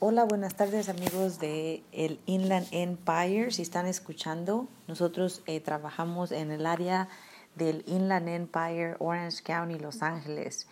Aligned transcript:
Hola, 0.00 0.24
buenas 0.24 0.56
tardes 0.56 0.88
amigos 0.88 1.38
de 1.38 1.82
el 1.92 2.18
Inland 2.26 2.66
Empire. 2.72 3.52
Si 3.52 3.62
están 3.62 3.86
escuchando, 3.86 4.66
nosotros 4.88 5.42
eh, 5.46 5.60
trabajamos 5.60 6.32
en 6.32 6.50
el 6.50 6.66
área 6.66 7.08
del 7.54 7.84
Inland 7.86 8.28
Empire, 8.28 8.96
Orange 8.98 9.42
County, 9.44 9.78
Los 9.78 10.02
Ángeles. 10.02 10.66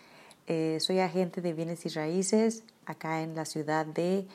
Eh, 0.47 0.77
soy 0.81 0.99
agente 0.99 1.39
de 1.41 1.53
bienes 1.53 1.85
y 1.85 1.89
raíces 1.89 2.63
acá 2.85 3.21
en 3.21 3.33
la 3.33 3.45
ciudad 3.45 3.85
de, 3.85 4.27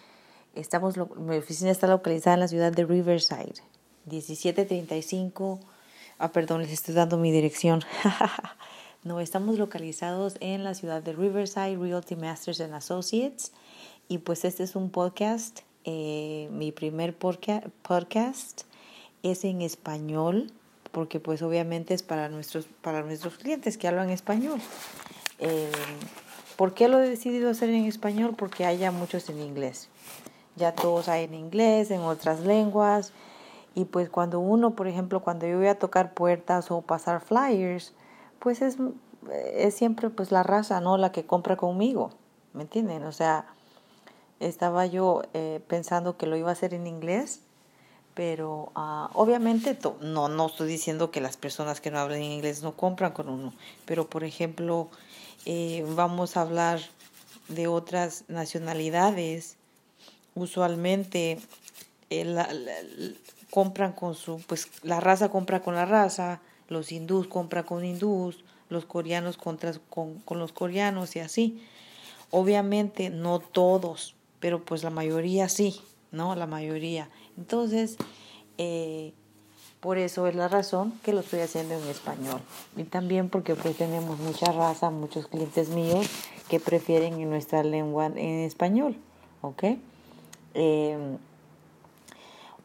estamos, 0.54 0.96
mi 1.16 1.36
oficina 1.36 1.70
está 1.70 1.86
localizada 1.86 2.34
en 2.34 2.40
la 2.40 2.48
ciudad 2.48 2.72
de 2.72 2.86
Riverside, 2.86 3.60
1735, 4.06 5.60
ah, 6.18 6.32
perdón, 6.32 6.62
les 6.62 6.72
estoy 6.72 6.94
dando 6.94 7.18
mi 7.18 7.30
dirección. 7.30 7.82
no, 9.04 9.20
estamos 9.20 9.58
localizados 9.58 10.36
en 10.40 10.64
la 10.64 10.72
ciudad 10.72 11.02
de 11.02 11.12
Riverside, 11.12 11.76
Realty 11.76 12.16
Masters 12.16 12.62
and 12.62 12.72
Associates. 12.72 13.52
Y 14.08 14.18
pues 14.18 14.46
este 14.46 14.62
es 14.62 14.74
un 14.74 14.88
podcast, 14.88 15.60
eh, 15.84 16.48
mi 16.50 16.72
primer 16.72 17.14
podcast 17.14 18.62
es 19.22 19.44
en 19.44 19.60
español, 19.60 20.50
porque 20.92 21.20
pues 21.20 21.42
obviamente 21.42 21.92
es 21.92 22.02
para 22.02 22.30
nuestros, 22.30 22.66
para 22.80 23.02
nuestros 23.02 23.36
clientes 23.36 23.76
que 23.76 23.86
hablan 23.86 24.08
español. 24.08 24.60
Eh, 25.38 25.70
¿Por 26.56 26.72
qué 26.72 26.88
lo 26.88 27.02
he 27.02 27.08
decidido 27.08 27.50
hacer 27.50 27.68
en 27.68 27.84
español? 27.84 28.34
Porque 28.34 28.64
hay 28.64 28.78
ya 28.78 28.90
muchos 28.90 29.28
en 29.28 29.40
inglés. 29.40 29.90
Ya 30.56 30.74
todos 30.74 31.08
hay 31.10 31.24
en 31.24 31.34
inglés, 31.34 31.90
en 31.90 32.00
otras 32.00 32.40
lenguas. 32.40 33.12
Y 33.74 33.84
pues 33.84 34.08
cuando 34.08 34.40
uno, 34.40 34.74
por 34.74 34.88
ejemplo, 34.88 35.22
cuando 35.22 35.46
yo 35.46 35.58
voy 35.58 35.68
a 35.68 35.78
tocar 35.78 36.14
puertas 36.14 36.70
o 36.70 36.80
pasar 36.80 37.20
flyers, 37.20 37.92
pues 38.38 38.62
es, 38.62 38.78
es 39.54 39.74
siempre 39.74 40.08
pues 40.08 40.32
la 40.32 40.42
raza, 40.42 40.80
¿no? 40.80 40.96
La 40.96 41.12
que 41.12 41.26
compra 41.26 41.56
conmigo. 41.56 42.10
¿Me 42.54 42.62
entienden? 42.62 43.04
O 43.04 43.12
sea, 43.12 43.46
estaba 44.40 44.86
yo 44.86 45.22
eh, 45.34 45.60
pensando 45.66 46.16
que 46.16 46.26
lo 46.26 46.36
iba 46.36 46.50
a 46.50 46.52
hacer 46.52 46.74
en 46.74 46.86
inglés, 46.86 47.40
pero 48.14 48.72
uh, 48.74 49.08
obviamente 49.14 49.78
no, 50.00 50.28
no 50.28 50.46
estoy 50.46 50.68
diciendo 50.68 51.10
que 51.10 51.20
las 51.20 51.36
personas 51.36 51.80
que 51.80 51.90
no 51.90 52.00
hablan 52.00 52.22
inglés 52.22 52.62
no 52.62 52.76
compran 52.76 53.12
con 53.12 53.28
uno, 53.28 53.52
pero 53.84 54.08
por 54.08 54.24
ejemplo, 54.24 54.88
eh, 55.46 55.86
vamos 55.94 56.36
a 56.36 56.42
hablar 56.42 56.80
de 57.48 57.68
otras 57.68 58.24
nacionalidades, 58.28 59.56
usualmente 60.34 61.38
eh, 62.10 63.14
compran 63.50 63.92
con 63.92 64.14
su, 64.14 64.40
pues 64.46 64.68
la 64.82 65.00
raza 65.00 65.30
compra 65.30 65.62
con 65.62 65.74
la 65.74 65.86
raza, 65.86 66.40
los 66.68 66.92
hindús 66.92 67.28
compran 67.28 67.64
con 67.64 67.84
hindús, 67.84 68.44
los 68.68 68.84
coreanos 68.84 69.36
contra, 69.36 69.72
con, 69.90 70.18
con 70.20 70.38
los 70.38 70.52
coreanos 70.52 71.16
y 71.16 71.20
así. 71.20 71.64
Obviamente 72.30 73.08
no 73.08 73.38
todos, 73.38 74.14
pero 74.40 74.64
pues 74.64 74.82
la 74.82 74.90
mayoría 74.90 75.48
sí, 75.48 75.80
¿no? 76.12 76.34
La 76.34 76.46
mayoría. 76.46 77.08
Entonces, 77.36 77.96
eh, 78.58 79.12
por 79.80 79.98
eso 79.98 80.26
es 80.26 80.34
la 80.34 80.48
razón 80.48 80.92
que 81.04 81.12
lo 81.12 81.20
estoy 81.20 81.40
haciendo 81.40 81.74
en 81.74 81.86
español. 81.88 82.40
Y 82.76 82.84
también 82.84 83.28
porque 83.28 83.54
pues 83.54 83.76
tenemos 83.76 84.18
mucha 84.18 84.50
raza, 84.52 84.90
muchos 84.90 85.28
clientes 85.28 85.68
míos 85.68 86.06
que 86.48 86.58
prefieren 86.58 87.14
en 87.20 87.30
nuestra 87.30 87.62
lengua 87.62 88.06
en 88.06 88.40
español, 88.40 88.96
¿ok? 89.42 89.64
Em, 90.54 91.18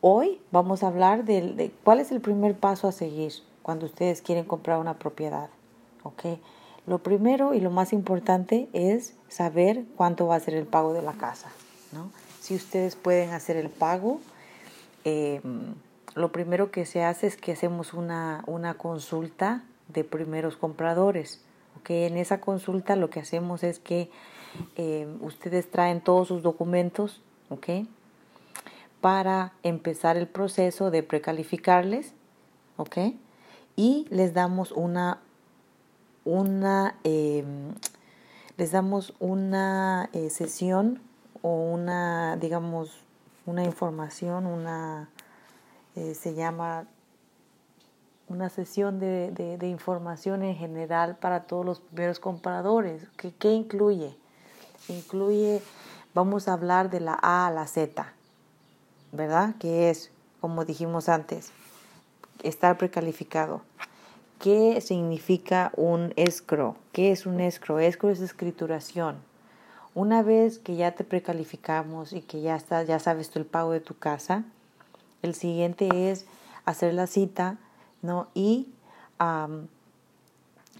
hoy 0.01 0.39
vamos 0.51 0.83
a 0.83 0.87
hablar 0.87 1.25
de, 1.25 1.53
de, 1.53 1.71
cuál 1.83 1.99
es 1.99 2.11
el 2.11 2.21
primer 2.21 2.55
paso 2.55 2.87
a 2.87 2.91
seguir 2.91 3.33
cuando 3.61 3.85
ustedes 3.85 4.21
quieren 4.21 4.45
comprar 4.45 4.79
una 4.79 4.97
propiedad, 4.97 5.49
¿ok? 6.03 6.25
Lo 6.87 6.99
primero 6.99 7.53
y 7.53 7.61
lo 7.61 7.69
más 7.69 7.93
importante 7.93 8.67
es 8.73 9.13
saber 9.29 9.85
cuánto 9.95 10.27
va 10.27 10.35
a 10.35 10.39
ser 10.39 10.55
el 10.55 10.65
pago 10.65 10.93
de 10.93 11.01
la 11.01 11.13
casa. 11.13 11.49
Si 12.41 12.55
ustedes 12.55 12.95
pueden 12.95 13.31
hacer 13.31 13.55
el 13.55 13.69
pago, 13.69 14.19
eh, 15.05 15.41
lo 16.15 16.31
primero 16.31 16.71
que 16.71 16.85
se 16.85 17.03
hace 17.03 17.27
es 17.27 17.37
que 17.37 17.53
hacemos 17.53 17.93
una, 17.93 18.43
una 18.47 18.73
consulta 18.75 19.63
de 19.87 20.03
primeros 20.03 20.57
compradores. 20.57 21.41
En 21.87 22.17
esa 22.17 22.39
consulta 22.39 22.95
lo 22.95 23.09
que 23.09 23.19
hacemos 23.19 23.63
es 23.63 23.79
que 23.79 24.09
eh, 24.77 25.07
ustedes 25.21 25.69
traen 25.69 26.01
todos 26.01 26.27
sus 26.29 26.41
documentos 26.43 27.21
para 29.01 29.53
empezar 29.63 30.17
el 30.17 30.27
proceso 30.27 30.91
de 30.91 31.03
precalificarles 31.03 32.13
y 33.75 34.07
les 34.09 34.33
damos 34.33 34.71
una, 34.71 35.19
una 36.25 36.95
eh, 37.03 37.43
les 38.57 38.71
damos 38.71 39.13
una 39.19 40.09
sesión 40.29 40.99
o 41.43 41.49
una, 41.49 42.37
digamos, 42.37 42.89
una 43.45 43.63
información, 43.65 44.47
una, 44.47 45.09
eh, 45.95 46.15
se 46.15 46.33
llama 46.33 46.87
una 48.29 48.49
sesión 48.49 48.99
de, 48.99 49.31
de, 49.31 49.67
información 49.67 50.41
en 50.41 50.55
general 50.55 51.17
para 51.17 51.43
todos 51.43 51.65
los 51.65 51.81
primeros 51.81 52.19
compradores. 52.19 53.03
¿Qué, 53.17 53.33
¿Qué 53.33 53.51
incluye? 53.51 54.15
Incluye, 54.87 55.61
vamos 56.13 56.47
a 56.47 56.53
hablar 56.53 56.89
de 56.89 57.01
la 57.01 57.19
A 57.21 57.47
a 57.47 57.51
la 57.51 57.67
Z, 57.67 58.07
¿verdad? 59.11 59.55
Que 59.59 59.89
es, 59.89 60.11
como 60.39 60.63
dijimos 60.63 61.09
antes, 61.09 61.51
estar 62.41 62.77
precalificado. 62.77 63.61
¿Qué 64.39 64.79
significa 64.79 65.73
un 65.75 66.13
escro? 66.15 66.77
¿Qué 66.93 67.11
es 67.11 67.25
un 67.25 67.41
escro? 67.41 67.79
Escro 67.79 68.09
es 68.09 68.21
escrituración 68.21 69.32
una 69.95 70.23
vez 70.23 70.59
que 70.59 70.75
ya 70.75 70.91
te 70.91 71.03
precalificamos 71.03 72.13
y 72.13 72.21
que 72.21 72.41
ya 72.41 72.55
está, 72.55 72.83
ya 72.83 72.99
sabes 72.99 73.29
tú 73.29 73.39
el 73.39 73.45
pago 73.45 73.71
de 73.71 73.79
tu 73.79 73.95
casa, 73.97 74.43
el 75.21 75.35
siguiente 75.35 76.11
es 76.11 76.25
hacer 76.65 76.93
la 76.93 77.07
cita, 77.07 77.57
¿no? 78.01 78.27
Y 78.33 78.67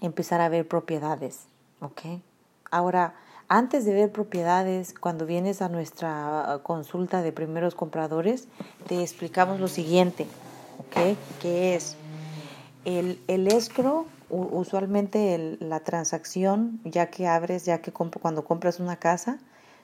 empezar 0.00 0.40
a 0.40 0.48
ver 0.48 0.68
propiedades, 0.68 1.44
¿ok? 1.80 2.20
Ahora, 2.70 3.14
antes 3.48 3.84
de 3.84 3.94
ver 3.94 4.12
propiedades, 4.12 4.94
cuando 4.98 5.24
vienes 5.26 5.62
a 5.62 5.68
nuestra 5.68 6.60
consulta 6.62 7.22
de 7.22 7.32
primeros 7.32 7.74
compradores, 7.74 8.48
te 8.86 9.00
explicamos 9.00 9.60
lo 9.60 9.68
siguiente, 9.68 10.26
¿ok? 10.78 11.16
Que 11.40 11.74
es 11.74 11.96
el, 12.84 13.18
el 13.28 13.48
escro 13.48 14.06
usualmente 14.28 15.56
la 15.60 15.80
transacción, 15.80 16.80
ya 16.84 17.10
que 17.10 17.26
abres, 17.26 17.64
ya 17.64 17.80
que 17.80 17.92
cuando 17.92 18.44
compras 18.44 18.80
una 18.80 18.96
casa, 18.96 19.38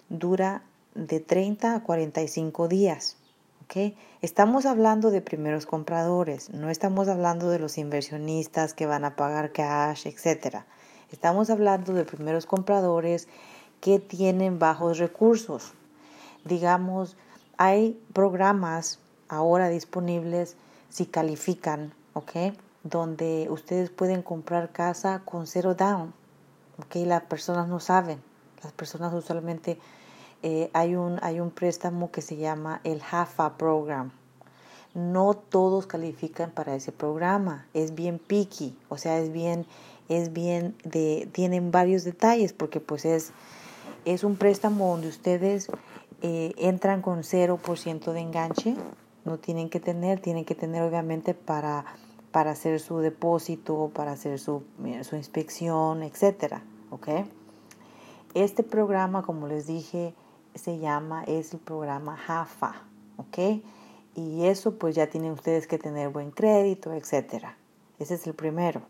dura 0.09 0.63
de 0.95 1.21
30 1.21 1.75
a 1.75 1.83
45 1.83 2.69
días. 2.69 3.17
¿okay? 3.65 3.97
Estamos 4.23 4.67
hablando 4.67 5.11
de 5.11 5.21
primeros 5.21 5.67
compradores, 5.67 6.51
no 6.51 6.71
estamos 6.71 7.09
hablando 7.09 7.51
de 7.51 7.59
los 7.59 7.79
inversionistas 7.79 8.75
que 8.75 8.87
van 8.87 9.05
a 9.05 9.17
pagar 9.17 9.53
cash, 9.53 10.07
etc. 10.07 10.65
Estamos 11.13 11.51
hablando 11.51 11.93
de 11.93 12.05
primeros 12.05 12.47
compradores 12.47 13.29
que 13.81 13.99
tienen 13.99 14.59
bajos 14.59 14.99
recursos. 14.99 15.73
Digamos, 16.45 17.17
hay 17.57 18.01
programas 18.13 18.99
ahora 19.29 19.69
disponibles 19.69 20.57
si 20.89 21.07
califican, 21.07 21.95
¿ok? 22.15 22.55
Donde 22.83 23.49
ustedes 23.51 23.91
pueden 23.91 24.23
comprar 24.23 24.73
casa 24.73 25.23
con 25.25 25.47
cero 25.47 25.75
down. 25.75 26.13
¿okay? 26.79 27.05
Las 27.05 27.23
personas 27.23 27.69
no 27.69 27.81
saben. 27.81 28.21
Las 28.63 28.73
personas 28.73 29.13
usualmente 29.13 29.79
eh, 30.43 30.71
hay, 30.73 30.97
un, 30.97 31.19
hay 31.23 31.41
un 31.41 31.51
préstamo 31.51 32.11
que 32.11 32.23
se 32.23 32.37
llama 32.37 32.81
el 32.85 33.03
HAFA 33.11 33.57
Program. 33.57 34.13
No 34.95 35.35
todos 35.35 35.87
califican 35.87 36.51
para 36.51 36.75
ese 36.75 36.93
programa. 36.93 37.67
Es 37.75 37.95
bien 37.95 38.19
picky, 38.19 38.77
o 38.89 38.97
sea, 38.97 39.19
es 39.19 39.33
bien, 39.33 39.67
es 40.09 40.33
bien 40.33 40.75
de, 40.85 41.29
tienen 41.33 41.71
varios 41.71 42.05
detalles 42.05 42.53
porque 42.53 42.81
pues 42.81 43.05
es, 43.05 43.33
es 44.05 44.25
un 44.25 44.37
préstamo 44.37 44.89
donde 44.89 45.09
ustedes 45.09 45.69
eh, 46.23 46.55
entran 46.57 47.03
con 47.03 47.21
0% 47.21 48.13
de 48.13 48.21
enganche. 48.21 48.77
No 49.25 49.39
tienen 49.39 49.69
que 49.69 49.81
tener, 49.81 50.21
tienen 50.21 50.45
que 50.45 50.55
tener 50.55 50.83
obviamente 50.83 51.35
para 51.35 51.85
para 52.33 52.53
hacer 52.53 52.81
su 52.81 52.99
depósito, 52.99 53.91
para 53.95 54.13
hacer 54.13 54.39
su, 54.39 54.63
su 55.03 55.17
inspección, 55.17 56.03
etcétera, 56.03 56.63
¿ok? 56.91 57.09
Este 58.35 58.63
programa, 58.63 59.23
como 59.23 59.49
les 59.49 59.67
dije, 59.67 60.15
se 60.55 60.79
llama, 60.79 61.25
es 61.25 61.53
el 61.53 61.61
programa 61.61 62.17
JAFA, 62.17 62.83
¿ok? 63.17 63.63
Y 64.15 64.45
eso 64.45 64.77
pues 64.77 64.95
ya 64.95 65.09
tienen 65.09 65.33
ustedes 65.33 65.67
que 65.67 65.79
tener 65.79 66.11
buen 66.11 66.31
crédito, 66.31 66.93
etcétera. 66.93 67.57
Ese 67.99 68.15
es 68.15 68.27
el 68.27 68.35
primero. 68.35 68.83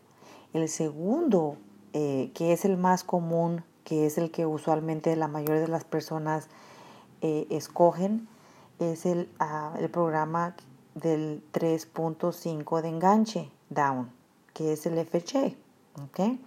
El 0.53 0.67
segundo, 0.69 1.57
eh, 1.93 2.31
que 2.33 2.53
es 2.53 2.65
el 2.65 2.77
más 2.77 3.03
común, 3.03 3.63
que 3.83 4.05
es 4.05 4.17
el 4.17 4.31
que 4.31 4.45
usualmente 4.45 5.15
la 5.15 5.27
mayoría 5.27 5.61
de 5.61 5.67
las 5.67 5.83
personas 5.83 6.47
eh, 7.21 7.47
escogen, 7.49 8.27
es 8.79 9.05
el, 9.05 9.29
uh, 9.39 9.77
el 9.77 9.89
programa 9.89 10.55
del 10.95 11.43
3.5 11.53 12.81
de 12.81 12.89
enganche 12.89 13.49
down, 13.69 14.11
que 14.53 14.73
es 14.73 14.85
el 14.85 15.03
FHA. 15.05 15.53
¿ok? 16.03 16.37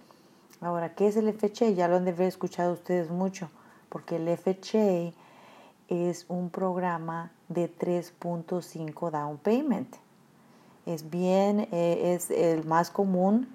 Ahora, 0.61 0.95
¿qué 0.95 1.07
es 1.07 1.17
el 1.17 1.31
FHA? 1.31 1.69
Ya 1.71 1.87
lo 1.87 1.97
han 1.97 2.05
de 2.05 2.11
haber 2.11 2.27
escuchado 2.27 2.73
ustedes 2.73 3.09
mucho, 3.09 3.49
porque 3.89 4.15
el 4.17 4.27
FHA 4.37 5.13
es 5.89 6.25
un 6.27 6.49
programa 6.49 7.31
de 7.49 7.69
3.5 7.73 9.11
down 9.11 9.37
payment. 9.37 9.95
Es 10.85 11.09
bien, 11.09 11.67
eh, 11.71 12.13
es 12.15 12.31
el 12.31 12.65
más 12.65 12.89
común 12.91 13.47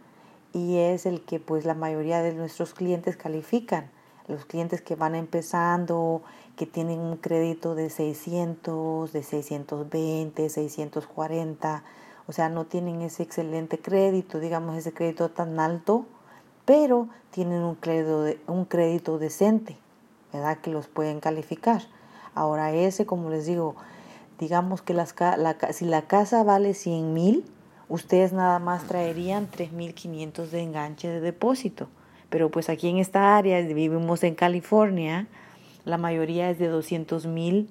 y 0.52 0.78
es 0.78 1.06
el 1.06 1.24
que 1.24 1.38
pues 1.38 1.64
la 1.64 1.74
mayoría 1.74 2.22
de 2.22 2.34
nuestros 2.34 2.74
clientes 2.74 3.16
califican. 3.16 3.90
Los 4.30 4.44
clientes 4.44 4.80
que 4.80 4.94
van 4.94 5.14
empezando, 5.14 6.22
que 6.56 6.66
tienen 6.66 7.00
un 7.00 7.16
crédito 7.16 7.74
de 7.74 7.90
600, 7.90 9.12
de 9.12 9.22
620, 9.22 10.48
640, 10.48 11.84
o 12.28 12.32
sea, 12.32 12.48
no 12.48 12.64
tienen 12.66 13.02
ese 13.02 13.24
excelente 13.24 13.80
crédito, 13.80 14.38
digamos 14.38 14.76
ese 14.76 14.92
crédito 14.92 15.30
tan 15.30 15.58
alto, 15.58 16.06
pero 16.64 17.08
tienen 17.30 17.62
un 17.62 17.74
crédito, 17.74 18.26
un 18.46 18.66
crédito 18.66 19.18
decente, 19.18 19.76
¿verdad? 20.32 20.58
Que 20.58 20.70
los 20.70 20.86
pueden 20.86 21.18
calificar. 21.18 21.82
Ahora 22.34 22.72
ese, 22.72 23.06
como 23.06 23.30
les 23.30 23.46
digo, 23.46 23.74
digamos 24.38 24.80
que 24.80 24.94
las, 24.94 25.14
la, 25.18 25.56
si 25.72 25.84
la 25.86 26.02
casa 26.02 26.44
vale 26.44 26.74
100 26.74 27.12
mil, 27.12 27.44
ustedes 27.88 28.32
nada 28.32 28.58
más 28.60 28.84
traerían 28.84 29.50
3.500 29.50 30.50
de 30.50 30.62
enganche 30.62 31.08
de 31.08 31.20
depósito. 31.20 31.88
Pero 32.30 32.50
pues 32.50 32.70
aquí 32.70 32.88
en 32.88 32.98
esta 32.98 33.36
área, 33.36 33.60
vivimos 33.60 34.22
en 34.22 34.34
California, 34.34 35.26
la 35.84 35.98
mayoría 35.98 36.48
es 36.50 36.58
de 36.58 36.68
200 36.68 37.26
mil, 37.26 37.68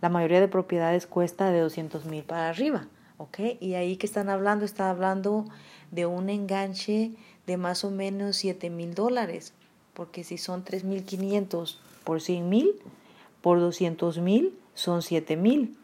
la 0.00 0.08
mayoría 0.08 0.40
de 0.40 0.48
propiedades 0.48 1.06
cuesta 1.06 1.50
de 1.50 1.60
200 1.60 2.04
mil 2.06 2.24
para 2.24 2.48
arriba, 2.48 2.88
¿ok? 3.18 3.38
Y 3.60 3.74
ahí 3.74 3.96
que 3.96 4.06
están 4.06 4.28
hablando, 4.28 4.64
están 4.64 4.88
hablando 4.88 5.44
de 5.90 6.06
un 6.06 6.28
enganche 6.28 7.12
de 7.46 7.56
más 7.56 7.84
o 7.84 7.90
menos 7.90 8.36
7 8.36 8.68
mil 8.70 8.94
dólares, 8.94 9.54
porque 9.94 10.24
si 10.24 10.38
son 10.38 10.64
3.500 10.64 11.78
por 12.04 12.20
100 12.20 12.48
mil, 12.48 12.74
por 13.40 13.60
200 13.60 14.18
mil 14.18 14.58
son 14.74 15.02
7 15.02 15.36
mil. 15.36 15.76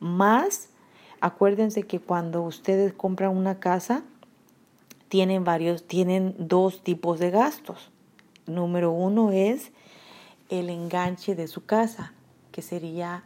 Más, 0.00 0.70
acuérdense 1.20 1.82
que 1.82 2.00
cuando 2.00 2.42
ustedes 2.42 2.92
compran 2.92 3.36
una 3.36 3.60
casa, 3.60 4.02
tienen 5.08 5.44
varios, 5.44 5.84
tienen 5.84 6.34
dos 6.38 6.82
tipos 6.82 7.18
de 7.18 7.30
gastos. 7.30 7.90
Número 8.46 8.90
uno 8.90 9.30
es 9.30 9.72
el 10.48 10.70
enganche 10.70 11.34
de 11.34 11.48
su 11.48 11.64
casa, 11.64 12.12
que 12.52 12.62
sería 12.62 13.24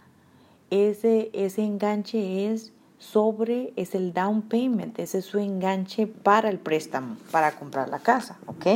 ese, 0.71 1.31
ese 1.33 1.63
enganche 1.63 2.51
es 2.51 2.73
sobre, 2.99 3.73
es 3.77 3.95
el 3.95 4.13
down 4.13 4.43
payment, 4.43 4.99
ese 4.99 5.19
es 5.19 5.25
su 5.25 5.39
enganche 5.39 6.07
para 6.07 6.49
el 6.49 6.59
préstamo, 6.59 7.17
para 7.31 7.53
comprar 7.53 7.89
la 7.89 7.99
casa, 7.99 8.39
¿ok? 8.47 8.67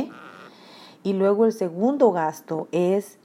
Y 1.03 1.13
luego 1.13 1.45
el 1.45 1.53
segundo 1.53 2.11
gasto 2.11 2.67
es 2.71 3.17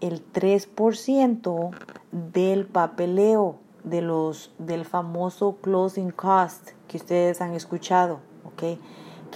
el 0.00 0.22
3% 0.32 1.70
del 2.10 2.66
papeleo 2.66 3.56
de 3.84 4.02
los, 4.02 4.52
del 4.58 4.84
famoso 4.84 5.56
closing 5.60 6.10
cost 6.10 6.70
que 6.88 6.96
ustedes 6.96 7.40
han 7.40 7.54
escuchado, 7.54 8.20
¿ok? 8.44 8.78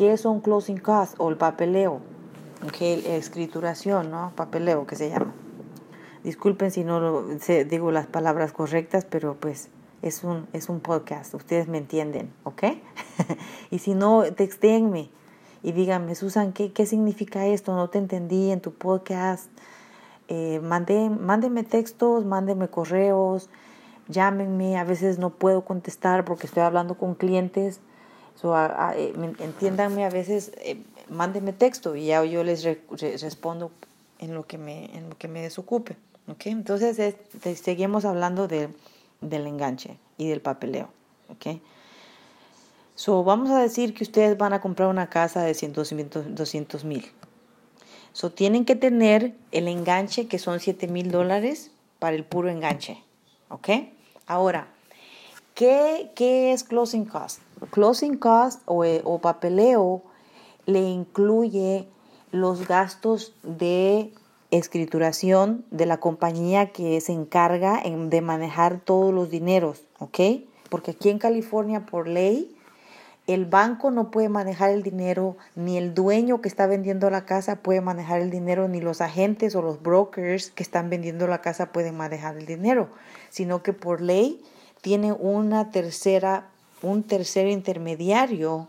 ¿Qué 0.01 0.17
son 0.17 0.41
closing 0.41 0.79
costs 0.79 1.15
o 1.19 1.29
el 1.29 1.37
papeleo? 1.37 2.01
¿Ok? 2.67 2.81
Escrituración, 2.81 4.11
¿no? 4.11 4.33
Papeleo 4.35 4.87
que 4.87 4.97
se 4.97 5.11
llama. 5.11 5.35
Disculpen 6.25 6.71
si 6.71 6.85
no 6.85 7.01
lo, 7.01 7.27
digo 7.69 7.93
las 7.93 8.07
palabras 8.07 8.55
correctas, 8.55 9.05
pero 9.05 9.35
pues 9.39 9.69
es 10.01 10.25
un, 10.25 10.47
es 10.55 10.71
un 10.71 10.81
podcast, 10.81 11.35
ustedes 11.35 11.69
me 11.69 11.77
entienden, 11.77 12.33
¿ok? 12.45 12.63
y 13.71 13.81
si 13.81 13.93
no, 13.93 14.23
textéenme 14.23 15.11
y 15.63 15.73
díganme, 15.73 16.15
Susan, 16.15 16.55
¿qué, 16.55 16.73
¿qué 16.73 16.87
significa 16.87 17.45
esto? 17.45 17.75
No 17.75 17.91
te 17.91 17.99
entendí 17.99 18.53
en 18.53 18.63
tu 18.63 18.73
podcast. 18.73 19.51
Eh, 20.29 20.61
mándenme 20.63 21.63
textos, 21.63 22.25
mándenme 22.25 22.69
correos, 22.69 23.51
llámenme, 24.09 24.79
a 24.79 24.85
veces 24.85 25.19
no 25.19 25.29
puedo 25.29 25.67
contestar 25.67 26.25
porque 26.25 26.47
estoy 26.47 26.63
hablando 26.63 26.97
con 26.97 27.15
clientes, 27.15 27.83
so, 28.41 28.57
eh, 28.57 29.13
entiéndanme, 29.39 30.05
a 30.05 30.11
veces 30.11 30.53
eh, 30.59 30.83
mándenme 31.09 31.53
texto 31.53 31.97
y 31.97 32.07
ya 32.07 32.25
yo 32.25 32.43
les 32.45 32.65
respondo 33.21 33.71
en 34.19 34.35
lo 34.35 34.47
que 34.47 34.59
me, 34.59 34.97
en 34.97 35.11
lo 35.11 35.19
que 35.19 35.29
me 35.29 35.43
desocupe. 35.43 35.97
¿okay? 36.29 36.53
Entonces 36.53 37.17
seguimos 37.61 38.05
hablando 38.05 38.49
de, 38.49 38.69
del 39.21 39.47
enganche 39.47 39.99
y 40.17 40.29
del 40.29 40.41
papeleo. 40.41 40.89
¿okay? 41.29 41.61
So, 42.95 43.25
vamos 43.25 43.51
a 43.51 43.59
decir 43.61 43.95
que 43.95 44.05
ustedes 44.05 44.37
van 44.37 44.53
a 44.53 44.61
comprar 44.61 44.89
una 44.89 45.09
casa 45.09 45.43
de 45.43 45.55
200 45.55 46.85
mil. 46.85 47.07
So, 48.13 48.31
tienen 48.31 48.65
que 48.65 48.77
tener 48.77 49.35
el 49.53 49.69
enganche 49.69 50.27
que 50.27 50.39
son 50.39 50.61
7 50.61 50.87
mil 50.89 51.11
dólares 51.11 51.71
para 51.99 52.17
el 52.17 52.25
puro 52.25 52.51
enganche. 52.51 53.03
¿Ok? 53.49 53.69
Ahora, 54.27 54.69
¿qué, 55.55 56.11
¿qué, 56.15 56.53
es 56.53 56.63
closing 56.63 57.07
cost? 57.07 57.41
Closing 57.71 58.17
cost 58.17 58.63
o, 58.67 58.85
o 58.85 59.19
papeleo 59.19 60.03
le 60.67 60.81
incluye 60.81 61.89
los 62.33 62.67
gastos 62.67 63.35
de 63.43 64.13
escrituración 64.51 65.65
de 65.71 65.87
la 65.87 65.99
compañía 65.99 66.73
que 66.73 67.01
se 67.01 67.13
encarga 67.13 67.83
de 67.85 68.21
manejar 68.21 68.81
todos 68.81 69.15
los 69.15 69.31
dineros, 69.31 69.85
¿ok? 69.99 70.19
Porque 70.69 70.93
aquí 70.93 71.09
en 71.09 71.19
California, 71.19 71.87
por 71.87 72.09
ley, 72.09 72.57
el 73.27 73.47
banco 73.47 73.91
no 73.91 74.11
puede 74.11 74.29
manejar 74.29 74.71
el 74.71 74.83
dinero, 74.83 75.37
ni 75.55 75.77
el 75.77 75.95
dueño 75.95 76.41
que 76.41 76.49
está 76.49 76.67
vendiendo 76.67 77.11
la 77.11 77.27
casa 77.27 77.57
puede 77.57 77.81
manejar 77.81 78.21
el 78.21 78.31
dinero, 78.31 78.67
ni 78.67 78.81
los 78.81 79.01
agentes 79.01 79.55
o 79.55 79.63
los 79.63 79.83
brokers 79.83 80.51
que 80.51 80.63
están 80.63 80.91
vendiendo 80.91 81.27
la 81.27 81.41
casa 81.41 81.73
pueden 81.73 81.97
manejar 81.97 82.37
el 82.37 82.47
dinero, 82.47 82.89
sino 83.29 83.63
que 83.63 83.73
por 83.73 84.01
ley 84.01 84.43
tiene 84.81 85.13
una 85.13 85.71
tercera, 85.71 86.50
un 86.83 87.03
tercer 87.03 87.49
intermediario 87.49 88.69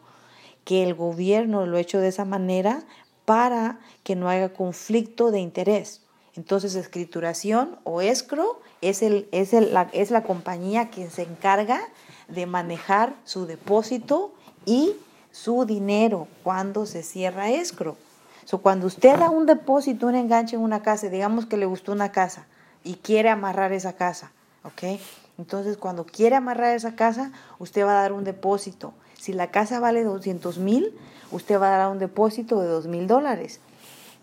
que 0.65 0.83
el 0.83 0.93
gobierno 0.93 1.65
lo 1.65 1.77
ha 1.77 1.81
hecho 1.81 1.99
de 1.99 2.09
esa 2.09 2.25
manera 2.25 2.83
para 3.25 3.79
que 4.03 4.15
no 4.15 4.29
haya 4.29 4.53
conflicto 4.53 5.31
de 5.31 5.39
interés. 5.39 6.01
Entonces, 6.35 6.75
escrituración 6.75 7.77
o 7.83 8.01
escro 8.01 8.61
es, 8.81 9.01
el, 9.01 9.27
es, 9.31 9.53
el, 9.53 9.73
la, 9.73 9.89
es 9.93 10.11
la 10.11 10.23
compañía 10.23 10.89
que 10.89 11.09
se 11.09 11.23
encarga 11.23 11.81
de 12.27 12.45
manejar 12.45 13.15
su 13.25 13.45
depósito 13.45 14.33
y 14.65 14.95
su 15.31 15.65
dinero 15.65 16.27
cuando 16.43 16.85
se 16.85 17.03
cierra 17.03 17.49
escro. 17.49 17.97
So, 18.45 18.59
cuando 18.59 18.87
usted 18.87 19.17
da 19.17 19.29
un 19.29 19.45
depósito, 19.45 20.07
un 20.07 20.15
enganche 20.15 20.55
en 20.55 20.61
una 20.61 20.81
casa, 20.81 21.09
digamos 21.09 21.45
que 21.45 21.57
le 21.57 21.65
gustó 21.65 21.91
una 21.91 22.11
casa 22.11 22.47
y 22.83 22.95
quiere 22.95 23.29
amarrar 23.29 23.71
esa 23.71 23.93
casa, 23.93 24.31
¿ok? 24.63 24.99
Entonces, 25.41 25.75
cuando 25.75 26.05
quiere 26.05 26.35
amarrar 26.35 26.75
esa 26.75 26.95
casa, 26.95 27.31
usted 27.57 27.83
va 27.83 27.97
a 27.97 28.01
dar 28.03 28.13
un 28.13 28.23
depósito. 28.23 28.93
Si 29.17 29.33
la 29.33 29.49
casa 29.49 29.79
vale 29.79 30.03
200 30.03 30.59
mil, 30.59 30.95
usted 31.31 31.59
va 31.59 31.73
a 31.73 31.77
dar 31.79 31.89
un 31.89 31.97
depósito 31.97 32.61
de 32.61 32.67
2 32.67 32.85
mil 32.85 33.07
dólares. 33.07 33.59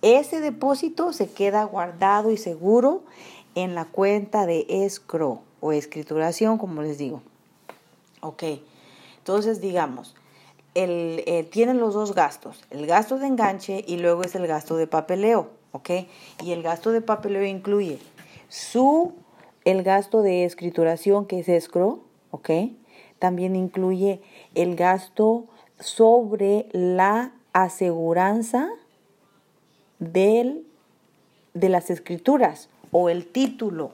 Ese 0.01 0.41
depósito 0.41 1.13
se 1.13 1.29
queda 1.29 1.65
guardado 1.65 2.31
y 2.31 2.37
seguro 2.37 3.03
en 3.57 3.75
la 3.75 3.85
cuenta 3.85 4.47
de 4.47 4.65
escro 4.69 5.41
o 5.59 5.73
escrituración, 5.73 6.57
como 6.57 6.83
les 6.83 6.99
digo. 6.99 7.21
Ok, 8.21 8.45
entonces 9.19 9.61
digamos, 9.61 10.15
el, 10.75 11.25
eh, 11.27 11.49
tienen 11.51 11.81
los 11.81 11.95
dos 11.95 12.15
gastos, 12.15 12.63
el 12.71 12.87
gasto 12.87 13.19
de 13.19 13.27
enganche 13.27 13.85
y 13.89 13.97
luego 13.97 14.23
es 14.23 14.37
el 14.37 14.47
gasto 14.47 14.77
de 14.77 14.87
papeleo, 14.87 15.51
¿ok? 15.73 15.91
Y 16.45 16.53
el 16.53 16.63
gasto 16.63 16.93
de 16.93 17.01
papeleo 17.01 17.45
incluye 17.45 17.99
su, 18.49 19.15
el 19.71 19.83
gasto 19.83 20.23
de 20.23 20.47
escrituración 20.47 21.27
que 21.27 21.41
es 21.41 21.49
escro, 21.51 22.01
¿ok? 22.31 22.51
También 23.19 23.55
incluye 23.55 24.23
el 24.55 24.77
gasto 24.77 25.45
sobre 25.79 26.71
la 26.73 27.33
aseguranza 27.53 28.71
del, 29.99 30.65
de 31.53 31.69
las 31.69 31.91
escrituras 31.91 32.71
o 32.93 33.11
el 33.11 33.27
título. 33.27 33.91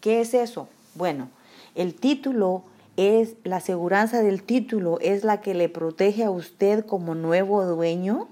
¿Qué 0.00 0.20
es 0.20 0.34
eso? 0.34 0.68
Bueno, 0.94 1.30
el 1.74 1.94
título 1.96 2.62
es 2.96 3.34
la 3.42 3.56
aseguranza 3.56 4.22
del 4.22 4.44
título, 4.44 5.00
es 5.00 5.24
la 5.24 5.40
que 5.40 5.54
le 5.54 5.68
protege 5.68 6.22
a 6.22 6.30
usted 6.30 6.86
como 6.86 7.16
nuevo 7.16 7.64
dueño 7.64 8.28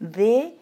de 0.00 0.56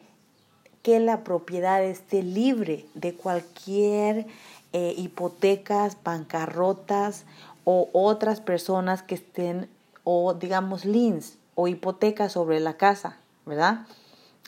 que 0.82 0.98
la 0.98 1.24
propiedad 1.24 1.82
esté 1.82 2.22
libre 2.22 2.84
de 2.94 3.14
cualquier 3.14 4.26
eh, 4.72 4.94
hipotecas, 4.96 5.96
bancarrotas 6.02 7.24
o 7.64 7.88
otras 7.92 8.40
personas 8.40 9.02
que 9.02 9.14
estén, 9.14 9.68
o 10.04 10.34
digamos, 10.34 10.84
liens 10.84 11.38
o 11.54 11.68
hipotecas 11.68 12.32
sobre 12.32 12.60
la 12.60 12.76
casa, 12.76 13.16
¿verdad? 13.46 13.86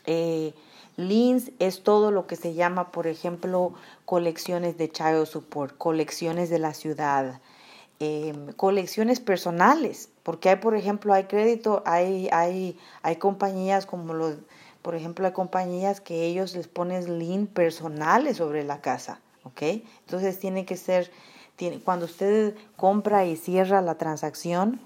Eh, 0.07 0.54
liens 0.97 1.50
es 1.59 1.83
todo 1.83 2.11
lo 2.11 2.26
que 2.26 2.37
se 2.37 2.54
llama, 2.54 2.90
por 2.90 3.07
ejemplo, 3.07 3.75
colecciones 4.04 4.78
de 4.78 4.90
child 4.90 5.26
support, 5.26 5.76
colecciones 5.76 6.50
de 6.50 6.59
la 6.59 6.75
ciudad, 6.75 7.40
em, 8.00 8.52
colecciones 8.52 9.21
personales, 9.21 10.09
porque 10.23 10.49
hay, 10.50 10.57
por 10.57 10.75
ejemplo, 10.75 11.12
hay 11.12 11.25
crédito, 11.25 11.83
hay, 11.87 12.28
hay, 12.33 12.78
hay 13.02 13.16
compañías 13.16 13.87
como 13.87 14.14
los, 14.14 14.37
por 14.83 14.95
ejemplo, 14.95 15.26
hay 15.26 15.33
compañías 15.33 16.00
que 16.00 16.25
ellos 16.25 16.54
les 16.54 16.69
ponen 16.69 17.19
lien 17.19 17.47
personales 17.47 18.38
sobre 18.38 18.64
la 18.64 18.81
casa, 18.81 19.21
¿ok? 19.44 19.62
Entonces 20.00 20.38
tiene 20.38 20.64
que 20.64 20.76
ser, 20.76 21.10
tiene, 21.56 21.80
cuando 21.80 22.06
usted 22.06 22.54
compra 22.76 23.24
y 23.24 23.36
cierra 23.36 23.80
la 23.80 23.96
transacción, 23.96 24.80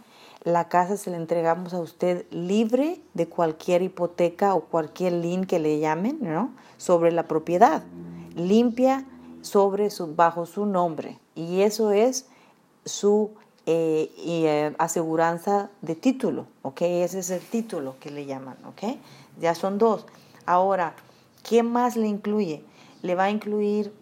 la 0.44 0.68
casa 0.68 0.96
se 0.96 1.10
la 1.10 1.16
entregamos 1.16 1.74
a 1.74 1.80
usted 1.80 2.26
libre 2.30 3.00
de 3.14 3.26
cualquier 3.26 3.82
hipoteca 3.82 4.54
o 4.54 4.60
cualquier 4.60 5.14
lien 5.14 5.44
que 5.44 5.58
le 5.58 5.78
llamen, 5.78 6.18
¿no? 6.20 6.50
Sobre 6.76 7.10
la 7.10 7.24
propiedad, 7.24 7.82
limpia 8.36 9.04
sobre 9.42 9.90
su, 9.90 10.14
bajo 10.14 10.46
su 10.46 10.66
nombre. 10.66 11.18
Y 11.34 11.62
eso 11.62 11.90
es 11.92 12.26
su 12.84 13.30
eh, 13.66 14.10
eh, 14.18 14.74
aseguranza 14.78 15.70
de 15.82 15.94
título, 15.94 16.46
¿ok? 16.62 16.82
Ese 16.82 17.18
es 17.18 17.30
el 17.30 17.40
título 17.40 17.96
que 18.00 18.10
le 18.10 18.24
llaman, 18.24 18.56
¿ok? 18.64 18.96
Ya 19.40 19.54
son 19.54 19.78
dos. 19.78 20.06
Ahora, 20.46 20.94
¿qué 21.42 21.62
más 21.62 21.96
le 21.96 22.06
incluye? 22.06 22.64
Le 23.02 23.14
va 23.14 23.24
a 23.24 23.30
incluir 23.30 23.92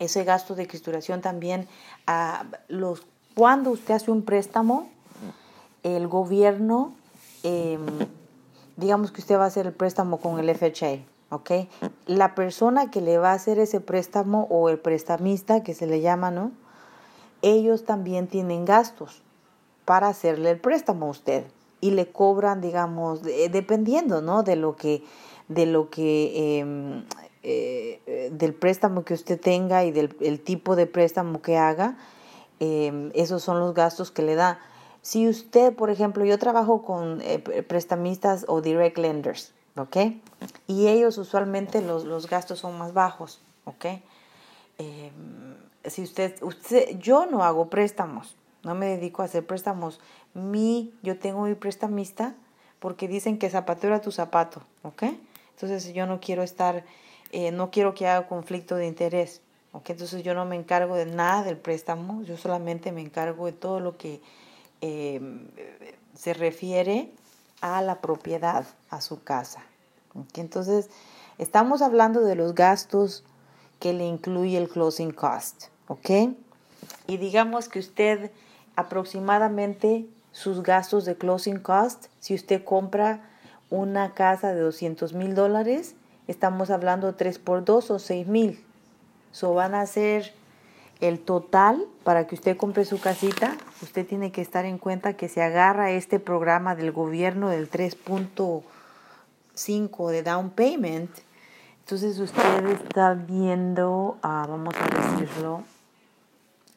ese 0.00 0.24
gasto 0.24 0.56
de 0.56 0.62
escrituración 0.62 1.20
también 1.20 1.68
a 2.08 2.44
los 2.66 3.06
cuando 3.34 3.70
usted 3.70 3.94
hace 3.94 4.10
un 4.10 4.22
préstamo 4.22 4.88
el 5.82 6.08
gobierno, 6.08 6.92
em, 7.42 7.86
digamos 8.76 9.12
que 9.12 9.20
usted 9.20 9.36
va 9.36 9.44
a 9.44 9.46
hacer 9.46 9.66
el 9.66 9.72
préstamo 9.72 10.18
con 10.18 10.38
el 10.38 10.48
FHA, 10.50 10.98
¿ok? 11.30 11.50
La 12.06 12.34
persona 12.34 12.90
que 12.90 13.00
le 13.00 13.18
va 13.18 13.30
a 13.30 13.34
hacer 13.34 13.58
ese 13.58 13.80
préstamo 13.80 14.46
o 14.50 14.68
el 14.68 14.78
prestamista, 14.78 15.62
que 15.62 15.74
se 15.74 15.86
le 15.86 16.00
llama, 16.00 16.30
¿no? 16.30 16.52
Ellos 17.42 17.84
también 17.84 18.26
tienen 18.26 18.64
gastos 18.64 19.22
para 19.84 20.08
hacerle 20.08 20.50
el 20.50 20.60
préstamo 20.60 21.06
a 21.06 21.10
usted 21.10 21.44
y 21.80 21.92
le 21.92 22.10
cobran, 22.10 22.60
digamos, 22.60 23.22
dependiendo, 23.22 24.20
¿no? 24.20 24.42
De 24.42 24.56
lo 24.56 24.76
que, 24.76 25.02
de 25.48 25.64
lo 25.64 25.88
que, 25.88 26.58
em, 26.58 27.04
eh, 27.42 28.30
del 28.32 28.54
préstamo 28.54 29.04
que 29.04 29.14
usted 29.14 29.40
tenga 29.40 29.84
y 29.84 29.92
del 29.92 30.16
el 30.20 30.40
tipo 30.40 30.76
de 30.76 30.86
préstamo 30.86 31.42
que 31.42 31.56
haga, 31.56 31.96
em, 32.58 33.10
esos 33.14 33.42
son 33.42 33.58
los 33.58 33.74
gastos 33.74 34.10
que 34.10 34.22
le 34.22 34.34
da. 34.34 34.60
Si 35.02 35.28
usted, 35.28 35.74
por 35.74 35.90
ejemplo, 35.90 36.24
yo 36.24 36.38
trabajo 36.38 36.82
con 36.82 37.20
eh, 37.22 37.38
prestamistas 37.66 38.44
o 38.48 38.60
direct 38.60 38.98
lenders, 38.98 39.52
¿ok? 39.76 39.96
Y 40.66 40.88
ellos 40.88 41.16
usualmente 41.18 41.80
los, 41.80 42.04
los 42.04 42.28
gastos 42.28 42.58
son 42.58 42.76
más 42.76 42.92
bajos, 42.92 43.40
¿ok? 43.64 43.86
Em, 44.78 45.56
si 45.84 46.02
usted, 46.02 46.42
usted, 46.42 46.98
yo 46.98 47.26
no 47.26 47.42
hago 47.44 47.70
préstamos, 47.70 48.36
no 48.62 48.74
me 48.74 48.86
dedico 48.86 49.22
a 49.22 49.24
hacer 49.24 49.46
préstamos. 49.46 50.00
Mi, 50.34 50.92
yo 51.02 51.18
tengo 51.18 51.42
mi 51.42 51.54
prestamista 51.54 52.34
porque 52.78 53.08
dicen 53.08 53.38
que 53.38 53.50
zapatero 53.50 53.94
a 53.94 54.00
tu 54.00 54.12
zapato, 54.12 54.62
¿ok? 54.82 55.04
Entonces 55.54 55.92
yo 55.92 56.06
no 56.06 56.20
quiero 56.20 56.42
estar, 56.42 56.84
eh, 57.32 57.50
no 57.52 57.70
quiero 57.70 57.94
que 57.94 58.06
haya 58.06 58.26
conflicto 58.26 58.76
de 58.76 58.86
interés, 58.86 59.42
¿ok? 59.72 59.90
Entonces 59.90 60.22
yo 60.22 60.34
no 60.34 60.44
me 60.44 60.56
encargo 60.56 60.96
de 60.96 61.06
nada 61.06 61.44
del 61.44 61.56
préstamo, 61.56 62.22
yo 62.22 62.36
solamente 62.36 62.92
me 62.92 63.00
encargo 63.00 63.46
de 63.46 63.52
todo 63.52 63.80
lo 63.80 63.96
que 63.96 64.20
Em, 64.80 65.46
se 66.14 66.32
refiere 66.32 67.12
a 67.60 67.82
la 67.82 68.00
propiedad, 68.00 68.66
a 68.88 69.00
su 69.00 69.22
casa. 69.22 69.62
Entonces, 70.34 70.88
estamos 71.38 71.82
hablando 71.82 72.20
de 72.20 72.34
los 72.34 72.54
gastos 72.54 73.24
que 73.78 73.92
le 73.92 74.06
incluye 74.06 74.56
el 74.56 74.68
closing 74.68 75.12
cost, 75.12 75.64
¿ok? 75.86 76.34
Y 77.06 77.18
digamos 77.18 77.68
que 77.68 77.78
usted 77.78 78.30
aproximadamente 78.74 80.06
sus 80.32 80.62
gastos 80.62 81.04
de 81.04 81.16
closing 81.16 81.58
cost, 81.58 82.06
si 82.18 82.34
usted 82.34 82.64
compra 82.64 83.28
una 83.68 84.14
casa 84.14 84.52
de 84.52 84.60
200 84.60 85.12
mil 85.12 85.34
dólares, 85.34 85.94
estamos 86.30 86.70
hablando 86.70 87.14
3 87.14 87.38
por 87.38 87.64
2 87.64 87.90
o 87.90 87.98
6 87.98 88.26
mil. 88.28 88.62
So 89.32 89.52
van 89.54 89.74
a 89.74 89.84
ser 89.86 90.32
el 91.00 91.18
total 91.18 91.84
para 92.04 92.26
que 92.26 92.36
usted 92.36 92.56
compre 92.56 92.84
su 92.84 93.00
casita, 93.00 93.56
usted 93.82 94.06
tiene 94.06 94.30
que 94.30 94.42
estar 94.42 94.64
en 94.64 94.78
cuenta 94.78 95.14
que 95.14 95.28
se 95.28 95.42
agarra 95.42 95.90
este 95.90 96.20
programa 96.20 96.76
del 96.76 96.92
gobierno 96.92 97.48
del 97.48 97.68
3.5 97.70 100.10
de 100.10 100.22
down 100.22 100.50
payment. 100.50 101.10
Entonces 101.80 102.20
usted 102.20 102.66
está 102.66 103.14
viendo, 103.14 104.18
ah, 104.22 104.46
vamos 104.48 104.76
a 104.76 104.84
decirlo, 105.18 105.64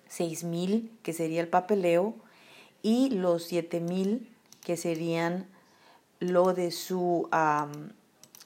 6 0.08 0.46
mil 0.46 0.92
que 1.04 1.14
sería 1.14 1.42
el 1.42 1.48
papeleo 1.48 2.16
y 2.82 3.12
los 3.12 3.44
7 3.44 3.82
mil 3.82 4.28
que 4.64 4.78
serían 4.78 5.46
lo 6.20 6.54
de 6.54 6.72
su 6.72 7.28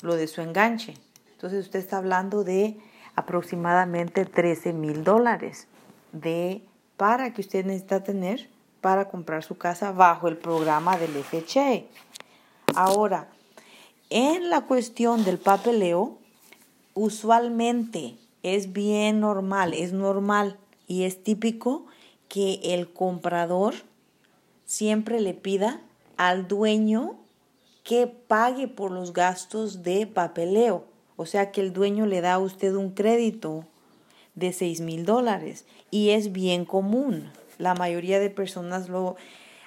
lo 0.01 0.15
de 0.15 0.27
su 0.27 0.41
enganche. 0.41 0.95
Entonces 1.31 1.65
usted 1.65 1.79
está 1.79 1.97
hablando 1.97 2.43
de 2.43 2.77
aproximadamente 3.15 4.25
13 4.25 4.73
mil 4.73 5.03
dólares 5.03 5.67
de 6.11 6.61
para 6.97 7.33
que 7.33 7.41
usted 7.41 7.65
necesita 7.65 8.03
tener 8.03 8.49
para 8.81 9.09
comprar 9.09 9.43
su 9.43 9.57
casa 9.57 9.91
bajo 9.91 10.27
el 10.27 10.37
programa 10.37 10.97
del 10.97 11.11
FHA. 11.23 11.83
Ahora, 12.75 13.27
en 14.09 14.49
la 14.49 14.61
cuestión 14.61 15.23
del 15.25 15.37
papeleo, 15.37 16.17
usualmente 16.93 18.15
es 18.43 18.73
bien 18.73 19.19
normal, 19.19 19.73
es 19.73 19.93
normal 19.93 20.57
y 20.87 21.03
es 21.03 21.23
típico 21.23 21.85
que 22.29 22.59
el 22.63 22.91
comprador 22.91 23.73
siempre 24.65 25.21
le 25.21 25.33
pida 25.33 25.81
al 26.17 26.47
dueño 26.47 27.15
que 27.87 28.05
pague 28.05 28.67
por 28.67 28.91
los 28.91 29.13
gastos 29.13 29.81
de 29.81 30.07
papeleo. 30.07 30.83
O 31.15 31.25
sea 31.25 31.51
que 31.51 31.61
el 31.61 31.71
dueño 31.71 32.05
le 32.05 32.19
da 32.19 32.33
a 32.33 32.39
usted 32.39 32.75
un 32.75 32.89
crédito 32.91 33.63
de 34.35 34.51
6 34.51 34.81
mil 34.81 35.05
dólares 35.05 35.63
y 35.89 36.09
es 36.09 36.33
bien 36.33 36.65
común. 36.65 37.31
La 37.57 37.75
mayoría 37.75 38.19
de 38.19 38.29
personas 38.29 38.89
lo... 38.89 39.15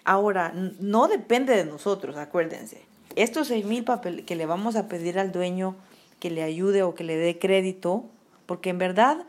Ahora, 0.05 0.53
no 0.81 1.09
depende 1.09 1.57
de 1.57 1.65
nosotros, 1.65 2.19
acuérdense. 2.19 2.83
Estos 3.17 3.49
6 3.49 3.65
mil 3.65 3.87
que 4.27 4.37
le 4.37 4.45
vamos 4.45 4.77
a 4.77 4.87
pedir 4.87 5.19
al 5.19 5.33
dueño 5.33 5.75
que 6.19 6.31
le 6.31 6.43
ayude 6.43 6.83
o 6.83 6.95
que 6.95 7.05
le 7.05 7.17
dé 7.17 7.39
crédito, 7.39 8.05
porque 8.45 8.69
en 8.69 8.77
verdad 8.77 9.25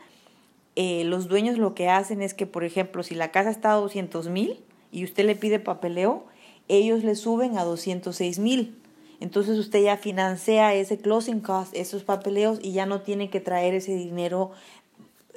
eh, 0.76 1.04
los 1.04 1.28
dueños 1.28 1.56
lo 1.56 1.74
que 1.74 1.88
hacen 1.88 2.20
es 2.20 2.34
que, 2.34 2.44
por 2.44 2.62
ejemplo, 2.62 3.02
si 3.02 3.14
la 3.14 3.30
casa 3.30 3.48
está 3.48 3.72
a 3.72 3.76
200 3.76 4.28
mil 4.28 4.60
y 4.90 5.04
usted 5.04 5.24
le 5.24 5.34
pide 5.34 5.60
papeleo, 5.60 6.26
ellos 6.68 7.04
le 7.04 7.14
suben 7.14 7.56
a 7.56 7.64
206 7.64 8.38
mil. 8.38 8.81
Entonces 9.22 9.56
usted 9.56 9.80
ya 9.84 9.96
financia 9.96 10.74
ese 10.74 10.98
closing 10.98 11.38
cost, 11.38 11.72
esos 11.76 12.02
papeleos 12.02 12.58
y 12.60 12.72
ya 12.72 12.86
no 12.86 13.02
tiene 13.02 13.30
que 13.30 13.38
traer 13.38 13.72
ese 13.72 13.94
dinero, 13.94 14.50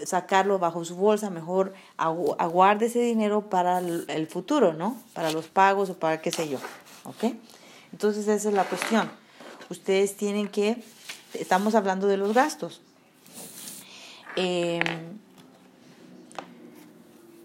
sacarlo 0.04 0.58
bajo 0.58 0.84
su 0.84 0.96
bolsa, 0.96 1.30
mejor 1.30 1.76
aguarde 1.96 2.88
ese 2.88 3.00
dinero 3.00 3.48
para 3.48 3.78
el 3.78 4.26
futuro, 4.26 4.74
¿no? 4.74 5.00
Para 5.14 5.32
los 5.32 5.46
pagos 5.46 5.92
o 5.92 6.00
para 6.00 6.20
qué 6.20 6.32
sé 6.32 6.50
yo, 6.50 6.58
¿ok? 7.04 7.36
Entonces 7.92 8.28
esa 8.28 8.50
es 8.50 8.56
la 8.56 8.64
cuestión. 8.64 9.12
Ustedes 9.70 10.18
tienen 10.18 10.48
que, 10.48 10.82
estamos 11.36 11.76
hablando 11.76 12.08
de 12.08 12.18
los 12.18 12.34
gastos. 12.34 12.82
Em, 14.36 14.82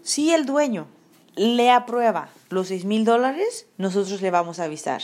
si 0.01 0.33
el 0.33 0.47
dueño 0.47 0.87
le 1.35 1.69
aprueba 1.69 2.29
los 2.49 2.69
6 2.69 2.85
mil 2.85 3.05
dólares, 3.05 3.67
nosotros 3.77 4.23
le 4.23 4.31
vamos 4.31 4.57
a 4.57 4.63
avisar 4.63 5.03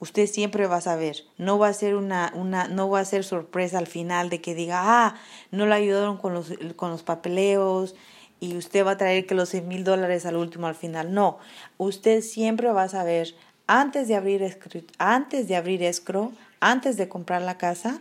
usted 0.00 0.26
siempre 0.26 0.66
va 0.66 0.76
a 0.76 0.80
saber. 0.80 1.24
No 1.36 1.58
va 1.58 1.68
a 1.68 1.72
ser 1.72 1.96
una, 1.96 2.32
una, 2.34 2.68
no 2.68 2.88
va 2.88 3.00
a 3.00 3.04
ser 3.04 3.24
sorpresa 3.24 3.78
al 3.78 3.86
final 3.86 4.30
de 4.30 4.40
que 4.40 4.54
diga, 4.54 4.80
ah, 4.82 5.14
no 5.50 5.66
le 5.66 5.74
ayudaron 5.74 6.16
con 6.16 6.34
los, 6.34 6.52
con 6.76 6.90
los 6.90 7.02
papeleos 7.02 7.94
y 8.40 8.56
usted 8.56 8.86
va 8.86 8.92
a 8.92 8.96
traer 8.96 9.26
que 9.26 9.34
los 9.34 9.48
6 9.50 9.64
mil 9.64 9.84
dólares 9.84 10.26
al 10.26 10.36
último 10.36 10.66
al 10.66 10.74
final. 10.74 11.12
No, 11.12 11.38
usted 11.76 12.22
siempre 12.22 12.70
va 12.72 12.84
a 12.84 12.88
saber 12.88 13.34
antes 13.66 14.08
de 14.08 14.16
abrir 14.16 14.58
antes 14.98 15.48
de 15.48 15.56
abrir 15.56 15.82
escro, 15.82 16.32
antes 16.60 16.96
de 16.96 17.08
comprar 17.08 17.42
la 17.42 17.58
casa, 17.58 18.00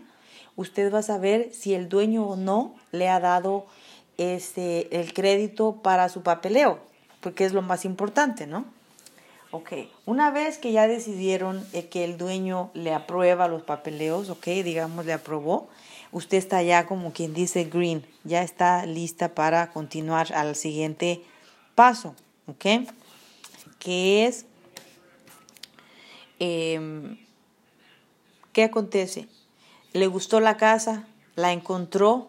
usted 0.55 0.93
va 0.93 0.99
a 0.99 1.03
saber 1.03 1.49
si 1.53 1.73
el 1.73 1.89
dueño 1.89 2.25
o 2.25 2.35
no 2.35 2.75
le 2.91 3.09
ha 3.09 3.19
dado 3.19 3.65
este, 4.17 4.99
el 4.99 5.13
crédito 5.13 5.81
para 5.81 6.09
su 6.09 6.23
papeleo, 6.23 6.79
porque 7.21 7.45
es 7.45 7.53
lo 7.53 7.61
más 7.61 7.85
importante, 7.85 8.47
¿no? 8.47 8.76
Ok, 9.49 9.71
una 10.05 10.29
vez 10.29 10.57
que 10.57 10.73
ya 10.73 10.87
decidieron 10.89 11.65
eh, 11.71 11.87
que 11.87 12.03
el 12.03 12.17
dueño 12.17 12.69
le 12.73 12.93
aprueba 12.93 13.47
los 13.47 13.63
papeleos, 13.63 14.29
ok, 14.29 14.45
digamos 14.45 15.05
le 15.05 15.13
aprobó, 15.13 15.69
usted 16.11 16.37
está 16.37 16.61
ya 16.63 16.85
como 16.85 17.13
quien 17.13 17.33
dice 17.33 17.63
green, 17.63 18.05
ya 18.25 18.41
está 18.41 18.85
lista 18.85 19.33
para 19.35 19.71
continuar 19.71 20.33
al 20.33 20.57
siguiente 20.57 21.23
paso, 21.75 22.13
ok, 22.47 22.89
que 23.79 24.25
es, 24.25 24.45
em, 26.39 27.17
¿qué 28.51 28.65
acontece? 28.65 29.29
¿Le 29.93 30.07
gustó 30.07 30.41
la 30.41 30.57
casa? 30.57 31.07
¿La 31.35 31.53
encontró? 31.53 32.27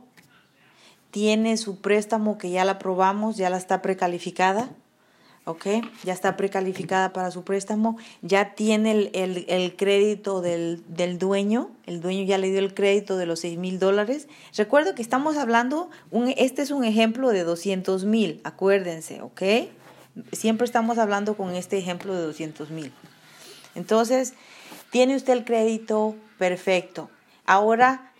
¿Tiene 1.10 1.56
su 1.56 1.80
préstamo 1.80 2.38
que 2.38 2.50
ya 2.50 2.64
la 2.64 2.72
aprobamos, 2.72 3.36
ya 3.36 3.50
la 3.50 3.56
está 3.56 3.82
precalificada? 3.82 4.70
¿Ok? 5.48 5.66
Ya 6.04 6.12
está 6.12 6.36
precalificada 6.36 7.12
para 7.12 7.30
su 7.30 7.42
préstamo, 7.42 7.96
ya 8.20 8.54
tiene 8.54 9.10
el, 9.12 9.76
crédito 9.76 10.42
del, 10.42 10.82
dueño, 11.18 11.70
el 11.86 12.00
dueño 12.00 12.24
ya 12.24 12.36
le 12.36 12.50
dio 12.50 12.58
el 12.58 12.74
crédito 12.74 13.16
de 13.16 13.24
los 13.26 13.40
6 13.40 13.58
mil 13.58 13.78
dólares. 13.78 14.28
Recuerdo 14.56 14.94
que 14.94 15.02
estamos 15.02 15.38
hablando, 15.38 15.90
este 16.36 16.62
es 16.62 16.70
un 16.70 16.84
ejemplo 16.84 17.30
de 17.30 17.44
200 17.44 18.04
mil, 18.04 18.40
acuérdense, 18.44 19.22
¿ok? 19.22 19.42
Siempre 20.32 20.66
estamos 20.66 20.98
hablando 20.98 21.36
con 21.36 21.54
este 21.54 21.78
ejemplo 21.78 22.14
de 22.14 22.22
200 22.22 22.70
mil. 22.70 22.92
Entonces, 23.74 24.34
tiene 24.90 25.16
usted 25.16 25.32
el 25.32 25.44
crédito 25.44 26.14
perfecto. 26.38 27.08
Ahora 27.46 28.12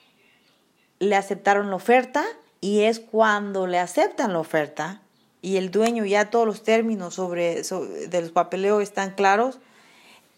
le 0.99 1.15
aceptaron 1.15 1.69
la 1.69 1.77
oferta 1.77 2.25
y 2.61 2.81
es 2.81 3.01
cuando 3.01 3.67
le 3.67 3.79
aceptan 3.79 4.33
la 4.33 4.39
oferta 4.39 5.03
y 5.43 5.57
el 5.57 5.71
dueño 5.71 6.05
ya 6.05 6.31
todos 6.31 6.47
los 6.47 6.63
términos 6.63 7.15
sobre, 7.15 7.63
de 7.63 8.21
los 8.21 8.83
están 8.83 9.15
claros, 9.15 9.59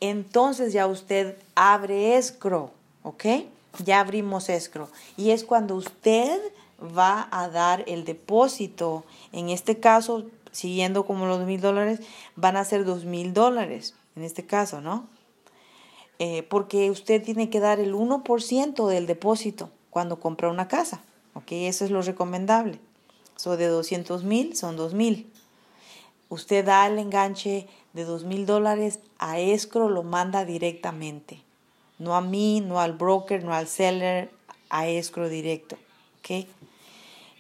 entonces 0.01 0.73
ya 0.73 0.87
usted 0.87 1.37
abre 1.55 2.17
escro, 2.17 2.71
¿ok? 3.03 3.25
Ya 3.85 4.01
abrimos 4.01 4.49
escro. 4.49 4.89
Y 5.17 5.31
es 5.31 5.45
cuando 5.45 5.77
usted 5.77 6.41
va 6.81 7.29
a 7.31 7.49
dar 7.49 7.85
el 7.87 8.05
depósito. 8.05 9.05
En 9.33 9.51
este 9.51 9.79
caso, 9.79 10.25
siguiendo 10.53 11.05
como 11.05 11.27
los 11.27 11.45
mil 11.47 11.61
dólares, 11.61 12.01
van 12.37 12.57
a 12.57 12.65
ser 12.65 12.85
dos 12.85 13.05
mil 13.05 13.33
dólares, 13.33 13.95
en 14.17 14.25
este 14.25 14.45
caso, 14.45 14.81
¿no? 14.81 15.07
Eh, 16.19 16.43
porque 16.43 16.91
usted 16.91 17.23
tiene 17.23 17.49
que 17.49 17.61
dar 17.61 17.81
el 17.81 17.95
1% 17.95 18.89
del 18.89 19.07
depósito 19.07 19.71
cuando 19.89 20.21
compra 20.21 20.51
una 20.51 20.69
casa, 20.69 21.01
¿ok? 21.33 21.47
Eso 21.53 21.85
es 21.87 21.91
lo 21.91 22.03
recomendable. 22.03 22.79
So, 23.41 23.57
de 23.57 23.69
200 23.69 24.23
mil 24.23 24.55
son 24.55 24.77
2 24.77 24.93
mil. 24.93 25.33
Usted 26.29 26.63
da 26.63 26.87
el 26.87 26.99
enganche 26.99 27.67
de 27.95 28.05
2 28.05 28.25
mil 28.25 28.45
dólares 28.45 29.01
a 29.19 29.39
escro, 29.39 29.89
lo 29.89 30.03
manda 30.03 30.45
directamente. 30.45 31.41
No 31.99 32.17
a 32.17 32.21
mí, 32.21 32.61
no 32.61 32.81
al 32.81 32.93
broker, 32.93 33.43
no 33.43 33.55
al 33.55 33.67
seller, 33.67 34.31
a 34.69 34.89
escro 34.89 35.31
directo. 35.31 35.79
¿okay? 36.19 36.49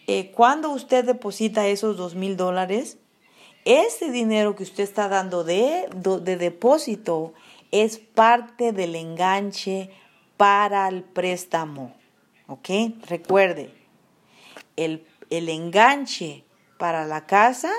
Eh, 0.06 0.32
cuando 0.34 0.70
usted 0.70 1.04
deposita 1.04 1.68
esos 1.68 1.98
2 1.98 2.14
mil 2.14 2.38
dólares, 2.38 2.96
ese 3.66 4.10
dinero 4.10 4.56
que 4.56 4.62
usted 4.62 4.84
está 4.84 5.06
dando 5.06 5.44
de, 5.44 5.86
de 5.92 6.36
depósito 6.38 7.34
es 7.72 7.98
parte 7.98 8.72
del 8.72 8.96
enganche 8.96 9.90
para 10.38 10.88
el 10.88 11.02
préstamo. 11.02 11.94
¿Ok? 12.46 12.70
Recuerde, 13.06 13.70
el 14.76 15.09
el 15.30 15.48
enganche 15.48 16.44
para 16.78 17.06
la 17.06 17.26
casa, 17.26 17.72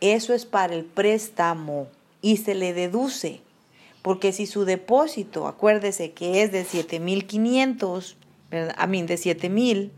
eso 0.00 0.34
es 0.34 0.46
para 0.46 0.74
el 0.74 0.84
préstamo 0.84 1.88
y 2.22 2.38
se 2.38 2.54
le 2.54 2.72
deduce. 2.72 3.40
Porque 4.02 4.32
si 4.32 4.46
su 4.46 4.64
depósito, 4.64 5.48
acuérdese 5.48 6.12
que 6.12 6.42
es 6.42 6.52
de 6.52 6.64
7500, 6.64 8.16
a 8.76 8.86
mí 8.86 9.02
de 9.02 9.16
7000, 9.16 9.90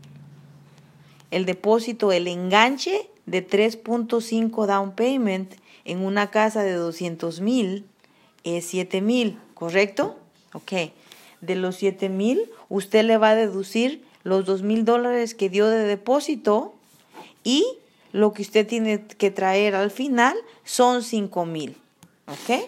el 1.31 1.45
depósito, 1.45 2.11
el 2.11 2.27
enganche 2.27 3.07
de 3.27 3.47
3.5 3.47 4.65
down 4.65 4.93
payment 4.93 5.53
en 5.85 6.03
una 6.03 6.31
casa 6.31 6.63
de 6.63 6.73
200 6.73 7.41
mil 7.41 7.85
es 8.43 8.65
7000, 8.65 9.37
¿correcto? 9.53 10.17
Ok. 10.53 10.91
De 11.41 11.55
los 11.55 11.75
7000, 11.75 12.49
usted 12.67 13.05
le 13.05 13.17
va 13.17 13.29
a 13.29 13.35
deducir 13.35 14.03
los 14.23 14.45
2 14.45 14.63
mil 14.63 14.85
dólares 14.85 15.35
que 15.35 15.49
dio 15.49 15.67
de 15.67 15.83
depósito 15.83 16.73
y 17.43 17.65
lo 18.11 18.33
que 18.33 18.41
usted 18.41 18.67
tiene 18.67 19.05
que 19.05 19.31
traer 19.31 19.75
al 19.75 19.91
final 19.91 20.35
son 20.63 21.03
5 21.03 21.45
mil. 21.45 21.77
¿Ok? 22.27 22.63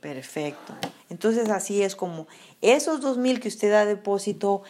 Perfecto. 0.00 0.74
Entonces 1.10 1.48
así 1.50 1.82
es 1.82 1.96
como 1.96 2.26
esos 2.60 3.00
2 3.00 3.18
mil 3.18 3.40
que 3.40 3.48
usted 3.48 3.70
da 3.70 3.84
depósito 3.84 4.62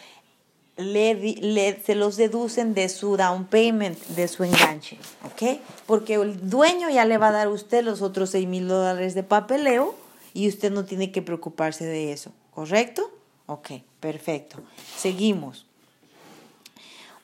le, 0.77 1.81
se 1.83 1.95
los 1.95 2.17
deducen 2.17 2.73
de 2.73 2.87
su 2.89 3.17
down 3.17 3.45
payment, 3.45 3.97
de 4.09 4.27
su 4.27 4.43
enganche. 4.43 4.97
¿Ok? 5.25 5.59
Porque 5.85 6.15
el 6.15 6.49
dueño 6.49 6.89
ya 6.89 7.05
le 7.05 7.17
va 7.17 7.29
a 7.29 7.31
dar 7.31 7.47
a 7.47 7.51
usted 7.51 7.83
los 7.83 8.01
otros 8.01 8.31
6 8.31 8.47
mil 8.47 8.67
dólares 8.67 9.15
de 9.15 9.23
papeleo 9.23 9.95
y 10.33 10.47
usted 10.47 10.71
no 10.71 10.85
tiene 10.85 11.11
que 11.11 11.21
preocuparse 11.21 11.85
de 11.85 12.11
eso. 12.11 12.31
¿Correcto? 12.51 13.11
Ok, 13.47 13.71
perfecto. 13.99 14.61
Seguimos. 14.97 15.66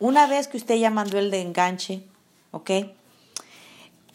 Una 0.04 0.28
vez 0.28 0.50
que 0.50 0.58
usted 0.58 0.76
ya 0.76 0.90
mandó 0.90 1.18
el 1.18 1.32
de 1.32 1.40
enganche, 1.40 2.04
¿ok? 2.52 2.72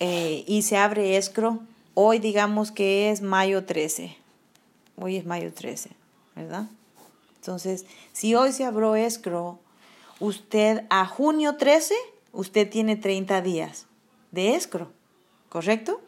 Eh, 0.01 0.45
y 0.47 0.61
se 0.61 0.77
abre 0.77 1.17
escro, 1.17 1.61
hoy 1.95 2.19
digamos 2.19 2.71
que 2.71 3.11
es 3.11 3.23
mayo 3.23 3.65
13. 3.65 4.15
Hoy 5.01 5.17
es 5.17 5.25
mayo 5.25 5.51
13, 5.51 5.89
¿verdad? 6.37 6.67
Entonces, 7.37 7.87
si 8.13 8.35
hoy 8.35 8.53
se 8.53 8.67
abrió 8.67 8.97
escro, 8.97 9.61
usted 10.21 10.85
a 10.91 11.07
junio 11.07 11.57
13, 11.57 11.95
usted 12.35 12.69
tiene 12.69 12.97
30 12.97 13.41
días 13.41 13.87
de 14.31 14.57
escro, 14.57 14.93
¿correcto? 15.49 16.03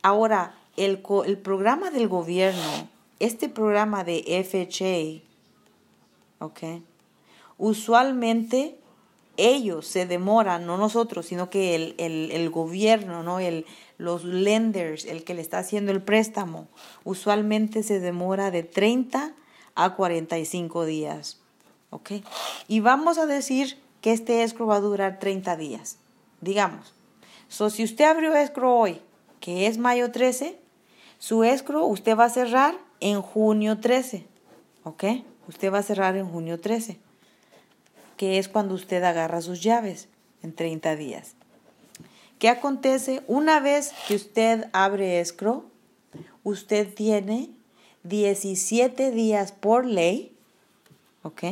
Ahora, 0.00 0.54
el, 0.78 1.02
el 1.26 1.36
programa 1.36 1.90
del 1.90 2.08
gobierno, 2.08 2.88
este 3.20 3.50
programa 3.50 4.02
de 4.02 4.22
FHA, 4.42 5.22
¿ok? 6.42 6.80
Usualmente 7.58 8.78
ellos 9.36 9.86
se 9.86 10.06
demoran, 10.06 10.66
no 10.66 10.76
nosotros, 10.76 11.26
sino 11.26 11.48
que 11.48 11.74
el, 11.74 11.94
el, 11.98 12.50
gobierno, 12.50 13.22
¿no? 13.22 13.38
El, 13.38 13.66
los 13.96 14.24
lenders, 14.24 15.04
el 15.04 15.22
que 15.22 15.34
le 15.34 15.42
está 15.42 15.58
haciendo 15.58 15.92
el 15.92 16.02
préstamo, 16.02 16.66
usualmente 17.04 17.84
se 17.84 18.00
demora 18.00 18.50
de 18.50 18.64
30 18.64 19.34
a 19.76 19.94
45 19.94 20.84
días. 20.86 21.40
¿Ok? 21.90 22.12
Y 22.66 22.80
vamos 22.80 23.16
a 23.16 23.26
decir 23.26 23.78
que 24.00 24.12
este 24.12 24.42
escrow 24.42 24.68
va 24.68 24.76
a 24.76 24.80
durar 24.80 25.20
30 25.20 25.56
días. 25.56 25.98
Digamos. 26.40 26.92
So, 27.48 27.70
si 27.70 27.84
usted 27.84 28.04
abrió 28.04 28.34
escrow 28.34 28.76
hoy, 28.76 29.00
que 29.40 29.68
es 29.68 29.78
mayo 29.78 30.10
13, 30.10 30.58
su 31.18 31.44
escrow 31.44 31.86
usted 31.86 32.16
va 32.16 32.24
a 32.24 32.30
cerrar 32.30 32.76
en 32.98 33.22
junio 33.22 33.78
13. 33.78 34.26
¿Ok? 34.82 35.04
Usted 35.46 35.72
va 35.72 35.78
a 35.78 35.82
cerrar 35.82 36.16
en 36.16 36.28
junio 36.28 36.60
13 36.60 37.07
que 38.18 38.38
es 38.38 38.48
cuando 38.48 38.74
usted 38.74 39.02
agarra 39.02 39.40
sus 39.40 39.62
llaves 39.62 40.08
en 40.42 40.52
30 40.52 40.96
días. 40.96 41.34
¿Qué 42.38 42.50
acontece? 42.50 43.22
Una 43.26 43.60
vez 43.60 43.92
que 44.06 44.14
usted 44.14 44.68
abre 44.72 45.20
escro, 45.20 45.64
usted 46.44 46.92
tiene 46.92 47.50
17 48.02 49.10
días 49.10 49.52
por 49.52 49.86
ley, 49.86 50.36
¿ok? 51.22 51.44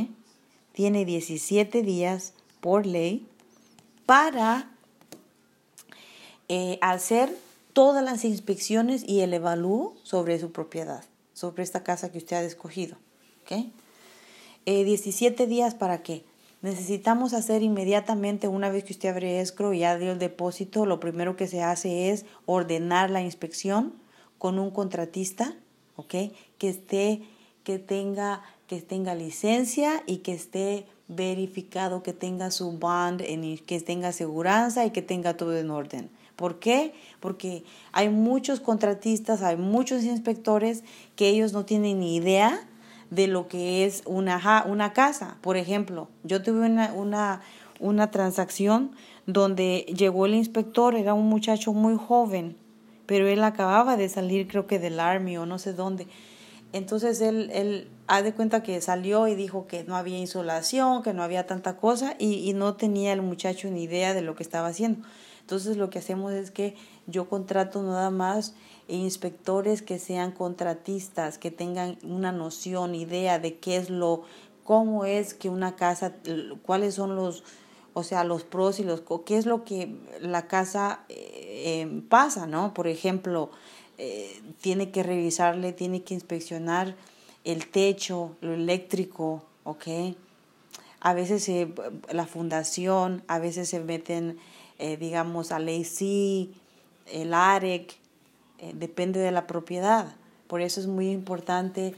Tiene 0.73 1.07
17 1.07 1.83
días 1.83 2.35
por 2.61 2.85
ley 2.85 3.27
para 4.05 4.71
eh, 6.49 6.79
hacer 6.81 7.37
todas 7.73 8.05
las 8.05 8.25
inspecciones 8.25 9.03
y 9.07 9.21
el 9.21 9.35
evalúo 9.35 9.97
sobre 10.03 10.39
su 10.39 10.53
propiedad, 10.53 11.05
sobre 11.33 11.63
esta 11.63 11.83
casa 11.83 12.11
que 12.11 12.19
usted 12.19 12.37
ha 12.37 12.43
escogido. 12.43 12.97
¿ok? 13.43 13.67
17 14.65 15.43
eh, 15.43 15.47
días 15.47 15.75
para 15.75 16.03
qué? 16.03 16.25
Necesitamos 16.63 17.33
hacer 17.33 17.63
inmediatamente, 17.63 18.49
una 18.49 18.71
vez 18.71 18.85
que 18.85 18.93
usted 18.93 19.11
abre 19.11 19.41
escro 19.41 19.73
y 19.73 19.81
ya 19.81 19.99
dio 19.99 20.13
el 20.13 20.19
depósito, 20.19 20.87
lo 20.87 21.01
primero 21.01 21.37
que 21.37 21.47
se 21.47 21.63
hace 21.63 22.11
es 22.11 22.25
ordenar 22.45 23.11
la 23.11 23.23
inspección 23.23 23.95
con 24.39 24.59
un 24.59 24.71
contratista, 24.71 25.55
¿ok? 25.97 26.15
Que 26.59 26.69
esté, 26.69 27.23
que 27.65 27.79
tenga, 27.79 28.43
que 28.67 28.81
tenga 28.83 29.15
licencia 29.15 30.03
y 30.07 30.19
que 30.19 30.33
esté 30.33 30.87
verificado, 31.09 32.03
que 32.03 32.13
tenga 32.13 32.51
su 32.51 32.73
bond, 32.73 33.23
que 33.23 33.81
tenga 33.81 34.09
aseguranza 34.09 34.85
y 34.85 34.91
que 34.91 35.03
tenga 35.03 35.37
todo 35.37 35.57
en 35.57 35.71
orden. 35.71 36.11
¿Por 36.37 36.59
qué? 36.59 36.93
Porque 37.21 37.65
hay 37.93 38.11
muchos 38.11 38.61
contratistas, 38.61 39.43
hay 39.43 39.57
muchos 39.57 40.05
inspectores 40.05 40.85
que 41.17 41.29
ellos 41.29 41.53
no 41.53 41.65
tienen 41.65 42.01
ni 42.01 42.17
idea 42.17 42.69
de 43.11 43.27
lo 43.27 43.49
que 43.49 43.85
es 43.85 44.03
una, 44.07 44.65
una 44.67 44.93
casa. 44.93 45.37
Por 45.41 45.57
ejemplo, 45.57 46.09
yo 46.25 46.43
tuve 46.43 46.67
una, 46.67 46.93
una, 46.93 47.41
una 47.81 48.11
transacción 48.11 48.93
donde 49.27 49.87
llegó 49.97 50.27
el 50.27 50.35
inspector, 50.35 50.95
era 50.95 51.15
un 51.15 51.29
muchacho 51.29 51.73
muy 51.73 51.97
joven, 51.97 52.57
pero 53.07 53.29
él 53.29 53.43
acababa 53.45 53.97
de 53.97 54.09
salir 54.09 54.49
creo 54.49 54.67
que 54.67 54.79
del 54.79 55.01
Army 55.01 55.37
o 55.37 55.47
no 55.47 55.59
sé 55.59 55.73
dónde. 55.73 56.07
Entonces 56.73 57.21
él, 57.21 57.51
él 57.53 57.89
ha 58.07 58.23
de 58.23 58.35
cuenta 58.35 58.63
que 58.63 58.81
salió 58.81 59.29
y 59.29 59.35
dijo 59.35 59.67
que 59.67 59.85
no 59.85 59.97
había 59.97 60.19
insolación, 60.19 61.03
que 61.03 61.15
no 61.15 61.23
había 61.23 61.47
tanta 61.47 61.77
cosa 61.77 62.15
y, 62.19 62.49
y 62.49 62.53
no 62.53 62.75
tenía 62.75 63.13
el 63.13 63.23
muchacho 63.23 63.71
ni 63.71 63.85
idea 63.85 64.15
de 64.15 64.23
lo 64.23 64.35
que 64.35 64.43
estaba 64.43 64.69
haciendo. 64.69 65.07
Entonces 65.41 65.77
lo 65.77 65.91
que 65.91 66.01
hacemos 66.01 66.33
es 66.33 66.51
que 66.51 66.75
yo 67.07 67.29
contrato 67.29 67.83
nada 67.83 68.11
más 68.11 68.55
inspectores 68.89 69.83
que 69.83 69.99
sean 69.99 70.33
contratistas, 70.33 71.39
que 71.39 71.51
tengan 71.51 71.99
una 72.03 72.33
noción, 72.33 72.95
idea 72.95 73.39
de 73.39 73.59
qué 73.59 73.77
es 73.77 73.91
lo, 73.91 74.23
cómo 74.65 75.05
es 75.05 75.35
que 75.35 75.49
una 75.49 75.77
casa, 75.77 76.15
cuáles 76.63 76.95
son 76.95 77.17
los, 77.17 77.43
o 77.95 78.03
sea, 78.03 78.25
los 78.25 78.45
pros 78.45 78.79
y 78.81 78.85
los, 78.85 79.03
qué 79.25 79.39
es 79.39 79.47
lo 79.47 79.65
que 79.65 79.97
la 80.21 80.47
casa, 80.47 81.01
eh, 81.09 81.47
eh, 81.69 82.03
pasa, 82.09 82.47
¿no? 82.47 82.75
Por 82.75 82.87
ejemplo, 82.87 83.51
eh, 83.99 84.41
tiene 84.61 84.91
que 84.91 85.03
revisarle, 85.03 85.73
tiene 85.73 86.03
que 86.03 86.15
inspeccionar 86.15 86.95
el 87.45 87.67
techo, 87.69 88.37
lo 88.41 88.53
eléctrico, 88.53 89.43
¿ok? 89.65 90.15
A 91.01 91.15
veces 91.15 91.51
la 92.11 92.27
fundación, 92.27 93.23
a 93.27 93.39
veces 93.39 93.69
se 93.69 93.81
meten, 93.81 94.39
eh, 94.79 94.97
digamos, 94.97 95.51
al 95.51 95.69
AC, 95.69 96.51
el 97.07 97.33
AREC, 97.33 97.97
depende 98.75 99.21
de 99.21 99.31
la 99.31 99.47
propiedad. 99.47 100.15
Por 100.47 100.61
eso 100.61 100.81
es 100.81 100.87
muy 100.87 101.11
importante 101.11 101.95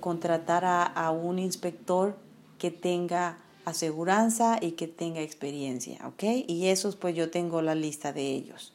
contratar 0.00 0.64
a, 0.64 0.82
a 0.84 1.10
un 1.10 1.38
inspector 1.38 2.16
que 2.58 2.70
tenga 2.70 3.38
aseguranza 3.64 4.58
y 4.60 4.72
que 4.72 4.86
tenga 4.86 5.20
experiencia, 5.20 5.98
¿ok? 6.06 6.22
Y 6.46 6.66
esos 6.66 6.96
pues 6.96 7.16
yo 7.16 7.30
tengo 7.30 7.62
la 7.62 7.74
lista 7.74 8.12
de 8.12 8.30
ellos. 8.30 8.72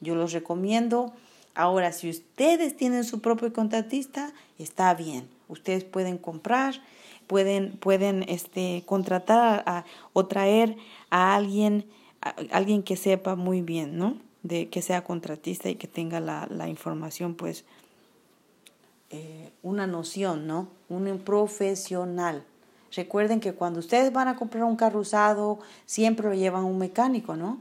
Yo 0.00 0.14
los 0.14 0.32
recomiendo. 0.32 1.12
Ahora, 1.54 1.92
si 1.92 2.08
ustedes 2.08 2.76
tienen 2.76 3.04
su 3.04 3.20
propio 3.20 3.52
contratista, 3.52 4.32
está 4.58 4.94
bien. 4.94 5.28
Ustedes 5.48 5.84
pueden 5.84 6.18
comprar, 6.18 6.80
pueden, 7.26 7.76
pueden 7.76 8.24
este, 8.28 8.82
contratar 8.86 9.62
a, 9.66 9.84
o 10.12 10.26
traer 10.26 10.76
a 11.10 11.34
alguien, 11.34 11.84
alguien 12.50 12.82
que 12.82 12.96
sepa 12.96 13.36
muy 13.36 13.60
bien, 13.60 13.98
¿no? 13.98 14.16
De 14.42 14.68
que 14.68 14.82
sea 14.82 15.04
contratista 15.04 15.68
y 15.68 15.76
que 15.76 15.86
tenga 15.86 16.20
la, 16.20 16.46
la 16.50 16.68
información, 16.68 17.34
pues, 17.34 17.64
eh, 19.10 19.52
una 19.62 19.86
noción, 19.86 20.46
¿no? 20.46 20.68
Un 20.88 21.18
profesional. 21.18 22.44
Recuerden 22.94 23.40
que 23.40 23.52
cuando 23.52 23.78
ustedes 23.80 24.10
van 24.10 24.28
a 24.28 24.36
comprar 24.36 24.64
un 24.64 24.76
carro 24.76 25.00
usado, 25.00 25.58
siempre 25.84 26.28
lo 26.28 26.34
llevan 26.34 26.64
un 26.64 26.78
mecánico, 26.78 27.36
¿no? 27.36 27.60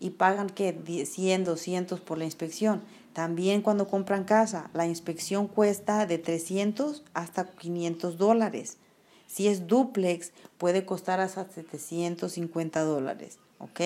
Y 0.00 0.10
pagan 0.10 0.48
que 0.48 0.72
100, 1.04 1.44
200 1.44 2.00
por 2.00 2.16
la 2.16 2.24
inspección. 2.24 2.80
También 3.12 3.60
cuando 3.60 3.88
compran 3.88 4.24
casa, 4.24 4.70
la 4.72 4.86
inspección 4.86 5.48
cuesta 5.48 6.06
de 6.06 6.16
300 6.16 7.02
hasta 7.12 7.50
500 7.50 8.16
dólares. 8.16 8.78
Si 9.26 9.48
es 9.48 9.66
duplex, 9.66 10.32
puede 10.56 10.86
costar 10.86 11.20
hasta 11.20 11.44
750 11.44 12.80
dólares, 12.82 13.38
¿ok? 13.58 13.80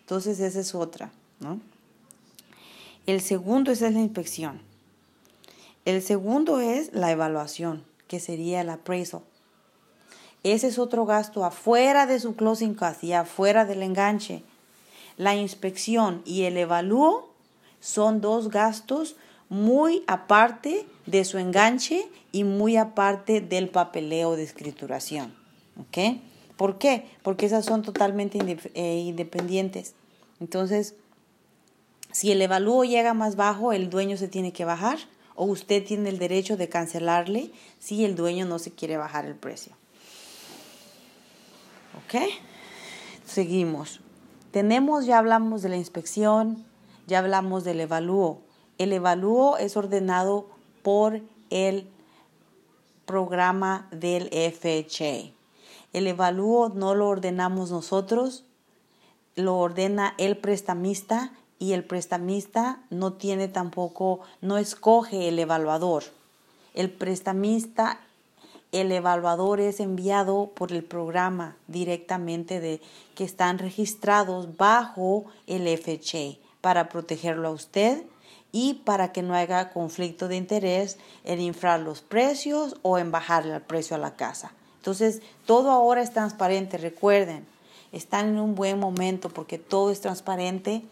Entonces 0.00 0.38
esa 0.40 0.60
es 0.60 0.74
otra, 0.74 1.12
¿no? 1.40 1.60
El 3.06 3.20
segundo 3.20 3.70
es 3.70 3.80
la 3.80 3.90
inspección. 3.90 4.60
El 5.84 6.02
segundo 6.02 6.58
es 6.60 6.92
la 6.92 7.12
evaluación, 7.12 7.84
que 8.08 8.18
sería 8.18 8.60
el 8.60 8.70
appraisal. 8.70 9.22
Ese 10.42 10.68
es 10.68 10.78
otro 10.78 11.06
gasto 11.06 11.44
afuera 11.44 12.06
de 12.06 12.20
su 12.20 12.36
closing 12.36 12.74
cost 12.74 13.02
y 13.04 13.12
afuera 13.12 13.64
del 13.64 13.82
enganche. 13.82 14.42
La 15.16 15.34
inspección 15.34 16.22
y 16.24 16.42
el 16.42 16.56
evalúo 16.56 17.30
son 17.80 18.20
dos 18.20 18.50
gastos 18.50 19.16
muy 19.48 20.02
aparte 20.06 20.86
de 21.06 21.24
su 21.24 21.38
enganche 21.38 22.08
y 22.32 22.44
muy 22.44 22.76
aparte 22.76 23.40
del 23.40 23.68
papeleo 23.68 24.36
de 24.36 24.42
escrituración. 24.42 25.34
¿Ok? 25.80 26.18
¿Por 26.56 26.78
qué? 26.78 27.06
Porque 27.22 27.46
esas 27.46 27.64
son 27.64 27.82
totalmente 27.82 28.38
eh, 28.74 28.98
independientes. 28.98 29.94
Entonces, 30.40 30.94
si 32.16 32.32
el 32.32 32.40
evalúo 32.40 32.82
llega 32.82 33.12
más 33.12 33.36
bajo, 33.36 33.74
el 33.74 33.90
dueño 33.90 34.16
se 34.16 34.26
tiene 34.26 34.50
que 34.50 34.64
bajar 34.64 34.96
o 35.34 35.44
usted 35.44 35.84
tiene 35.84 36.08
el 36.08 36.18
derecho 36.18 36.56
de 36.56 36.66
cancelarle 36.66 37.52
si 37.78 38.06
el 38.06 38.16
dueño 38.16 38.46
no 38.46 38.58
se 38.58 38.72
quiere 38.72 38.96
bajar 38.96 39.26
el 39.26 39.34
precio. 39.34 39.74
¿Ok? 41.98 42.22
Seguimos. 43.26 44.00
Tenemos, 44.50 45.04
ya 45.04 45.18
hablamos 45.18 45.60
de 45.60 45.68
la 45.68 45.76
inspección, 45.76 46.64
ya 47.06 47.18
hablamos 47.18 47.64
del 47.64 47.80
evalúo. 47.80 48.40
El 48.78 48.94
evalúo 48.94 49.58
es 49.58 49.76
ordenado 49.76 50.48
por 50.82 51.20
el 51.50 51.86
programa 53.04 53.88
del 53.90 54.30
FHA. 54.30 55.34
El 55.92 56.06
evalúo 56.06 56.70
no 56.70 56.94
lo 56.94 57.08
ordenamos 57.08 57.70
nosotros, 57.70 58.46
lo 59.34 59.58
ordena 59.58 60.14
el 60.16 60.38
prestamista 60.38 61.34
y 61.58 61.72
el 61.72 61.84
prestamista 61.84 62.80
no 62.90 63.14
tiene 63.14 63.48
tampoco, 63.48 64.20
no 64.40 64.58
escoge 64.58 65.28
el 65.28 65.38
evaluador. 65.38 66.04
El 66.74 66.90
prestamista 66.90 68.00
el 68.72 68.92
evaluador 68.92 69.60
es 69.60 69.80
enviado 69.80 70.50
por 70.54 70.72
el 70.72 70.84
programa 70.84 71.56
directamente 71.66 72.60
de 72.60 72.80
que 73.14 73.24
están 73.24 73.58
registrados 73.58 74.56
bajo 74.56 75.24
el 75.46 75.66
FHA 75.78 76.38
para 76.60 76.88
protegerlo 76.88 77.48
a 77.48 77.52
usted 77.52 78.02
y 78.52 78.74
para 78.84 79.12
que 79.12 79.22
no 79.22 79.34
haya 79.34 79.72
conflicto 79.72 80.28
de 80.28 80.36
interés 80.36 80.98
en 81.24 81.40
inflar 81.40 81.80
los 81.80 82.02
precios 82.02 82.76
o 82.82 82.98
en 82.98 83.10
bajarle 83.10 83.54
el 83.54 83.62
precio 83.62 83.96
a 83.96 84.00
la 84.00 84.16
casa. 84.16 84.52
Entonces, 84.78 85.22
todo 85.46 85.70
ahora 85.70 86.02
es 86.02 86.12
transparente, 86.12 86.76
recuerden, 86.76 87.46
están 87.92 88.28
en 88.28 88.38
un 88.38 88.54
buen 88.54 88.78
momento 88.78 89.28
porque 89.28 89.58
todo 89.58 89.90
es 89.90 90.00
transparente 90.00 90.82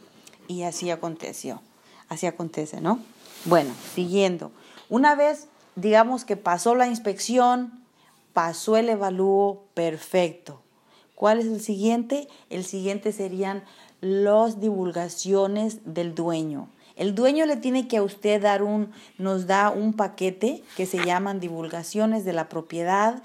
y 0.48 0.62
así 0.62 0.90
aconteció. 0.90 1.62
Así 2.08 2.26
acontece, 2.26 2.80
¿no? 2.80 2.98
Bueno, 3.44 3.72
siguiendo. 3.94 4.50
Una 4.88 5.14
vez 5.14 5.48
digamos 5.76 6.24
que 6.24 6.36
pasó 6.36 6.74
la 6.74 6.86
inspección, 6.86 7.84
pasó 8.32 8.76
el 8.76 8.88
evalúo 8.88 9.64
perfecto. 9.74 10.60
¿Cuál 11.14 11.40
es 11.40 11.46
el 11.46 11.60
siguiente? 11.60 12.28
El 12.50 12.64
siguiente 12.64 13.12
serían 13.12 13.64
las 14.00 14.60
divulgaciones 14.60 15.80
del 15.84 16.14
dueño. 16.14 16.68
El 16.96 17.14
dueño 17.14 17.46
le 17.46 17.56
tiene 17.56 17.88
que 17.88 17.96
a 17.96 18.02
usted 18.02 18.40
dar 18.40 18.62
un, 18.62 18.92
nos 19.18 19.46
da 19.46 19.70
un 19.70 19.94
paquete 19.94 20.62
que 20.76 20.86
se 20.86 21.04
llaman 21.04 21.40
divulgaciones 21.40 22.24
de 22.24 22.32
la 22.32 22.48
propiedad 22.48 23.22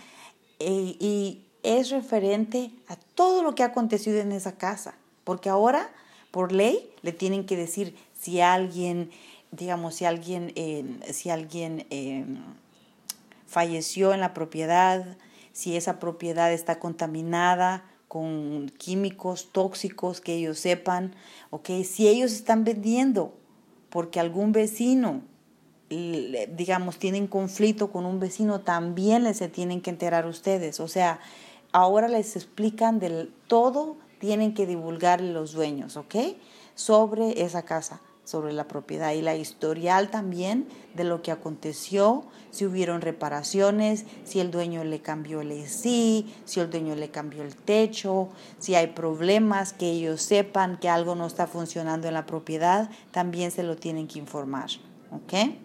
eh, 0.59 0.95
y 0.99 1.45
es 1.61 1.91
referente 1.91 2.71
a 2.87 2.95
todo 2.95 3.43
lo 3.43 3.53
que 3.53 3.63
ha 3.63 3.67
acontecido 3.67 4.19
en 4.19 4.31
esa 4.31 4.53
casa. 4.53 4.95
Porque 5.23 5.49
ahora, 5.49 5.89
por 6.31 6.51
ley, 6.51 6.89
le 7.01 7.11
tienen 7.11 7.45
que 7.45 7.55
decir 7.55 7.95
si 8.13 8.41
alguien 8.41 9.11
digamos, 9.51 9.95
si 9.95 10.05
alguien, 10.05 10.51
eh, 10.55 10.85
si 11.11 11.29
alguien 11.29 11.85
eh, 11.89 12.25
falleció 13.47 14.13
en 14.13 14.19
la 14.19 14.33
propiedad, 14.33 15.17
si 15.53 15.75
esa 15.75 15.99
propiedad 15.99 16.51
está 16.53 16.79
contaminada 16.79 17.83
con 18.07 18.71
químicos 18.77 19.49
tóxicos 19.51 20.21
que 20.21 20.35
ellos 20.35 20.59
sepan, 20.59 21.15
okay, 21.49 21.83
si 21.83 22.07
ellos 22.07 22.31
están 22.31 22.63
vendiendo 22.63 23.33
porque 23.89 24.19
algún 24.19 24.51
vecino, 24.51 25.21
digamos, 25.89 26.97
tienen 26.99 27.25
conflicto 27.25 27.91
con 27.91 28.05
un 28.05 28.19
vecino, 28.19 28.61
también 28.61 29.23
les 29.23 29.37
se 29.37 29.47
tienen 29.47 29.81
que 29.81 29.89
enterar 29.89 30.27
ustedes. 30.27 30.79
O 30.79 30.87
sea, 30.87 31.19
ahora 31.71 32.07
les 32.07 32.35
explican 32.35 32.99
del 32.99 33.33
todo, 33.47 33.97
tienen 34.19 34.53
que 34.53 34.65
divulgar 34.65 35.21
los 35.21 35.53
dueños, 35.53 35.97
¿ok? 35.97 36.15
Sobre 36.75 37.41
esa 37.43 37.63
casa 37.63 38.01
sobre 38.29 38.53
la 38.53 38.67
propiedad 38.67 39.13
y 39.13 39.23
la 39.23 39.35
historial 39.35 40.11
también 40.11 40.67
de 40.93 41.03
lo 41.03 41.23
que 41.23 41.31
aconteció, 41.31 42.25
si 42.51 42.63
hubieron 42.63 43.01
reparaciones, 43.01 44.05
si 44.23 44.39
el 44.39 44.51
dueño 44.51 44.83
le 44.83 45.01
cambió 45.01 45.41
el 45.41 45.51
AC, 45.51 45.81
si 46.45 46.59
el 46.59 46.69
dueño 46.69 46.95
le 46.95 47.09
cambió 47.09 47.41
el 47.41 47.55
techo, 47.55 48.29
si 48.59 48.75
hay 48.75 48.87
problemas 48.87 49.73
que 49.73 49.89
ellos 49.89 50.21
sepan 50.21 50.77
que 50.77 50.89
algo 50.89 51.15
no 51.15 51.25
está 51.25 51.47
funcionando 51.47 52.07
en 52.07 52.13
la 52.13 52.27
propiedad, 52.27 52.91
también 53.09 53.49
se 53.49 53.63
lo 53.63 53.77
tienen 53.77 54.07
que 54.07 54.19
informar. 54.19 54.69
¿Ok? 55.11 55.55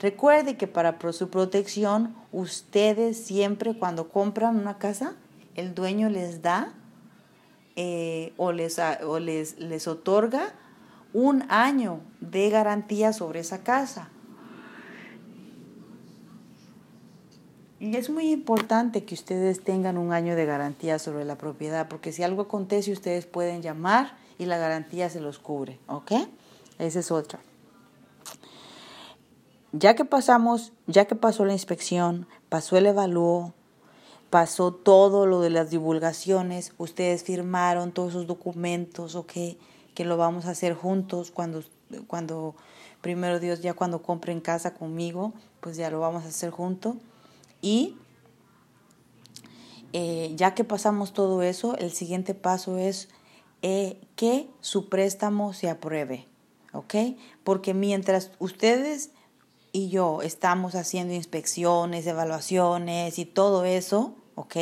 Recuerde 0.00 0.56
que 0.56 0.66
para 0.66 0.98
su 1.12 1.30
protección, 1.30 2.16
ustedes 2.32 3.16
siempre 3.16 3.78
cuando 3.78 4.08
compran 4.08 4.56
una 4.56 4.78
casa, 4.78 5.14
el 5.54 5.72
dueño 5.72 6.08
les 6.08 6.42
da 6.42 6.74
eh, 7.76 8.32
o, 8.36 8.52
les, 8.52 8.78
o 8.78 9.18
les, 9.18 9.58
les 9.58 9.88
otorga 9.88 10.54
un 11.12 11.44
año 11.48 12.00
de 12.20 12.50
garantía 12.50 13.12
sobre 13.12 13.40
esa 13.40 13.62
casa. 13.62 14.10
Y 17.80 17.96
es 17.96 18.08
muy 18.08 18.32
importante 18.32 19.04
que 19.04 19.14
ustedes 19.14 19.62
tengan 19.62 19.98
un 19.98 20.12
año 20.12 20.36
de 20.36 20.46
garantía 20.46 20.98
sobre 20.98 21.24
la 21.24 21.36
propiedad, 21.36 21.88
porque 21.88 22.12
si 22.12 22.22
algo 22.22 22.42
acontece, 22.42 22.92
ustedes 22.92 23.26
pueden 23.26 23.60
llamar 23.60 24.16
y 24.38 24.46
la 24.46 24.56
garantía 24.58 25.10
se 25.10 25.20
los 25.20 25.38
cubre, 25.38 25.78
¿ok? 25.86 26.12
Esa 26.78 27.00
es 27.00 27.10
otra. 27.10 27.40
Ya 29.72 29.94
que 29.94 30.04
pasamos, 30.04 30.72
ya 30.86 31.04
que 31.04 31.14
pasó 31.14 31.44
la 31.44 31.52
inspección, 31.52 32.26
pasó 32.48 32.76
el 32.76 32.86
evalúo, 32.86 33.52
pasó 34.30 34.72
todo 34.72 35.26
lo 35.26 35.40
de 35.40 35.50
las 35.50 35.70
divulgaciones, 35.70 36.72
ustedes 36.78 37.22
firmaron 37.22 37.92
todos 37.92 38.10
esos 38.10 38.26
documentos, 38.26 39.14
¿ok? 39.14 39.32
que 39.94 40.04
lo 40.04 40.16
vamos 40.16 40.46
a 40.46 40.50
hacer 40.50 40.74
juntos 40.74 41.30
cuando, 41.30 41.62
cuando 42.06 42.54
primero 43.00 43.40
Dios 43.40 43.60
ya 43.62 43.74
cuando 43.74 44.02
compren 44.02 44.40
casa 44.40 44.74
conmigo, 44.74 45.32
pues 45.60 45.76
ya 45.76 45.90
lo 45.90 46.00
vamos 46.00 46.24
a 46.24 46.28
hacer 46.28 46.50
juntos. 46.50 46.96
Y 47.62 47.96
eh, 49.92 50.32
ya 50.36 50.54
que 50.54 50.64
pasamos 50.64 51.12
todo 51.12 51.42
eso, 51.42 51.76
el 51.76 51.92
siguiente 51.92 52.34
paso 52.34 52.76
es 52.76 53.08
eh, 53.62 54.00
que 54.16 54.48
su 54.60 54.88
préstamo 54.88 55.52
se 55.52 55.70
apruebe, 55.70 56.26
¿ok? 56.72 56.94
Porque 57.44 57.72
mientras 57.72 58.32
ustedes 58.38 59.10
y 59.74 59.88
yo 59.88 60.22
estamos 60.22 60.76
haciendo 60.76 61.14
inspecciones, 61.14 62.06
evaluaciones 62.06 63.18
y 63.18 63.24
todo 63.24 63.64
eso, 63.64 64.14
¿ok? 64.36 64.56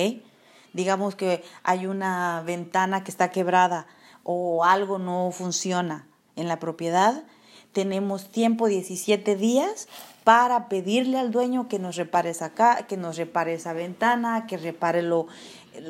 Digamos 0.72 1.16
que 1.16 1.44
hay 1.62 1.86
una 1.86 2.42
ventana 2.46 3.04
que 3.04 3.10
está 3.10 3.30
quebrada 3.30 3.86
o 4.24 4.64
algo 4.64 4.98
no 4.98 5.30
funciona 5.30 6.06
en 6.34 6.48
la 6.48 6.58
propiedad, 6.58 7.24
tenemos 7.72 8.30
tiempo 8.30 8.68
17 8.68 9.36
días 9.36 9.86
para 10.24 10.70
pedirle 10.70 11.18
al 11.18 11.30
dueño 11.30 11.68
que 11.68 11.78
nos 11.78 11.96
repare 11.96 12.30
esa, 12.30 12.52
que 12.88 12.96
nos 12.96 13.18
repare 13.18 13.52
esa 13.52 13.74
ventana, 13.74 14.46
que 14.46 14.56
repare 14.56 15.02
lo, 15.02 15.26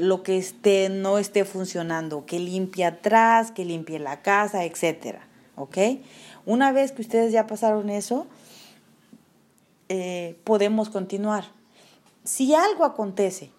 lo 0.00 0.24
que 0.24 0.36
esté, 0.36 0.88
no 0.88 1.18
esté 1.18 1.44
funcionando, 1.44 2.26
que 2.26 2.40
limpie 2.40 2.86
atrás, 2.86 3.52
que 3.52 3.64
limpie 3.64 4.00
la 4.00 4.20
casa, 4.20 4.64
etc. 4.64 5.18
¿Ok? 5.54 5.78
Una 6.44 6.72
vez 6.72 6.90
que 6.90 7.02
ustedes 7.02 7.30
ya 7.30 7.46
pasaron 7.46 7.88
eso, 7.88 8.26
eh, 9.88 10.38
podemos 10.44 10.88
continuar. 10.88 11.44
Si 12.24 12.54
algo 12.54 12.84
acontece 12.84 13.50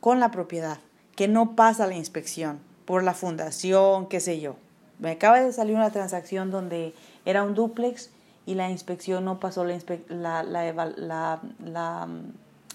con 0.00 0.20
la 0.20 0.30
propiedad, 0.30 0.78
que 1.16 1.28
no 1.28 1.54
pasa 1.56 1.86
la 1.86 1.96
inspección 1.96 2.60
por 2.84 3.02
la 3.02 3.14
fundación, 3.14 4.06
qué 4.06 4.20
sé 4.20 4.40
yo, 4.40 4.56
me 4.98 5.12
acaba 5.12 5.40
de 5.40 5.52
salir 5.52 5.74
una 5.74 5.90
transacción 5.90 6.50
donde 6.50 6.94
era 7.24 7.42
un 7.42 7.54
duplex 7.54 8.10
y 8.46 8.54
la 8.54 8.70
inspección 8.70 9.24
no 9.24 9.40
pasó 9.40 9.64
la, 9.64 9.78
la, 10.08 10.42
la, 10.42 11.40
la, 11.58 12.08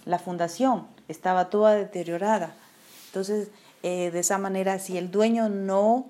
la 0.06 0.19
fundación, 0.19 0.88
estaba 1.08 1.49
toda 1.49 1.75
deteriorada. 1.75 2.56
Entonces, 3.08 3.49
eh, 3.84 4.12
de 4.12 4.19
esa 4.19 4.38
manera, 4.38 4.80
si 4.80 4.97
el 4.97 5.12
dueño 5.12 5.49
no 5.49 6.06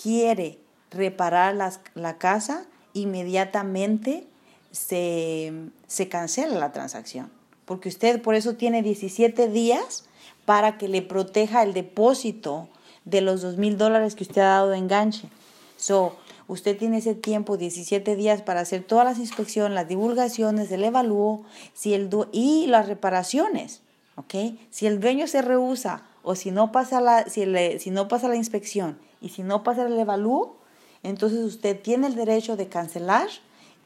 quiere 0.00 0.58
reparar 0.90 1.54
las, 1.54 1.80
la 1.94 2.18
casa, 2.18 2.64
inmediatamente 2.92 4.26
se, 4.70 5.52
se 5.86 6.08
cancela 6.08 6.58
la 6.58 6.72
transacción. 6.72 7.30
Porque 7.64 7.88
usted 7.88 8.22
por 8.22 8.34
eso 8.34 8.54
tiene 8.54 8.82
17 8.82 9.48
días 9.48 10.04
para 10.44 10.78
que 10.78 10.88
le 10.88 11.02
proteja 11.02 11.62
el 11.62 11.74
depósito 11.74 12.68
de 13.04 13.20
los 13.20 13.42
dos 13.42 13.56
mil 13.56 13.76
dólares 13.76 14.14
que 14.14 14.24
usted 14.24 14.42
ha 14.42 14.56
dado 14.56 14.70
de 14.70 14.78
enganche. 14.78 15.28
So, 15.76 16.16
usted 16.48 16.76
tiene 16.78 16.98
ese 16.98 17.14
tiempo, 17.14 17.56
17 17.56 18.16
días, 18.16 18.42
para 18.42 18.60
hacer 18.60 18.84
todas 18.84 19.04
las 19.04 19.18
inspecciones, 19.18 19.74
las 19.74 19.88
divulgaciones, 19.88 20.70
el 20.70 20.84
evalúo 20.84 21.44
si 21.74 21.94
el 21.94 22.08
y 22.32 22.66
las 22.66 22.88
reparaciones. 22.88 23.82
¿ok? 24.16 24.34
Si 24.70 24.86
el 24.86 25.00
dueño 25.00 25.26
se 25.26 25.42
rehúsa 25.42 26.02
o 26.22 26.34
si 26.34 26.50
no 26.50 26.72
pasa 26.72 27.00
la, 27.00 27.24
si, 27.28 27.44
si 27.78 27.90
no 27.90 28.08
pasa 28.08 28.28
la 28.28 28.36
inspección 28.36 28.98
y 29.20 29.28
si 29.28 29.42
no 29.42 29.62
pasa 29.62 29.86
el 29.86 29.98
evalúo, 29.98 30.56
entonces 31.02 31.40
usted 31.40 31.80
tiene 31.80 32.08
el 32.08 32.16
derecho 32.16 32.56
de 32.56 32.68
cancelar 32.68 33.28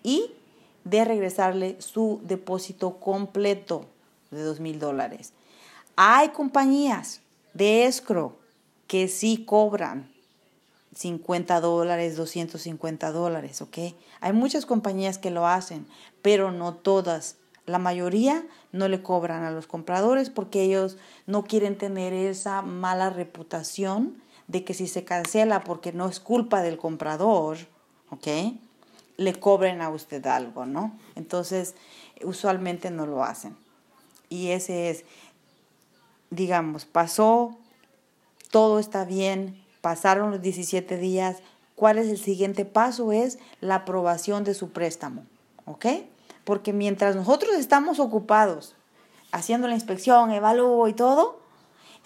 y 0.03 0.33
de 0.85 1.05
regresarle 1.05 1.77
su 1.81 2.21
depósito 2.25 2.99
completo 2.99 3.87
de 4.31 4.43
dos 4.43 4.61
mil 4.61 4.79
dólares. 4.79 5.33
Hay 5.97 6.31
compañías 6.31 7.21
de 7.55 7.85
escro 7.87 8.37
que 8.87 9.09
sí 9.09 9.45
cobran 9.45 10.11
50 10.95 11.61
dólares, 11.61 12.17
250 12.17 13.13
dólares, 13.13 13.63
¿ok? 13.63 13.79
Hay 14.21 14.33
muchas 14.33 14.67
compañías 14.67 15.19
que 15.19 15.31
lo 15.31 15.47
hacen, 15.47 15.87
pero 16.23 16.51
no 16.51 16.75
todas. 16.75 17.37
La 17.67 17.79
mayoría 17.79 18.45
no 18.73 18.89
le 18.89 19.03
cobran 19.03 19.45
a 19.45 19.51
los 19.51 19.67
compradores 19.67 20.31
porque 20.31 20.63
ellos 20.63 20.97
no 21.27 21.45
quieren 21.45 21.79
tener 21.79 22.13
esa 22.13 22.63
mala 22.63 23.11
reputación 23.11 24.21
de 24.49 24.65
que 24.65 24.75
si 24.75 24.89
se 24.89 25.05
cancela 25.05 25.63
porque 25.63 25.93
no 25.93 26.09
es 26.09 26.19
culpa 26.19 26.63
del 26.63 26.77
comprador, 26.77 27.59
¿ok? 28.11 28.27
Le 29.21 29.39
cobren 29.39 29.83
a 29.83 29.91
usted 29.91 30.27
algo, 30.27 30.65
¿no? 30.65 30.99
Entonces, 31.15 31.75
usualmente 32.25 32.91
no 32.91 33.05
lo 33.05 33.23
hacen. 33.23 33.55
Y 34.31 34.53
ese 34.53 34.89
es, 34.89 35.05
digamos, 36.31 36.87
pasó, 36.87 37.59
todo 38.51 38.79
está 38.79 39.05
bien, 39.05 39.63
pasaron 39.83 40.31
los 40.31 40.41
17 40.41 40.97
días, 40.97 41.39
¿cuál 41.77 41.99
es 41.99 42.09
el 42.09 42.19
siguiente 42.19 42.65
paso? 42.65 43.13
Es 43.13 43.39
la 43.61 43.77
aprobación 43.77 44.45
de 44.45 44.55
su 44.55 44.71
préstamo, 44.71 45.25
¿ok? 45.67 45.87
Porque 46.45 46.73
mientras 46.73 47.15
nosotros 47.15 47.57
estamos 47.57 48.01
ocupados 48.01 48.75
haciendo 49.33 49.69
la 49.69 49.75
inspección, 49.75 50.31
evalúo 50.31 50.89
y 50.89 50.95
todo, 50.95 51.41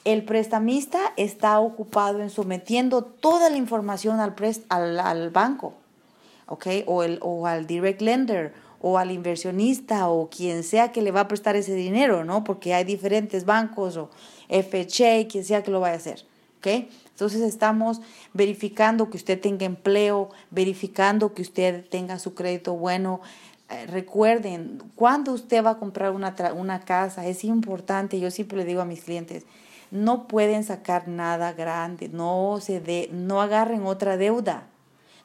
el 0.04 0.24
prestamista 0.24 1.12
está 1.16 1.58
ocupado 1.60 2.20
en 2.20 2.30
sometiendo 2.30 3.02
toda 3.02 3.48
la 3.48 3.56
información 3.56 4.20
al, 4.20 4.34
al, 5.00 5.30
banco, 5.30 5.74
¿ok? 6.46 6.66
O, 6.86 7.02
el, 7.02 7.18
o 7.22 7.46
al 7.46 7.66
direct 7.66 8.00
lender 8.00 8.52
o 8.86 8.98
al 8.98 9.10
inversionista 9.10 10.08
o 10.10 10.28
quien 10.28 10.62
sea 10.62 10.92
que 10.92 11.00
le 11.00 11.10
va 11.10 11.20
a 11.20 11.28
prestar 11.28 11.56
ese 11.56 11.74
dinero, 11.74 12.22
¿no? 12.26 12.44
Porque 12.44 12.74
hay 12.74 12.84
diferentes 12.84 13.46
bancos 13.46 13.96
o 13.96 14.10
FHA, 14.50 15.26
quien 15.26 15.42
sea 15.42 15.62
que 15.62 15.70
lo 15.70 15.80
vaya 15.80 15.94
a 15.94 15.96
hacer, 15.96 16.26
¿ok? 16.58 16.66
Entonces 17.08 17.40
estamos 17.40 18.02
verificando 18.34 19.08
que 19.08 19.16
usted 19.16 19.40
tenga 19.40 19.64
empleo, 19.64 20.28
verificando 20.50 21.32
que 21.32 21.40
usted 21.40 21.88
tenga 21.88 22.18
su 22.18 22.34
crédito 22.34 22.74
bueno. 22.74 23.22
Eh, 23.70 23.86
recuerden, 23.86 24.82
cuando 24.96 25.32
usted 25.32 25.64
va 25.64 25.70
a 25.70 25.78
comprar 25.78 26.10
una, 26.10 26.34
una 26.54 26.80
casa, 26.80 27.26
es 27.26 27.42
importante, 27.44 28.20
yo 28.20 28.30
siempre 28.30 28.58
le 28.58 28.66
digo 28.66 28.82
a 28.82 28.84
mis 28.84 29.04
clientes, 29.04 29.46
no 29.90 30.28
pueden 30.28 30.62
sacar 30.62 31.08
nada 31.08 31.54
grande, 31.54 32.10
no 32.10 32.58
se 32.60 32.80
de, 32.80 33.08
no 33.12 33.40
agarren 33.40 33.86
otra 33.86 34.18
deuda. 34.18 34.66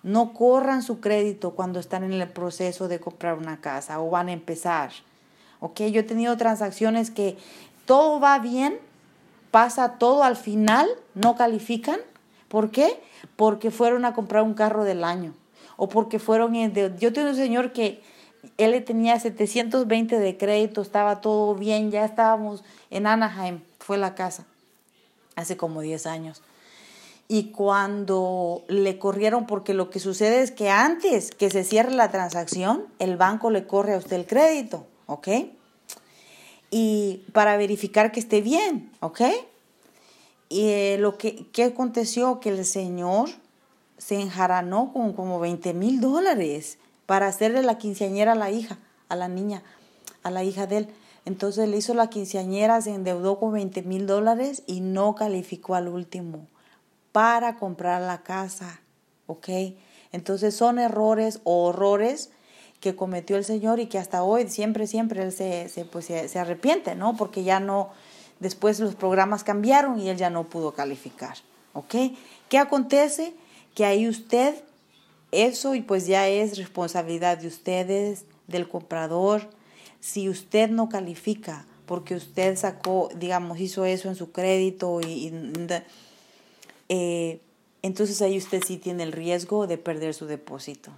No 0.03 0.33
corran 0.33 0.81
su 0.81 0.99
crédito 0.99 1.51
cuando 1.51 1.79
están 1.79 2.03
en 2.03 2.13
el 2.13 2.27
proceso 2.29 2.87
de 2.87 2.99
comprar 2.99 3.37
una 3.37 3.59
casa 3.59 3.99
o 3.99 4.09
van 4.09 4.29
a 4.29 4.33
empezar. 4.33 4.91
¿Ok? 5.59 5.81
Yo 5.91 6.01
he 6.01 6.03
tenido 6.03 6.37
transacciones 6.37 7.11
que 7.11 7.37
todo 7.85 8.19
va 8.19 8.39
bien, 8.39 8.79
pasa 9.51 9.97
todo 9.97 10.23
al 10.23 10.35
final, 10.35 10.87
no 11.15 11.35
califican. 11.35 11.99
¿Por 12.47 12.71
qué? 12.71 13.01
Porque 13.35 13.71
fueron 13.71 14.05
a 14.05 14.13
comprar 14.13 14.43
un 14.43 14.53
carro 14.53 14.83
del 14.83 15.03
año. 15.03 15.33
O 15.75 15.89
porque 15.89 16.19
fueron... 16.19 16.53
yo 16.97 17.13
tengo 17.13 17.29
un 17.29 17.35
señor 17.35 17.73
que 17.73 18.01
él 18.57 18.83
tenía 18.83 19.19
720 19.19 20.19
de 20.19 20.37
crédito, 20.37 20.81
estaba 20.81 21.21
todo 21.21 21.55
bien, 21.55 21.91
ya 21.91 22.05
estábamos 22.05 22.63
en 22.89 23.07
Anaheim, 23.07 23.61
fue 23.79 23.97
la 23.97 24.15
casa, 24.15 24.45
hace 25.35 25.57
como 25.57 25.81
10 25.81 26.05
años. 26.05 26.41
Y 27.29 27.51
cuando 27.51 28.65
le 28.67 28.99
corrieron, 28.99 29.45
porque 29.45 29.73
lo 29.73 29.89
que 29.89 29.99
sucede 29.99 30.41
es 30.41 30.51
que 30.51 30.69
antes 30.69 31.31
que 31.31 31.49
se 31.49 31.63
cierre 31.63 31.93
la 31.93 32.11
transacción, 32.11 32.87
el 32.97 33.15
banco 33.15 33.51
le 33.51 33.65
corre 33.65 33.93
a 33.93 33.97
usted 33.97 34.17
el 34.17 34.25
crédito, 34.25 34.85
¿ok? 35.05 35.27
y 36.71 37.25
para 37.33 37.57
verificar 37.57 38.11
que 38.11 38.19
esté 38.19 38.41
bien, 38.41 38.91
¿ok? 38.99 39.21
Y 40.49 40.67
eh, 40.67 40.97
lo 40.99 41.17
que, 41.17 41.47
aconteció, 41.63 42.39
que 42.39 42.49
el 42.49 42.65
señor 42.65 43.29
se 43.97 44.19
enjaranó 44.19 44.91
con 44.93 45.13
como 45.13 45.39
20 45.39 45.73
mil 45.73 45.99
dólares 45.99 46.77
para 47.05 47.27
hacerle 47.27 47.63
la 47.63 47.77
quinceañera 47.77 48.33
a 48.33 48.35
la 48.35 48.51
hija, 48.51 48.77
a 49.09 49.15
la 49.15 49.27
niña, 49.27 49.63
a 50.23 50.31
la 50.31 50.43
hija 50.43 50.67
de 50.67 50.77
él. 50.77 50.87
Entonces 51.25 51.67
le 51.69 51.77
hizo 51.77 51.93
la 51.93 52.09
quinceañera, 52.09 52.81
se 52.81 52.93
endeudó 52.93 53.39
con 53.39 53.51
20 53.53 53.83
mil 53.83 54.07
dólares 54.07 54.63
y 54.67 54.81
no 54.81 55.15
calificó 55.15 55.75
al 55.75 55.87
último 55.87 56.47
para 57.19 57.57
comprar 57.57 58.01
la 58.01 58.23
casa, 58.23 58.79
¿ok? 59.27 59.49
Entonces 60.13 60.55
son 60.55 60.79
errores 60.79 61.41
o 61.43 61.65
horrores 61.65 62.29
que 62.79 62.95
cometió 62.95 63.35
el 63.35 63.43
Señor 63.43 63.81
y 63.81 63.87
que 63.87 63.97
hasta 63.97 64.23
hoy 64.23 64.47
siempre, 64.47 64.87
siempre 64.87 65.23
él 65.23 65.33
se, 65.33 65.67
se, 65.67 65.83
pues, 65.83 66.05
se, 66.05 66.39
arrepiente, 66.39 66.95
¿no? 66.95 67.17
Porque 67.17 67.43
ya 67.43 67.59
no, 67.59 67.89
después 68.39 68.79
los 68.79 68.95
programas 68.95 69.43
cambiaron 69.43 69.99
y 69.99 70.07
él 70.07 70.15
ya 70.15 70.29
no 70.29 70.45
pudo 70.45 70.73
calificar, 70.73 71.35
¿ok? 71.73 71.93
¿Qué 72.47 72.57
acontece? 72.57 73.33
Que 73.75 73.83
ahí 73.83 74.07
usted, 74.07 74.55
eso 75.33 75.75
y 75.75 75.81
pues 75.81 76.07
ya 76.07 76.29
es 76.29 76.57
responsabilidad 76.57 77.37
de 77.37 77.47
ustedes, 77.47 78.23
del 78.47 78.69
comprador, 78.69 79.49
si 79.99 80.29
usted 80.29 80.69
no 80.69 80.87
califica 80.87 81.65
porque 81.85 82.15
usted 82.15 82.55
sacó, 82.55 83.09
digamos, 83.13 83.59
hizo 83.59 83.83
eso 83.83 84.07
en 84.07 84.15
su 84.15 84.31
crédito 84.31 85.01
y, 85.01 85.33
eh, 86.89 87.41
entonces 87.81 88.21
ahí 88.21 88.37
usted 88.37 88.61
sí 88.65 88.77
tiene 88.77 89.03
el 89.03 89.11
riesgo 89.11 89.67
de 89.67 89.77
perder 89.77 90.13
su 90.13 90.25
depósito. 90.25 90.91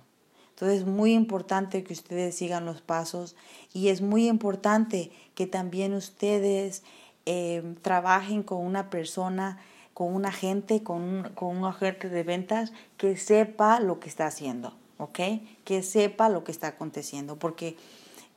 Entonces 0.50 0.80
es 0.82 0.86
muy 0.86 1.14
importante 1.14 1.84
que 1.84 1.94
ustedes 1.94 2.36
sigan 2.36 2.66
los 2.66 2.82
pasos 2.82 3.36
y 3.74 3.90
es 3.90 4.02
muy 4.02 4.28
importante 4.28 5.12
que 5.34 5.48
también 5.48 5.94
ustedes 5.94 6.84
eh, 7.26 7.76
trabajen 7.82 8.44
con 8.44 8.66
una 8.66 8.90
persona, 8.90 9.60
con 9.94 10.14
un 10.14 10.26
agente, 10.26 10.84
con 10.84 11.02
un, 11.02 11.24
con 11.36 11.58
un 11.58 11.66
agente 11.66 12.10
de 12.10 12.24
ventas 12.24 12.74
que 12.98 13.18
sepa 13.18 13.80
lo 13.80 14.00
que 14.00 14.10
está 14.10 14.28
haciendo, 14.28 14.76
¿ok? 14.98 15.20
Que 15.66 15.84
sepa 15.84 16.30
lo 16.30 16.44
que 16.44 16.52
está 16.52 16.68
aconteciendo, 16.68 17.38
porque 17.38 17.76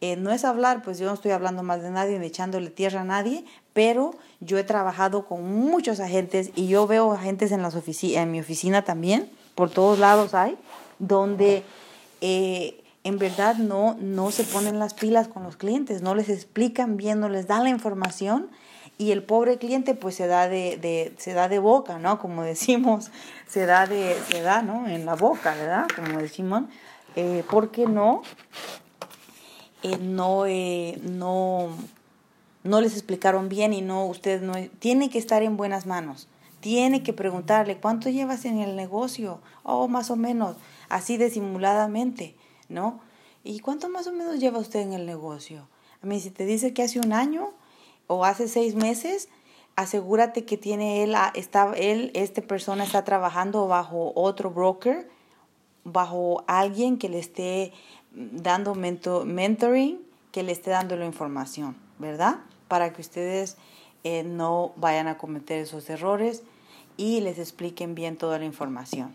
eh, 0.00 0.16
no 0.16 0.32
es 0.32 0.44
hablar, 0.44 0.82
pues 0.82 0.98
yo 0.98 1.06
no 1.06 1.14
estoy 1.14 1.30
hablando 1.30 1.62
más 1.62 1.82
de 1.82 1.90
nadie 1.90 2.18
ni 2.18 2.26
echándole 2.26 2.70
tierra 2.70 3.02
a 3.02 3.04
nadie, 3.04 3.44
pero 3.72 4.14
yo 4.40 4.58
he 4.58 4.64
trabajado 4.64 5.26
con 5.26 5.44
muchos 5.44 6.00
agentes 6.00 6.50
y 6.54 6.68
yo 6.68 6.86
veo 6.86 7.12
agentes 7.12 7.52
en, 7.52 7.62
las 7.62 7.74
en 8.02 8.30
mi 8.30 8.40
oficina 8.40 8.82
también, 8.82 9.30
por 9.54 9.70
todos 9.70 9.98
lados 9.98 10.34
hay, 10.34 10.56
donde 10.98 11.62
eh, 12.20 12.82
en 13.04 13.18
verdad 13.18 13.56
no, 13.56 13.96
no 14.00 14.30
se 14.30 14.44
ponen 14.44 14.78
las 14.78 14.94
pilas 14.94 15.28
con 15.28 15.42
los 15.42 15.56
clientes, 15.56 16.02
no 16.02 16.14
les 16.14 16.28
explican 16.28 16.96
bien, 16.96 17.20
no 17.20 17.28
les 17.28 17.46
dan 17.46 17.64
la 17.64 17.70
información 17.70 18.48
y 18.96 19.10
el 19.10 19.22
pobre 19.22 19.58
cliente 19.58 19.94
pues 19.94 20.14
se 20.14 20.26
da 20.26 20.48
de, 20.48 21.12
se 21.18 21.32
da 21.32 21.48
de 21.48 21.58
boca, 21.58 21.98
¿no? 21.98 22.18
Como 22.18 22.42
decimos, 22.42 23.10
se 23.46 23.66
da 23.66 23.86
de, 23.86 24.16
se 24.30 24.40
da, 24.40 24.62
¿no? 24.62 24.86
En 24.86 25.04
la 25.04 25.14
boca, 25.14 25.54
¿verdad? 25.54 25.86
Como 25.94 26.18
decimos, 26.18 26.64
eh, 27.16 27.44
porque 27.50 27.86
no, 27.86 28.22
eh, 29.84 29.98
no, 29.98 30.46
eh, 30.46 30.98
no, 31.02 31.68
no 32.62 32.80
les 32.80 32.94
explicaron 32.94 33.50
bien 33.50 33.74
y 33.74 33.82
no, 33.82 34.06
usted 34.06 34.40
no, 34.40 34.54
tiene 34.78 35.10
que 35.10 35.18
estar 35.18 35.42
en 35.42 35.58
buenas 35.58 35.84
manos. 35.84 36.26
Tiene 36.60 37.02
que 37.02 37.12
preguntarle, 37.12 37.76
¿cuánto 37.76 38.08
llevas 38.08 38.46
en 38.46 38.60
el 38.60 38.76
negocio? 38.76 39.42
Oh, 39.62 39.86
más 39.86 40.10
o 40.10 40.16
menos, 40.16 40.56
así 40.88 41.18
disimuladamente, 41.18 42.34
¿no? 42.70 43.00
¿Y 43.44 43.60
cuánto 43.60 43.90
más 43.90 44.06
o 44.06 44.12
menos 44.12 44.40
lleva 44.40 44.58
usted 44.58 44.80
en 44.80 44.94
el 44.94 45.04
negocio? 45.04 45.68
A 46.02 46.06
mí, 46.06 46.18
si 46.18 46.30
te 46.30 46.46
dice 46.46 46.72
que 46.72 46.82
hace 46.82 46.98
un 46.98 47.12
año 47.12 47.50
o 48.06 48.24
hace 48.24 48.48
seis 48.48 48.74
meses, 48.74 49.28
asegúrate 49.76 50.46
que 50.46 50.56
tiene 50.56 51.02
él, 51.02 51.14
está, 51.34 51.74
él, 51.76 52.10
esta 52.14 52.40
persona 52.40 52.84
está 52.84 53.04
trabajando 53.04 53.68
bajo 53.68 54.12
otro 54.14 54.50
broker, 54.50 55.10
bajo 55.84 56.42
alguien 56.46 56.96
que 56.96 57.10
le 57.10 57.18
esté 57.18 57.74
dando 58.14 58.74
mentoring, 58.74 60.00
que 60.32 60.42
le 60.42 60.52
esté 60.52 60.70
dando 60.70 60.96
la 60.96 61.06
información, 61.06 61.76
¿verdad? 61.98 62.36
Para 62.68 62.92
que 62.92 63.00
ustedes 63.00 63.56
eh, 64.02 64.22
no 64.24 64.72
vayan 64.76 65.06
a 65.06 65.16
cometer 65.16 65.60
esos 65.60 65.88
errores 65.90 66.42
y 66.96 67.20
les 67.20 67.38
expliquen 67.38 67.94
bien 67.94 68.16
toda 68.16 68.38
la 68.38 68.44
información. 68.44 69.14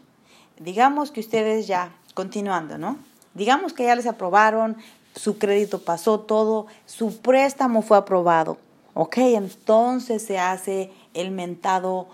Digamos 0.60 1.12
que 1.12 1.20
ustedes 1.20 1.68
ya, 1.68 1.92
continuando, 2.14 2.78
¿no? 2.78 2.98
Digamos 3.34 3.74
que 3.74 3.84
ya 3.84 3.96
les 3.96 4.06
aprobaron, 4.06 4.78
su 5.16 5.38
crédito 5.38 5.82
pasó 5.82 6.20
todo, 6.20 6.68
su 6.86 7.22
préstamo 7.22 7.82
fue 7.82 7.98
aprobado, 7.98 8.58
¿ok? 8.94 9.18
Entonces 9.18 10.24
se 10.24 10.40
hace 10.40 10.92
el 11.14 11.32
mentado 11.32 12.08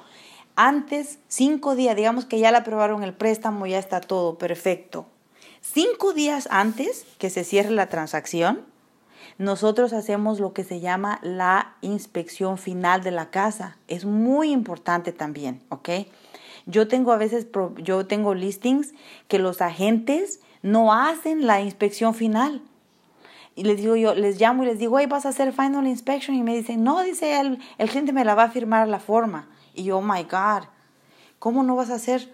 antes, 0.56 1.20
cinco 1.28 1.76
días, 1.76 1.96
digamos 1.96 2.26
que 2.26 2.40
ya 2.40 2.52
le 2.52 2.58
aprobaron 2.58 3.04
el 3.04 3.14
préstamo, 3.14 3.68
ya 3.68 3.80
está 3.80 4.02
todo 4.02 4.38
perfecto. 4.38 5.06
Cinco 5.74 6.14
días 6.14 6.48
antes 6.52 7.08
que 7.18 7.32
se 7.32 7.44
cierre 7.44 7.72
la 7.72 7.88
transacción, 7.88 8.62
nosotros 9.40 9.94
hacemos 9.94 10.40
lo 10.40 10.54
que 10.54 10.64
se 10.64 10.80
llama 10.80 11.20
la 11.24 11.76
inspección 11.82 12.60
final 12.60 13.02
de 13.02 13.10
la 13.10 13.32
casa. 13.32 13.76
Es 13.88 14.06
muy 14.06 14.52
importante 14.52 15.12
también, 15.12 15.62
¿ok? 15.70 15.90
Yo 16.68 16.88
tengo 16.88 17.12
a 17.12 17.18
veces, 17.18 17.48
yo 17.78 18.06
tengo 18.06 18.36
listings 18.36 18.94
que 19.28 19.40
los 19.40 19.60
agentes 19.60 20.40
no 20.62 20.94
hacen 20.94 21.48
la 21.48 21.60
inspección 21.62 22.14
final. 22.14 22.62
Y 23.56 23.64
les 23.64 23.78
digo 23.78 23.96
yo, 23.96 24.14
les 24.14 24.40
llamo 24.40 24.64
y 24.64 24.68
les 24.68 24.78
digo, 24.78 25.00
hey, 25.00 25.08
vas 25.08 25.26
a 25.26 25.30
hacer 25.30 25.52
final 25.52 25.88
inspection. 25.88 26.38
Y 26.38 26.44
me 26.44 26.56
dicen, 26.56 26.84
no, 26.84 27.02
dice 27.02 27.40
el, 27.40 27.60
el 27.80 27.90
cliente 27.90 28.14
me 28.14 28.24
la 28.24 28.36
va 28.36 28.44
a 28.44 28.52
firmar 28.52 28.88
la 28.88 29.00
forma. 29.00 29.50
Y 29.74 29.86
yo, 29.86 29.98
oh 29.98 30.02
my 30.02 30.24
God, 30.24 30.68
¿cómo 31.40 31.64
no 31.64 31.76
vas 31.76 31.90
a 31.90 31.96
hacer? 31.96 32.32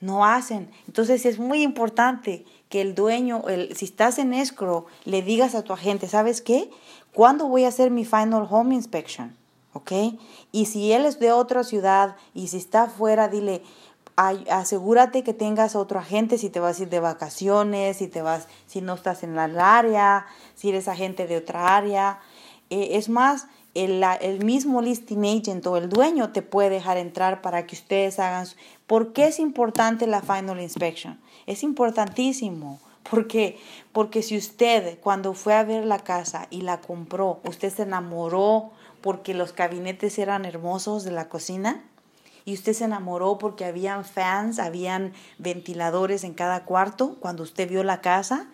No 0.00 0.26
hacen. 0.26 0.70
Entonces 0.86 1.24
es 1.24 1.38
muy 1.38 1.62
importante 1.62 2.44
que 2.74 2.80
el 2.80 2.96
dueño, 2.96 3.44
el, 3.46 3.76
si 3.76 3.84
estás 3.84 4.18
en 4.18 4.34
escrow, 4.34 4.86
le 5.04 5.22
digas 5.22 5.54
a 5.54 5.62
tu 5.62 5.72
agente, 5.72 6.08
¿sabes 6.08 6.42
qué? 6.42 6.68
¿Cuándo 7.12 7.46
voy 7.46 7.62
a 7.62 7.68
hacer 7.68 7.92
mi 7.92 8.04
final 8.04 8.48
home 8.50 8.74
inspection? 8.74 9.36
¿Ok? 9.74 9.92
Y 10.50 10.66
si 10.66 10.90
él 10.90 11.06
es 11.06 11.20
de 11.20 11.30
otra 11.30 11.62
ciudad 11.62 12.16
y 12.34 12.48
si 12.48 12.56
está 12.56 12.82
afuera, 12.82 13.28
dile, 13.28 13.62
asegúrate 14.16 15.22
que 15.22 15.32
tengas 15.32 15.76
otro 15.76 16.00
agente 16.00 16.36
si 16.36 16.50
te 16.50 16.58
vas 16.58 16.80
a 16.80 16.82
ir 16.82 16.88
de 16.88 16.98
vacaciones, 16.98 17.98
si 17.98 18.08
te 18.08 18.22
vas, 18.22 18.48
si 18.66 18.80
no 18.80 18.94
estás 18.94 19.22
en 19.22 19.36
la 19.36 19.44
área, 19.78 20.26
si 20.56 20.70
eres 20.70 20.88
agente 20.88 21.28
de 21.28 21.36
otra 21.36 21.76
área. 21.76 22.18
Eh, 22.70 22.96
es 22.96 23.08
más, 23.08 23.46
el, 23.74 24.44
mismo 24.44 24.80
listing 24.80 25.24
agent 25.24 25.66
o 25.66 25.76
el 25.76 25.88
dueño 25.88 26.30
te 26.30 26.42
puede 26.42 26.70
dejar 26.70 26.96
entrar 26.96 27.42
para 27.42 27.66
que 27.66 27.74
ustedes 27.74 28.18
hagan. 28.18 28.46
¿Por 28.86 29.12
qué 29.12 29.26
es 29.26 29.38
importante 29.38 30.06
la 30.06 30.22
final 30.22 30.60
inspection? 30.60 31.20
Es 31.46 31.62
importantísimo. 31.62 32.80
Porque, 33.10 33.60
porque 33.92 34.22
si 34.22 34.34
usted 34.38 34.98
cuando 35.00 35.34
fue 35.34 35.52
a 35.54 35.62
ver 35.62 35.84
la 35.84 35.98
casa 35.98 36.46
y 36.48 36.62
la 36.62 36.80
compró, 36.80 37.40
usted 37.44 37.70
se 37.70 37.82
enamoró 37.82 38.70
porque 39.02 39.34
los 39.34 39.54
gabinetes 39.54 40.18
eran 40.18 40.46
hermosos 40.46 41.04
de 41.04 41.10
la 41.10 41.28
cocina 41.28 41.84
y 42.46 42.54
usted 42.54 42.72
se 42.72 42.84
enamoró 42.84 43.38
porque 43.38 43.64
habían 43.66 44.04
fans, 44.04 44.58
habían 44.58 45.12
ventiladores 45.38 46.24
en 46.24 46.32
cada 46.34 46.64
cuarto 46.64 47.16
cuando 47.20 47.42
usted 47.42 47.68
vio 47.68 47.84
la 47.84 48.00
casa, 48.00 48.48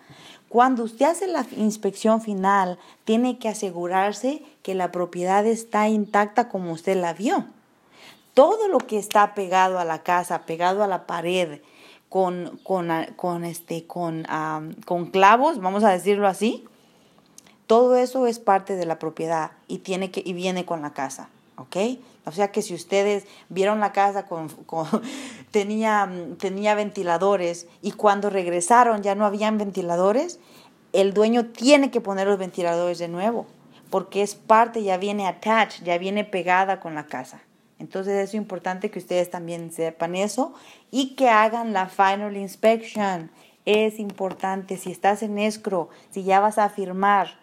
cuando 0.51 0.83
usted 0.83 1.05
hace 1.05 1.27
la 1.27 1.45
inspección 1.55 2.21
final, 2.21 2.77
tiene 3.05 3.39
que 3.39 3.47
asegurarse 3.47 4.43
que 4.63 4.75
la 4.75 4.91
propiedad 4.91 5.45
está 5.45 5.87
intacta 5.87 6.49
como 6.49 6.73
usted 6.73 6.97
la 6.97 7.13
vio. 7.13 7.45
Todo 8.33 8.67
lo 8.67 8.79
que 8.79 8.99
está 8.99 9.33
pegado 9.33 9.79
a 9.79 9.85
la 9.85 10.03
casa, 10.03 10.45
pegado 10.45 10.83
a 10.83 10.87
la 10.87 11.07
pared, 11.07 11.61
con, 12.09 12.59
con, 12.63 12.91
ah, 12.91 13.07
este, 13.45 13.87
con, 13.87 14.27
con 14.83 15.05
clavos, 15.05 15.61
vamos 15.61 15.85
a 15.85 15.91
decirlo 15.91 16.27
así, 16.27 16.65
todo 17.65 17.95
eso 17.95 18.27
es 18.27 18.39
parte 18.39 18.75
de 18.75 18.85
la 18.85 18.99
propiedad 18.99 19.51
y, 19.69 19.77
tiene 19.77 20.11
que, 20.11 20.21
y 20.25 20.33
viene 20.33 20.65
con 20.65 20.81
la 20.81 20.91
casa, 20.91 21.29
¿ok? 21.55 21.77
O 22.25 22.33
sea 22.33 22.51
que 22.51 22.61
si 22.61 22.73
ustedes 22.73 23.25
vieron 23.47 23.79
la 23.79 23.93
casa 23.93 24.25
con, 24.25 24.49
con 24.65 24.85
tenía, 25.51 26.09
tenía 26.39 26.75
ventiladores 26.75 27.67
y 27.81 27.91
cuando 27.91 28.29
regresaron 28.29 29.03
ya 29.03 29.15
no 29.15 29.25
habían 29.25 29.57
ventiladores, 29.57 30.39
el 30.93 31.13
dueño 31.13 31.47
tiene 31.47 31.91
que 31.91 32.01
poner 32.01 32.27
los 32.27 32.39
ventiladores 32.39 32.99
de 32.99 33.07
nuevo, 33.07 33.45
porque 33.89 34.21
es 34.21 34.35
parte, 34.35 34.83
ya 34.83 34.97
viene 34.97 35.27
attached, 35.27 35.85
ya 35.85 35.97
viene 35.97 36.23
pegada 36.23 36.79
con 36.79 36.95
la 36.95 37.05
casa. 37.05 37.41
Entonces 37.79 38.29
es 38.29 38.33
importante 38.35 38.91
que 38.91 38.99
ustedes 38.99 39.29
también 39.29 39.71
sepan 39.71 40.15
eso 40.15 40.53
y 40.91 41.15
que 41.15 41.29
hagan 41.29 41.73
la 41.73 41.87
final 41.87 42.37
inspection. 42.37 43.31
Es 43.65 43.99
importante, 43.99 44.77
si 44.77 44.91
estás 44.91 45.23
en 45.23 45.39
escro, 45.39 45.89
si 46.11 46.23
ya 46.23 46.39
vas 46.39 46.57
a 46.57 46.69
firmar, 46.69 47.39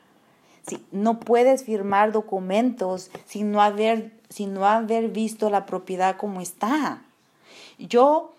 si 0.66 0.84
no 0.92 1.18
puedes 1.18 1.64
firmar 1.64 2.12
documentos 2.12 3.10
sin 3.26 3.50
no 3.50 3.62
haber, 3.62 4.12
sin 4.28 4.54
no 4.54 4.66
haber 4.66 5.08
visto 5.08 5.50
la 5.50 5.66
propiedad 5.66 6.16
como 6.16 6.40
está. 6.40 7.02
Yo 7.78 8.32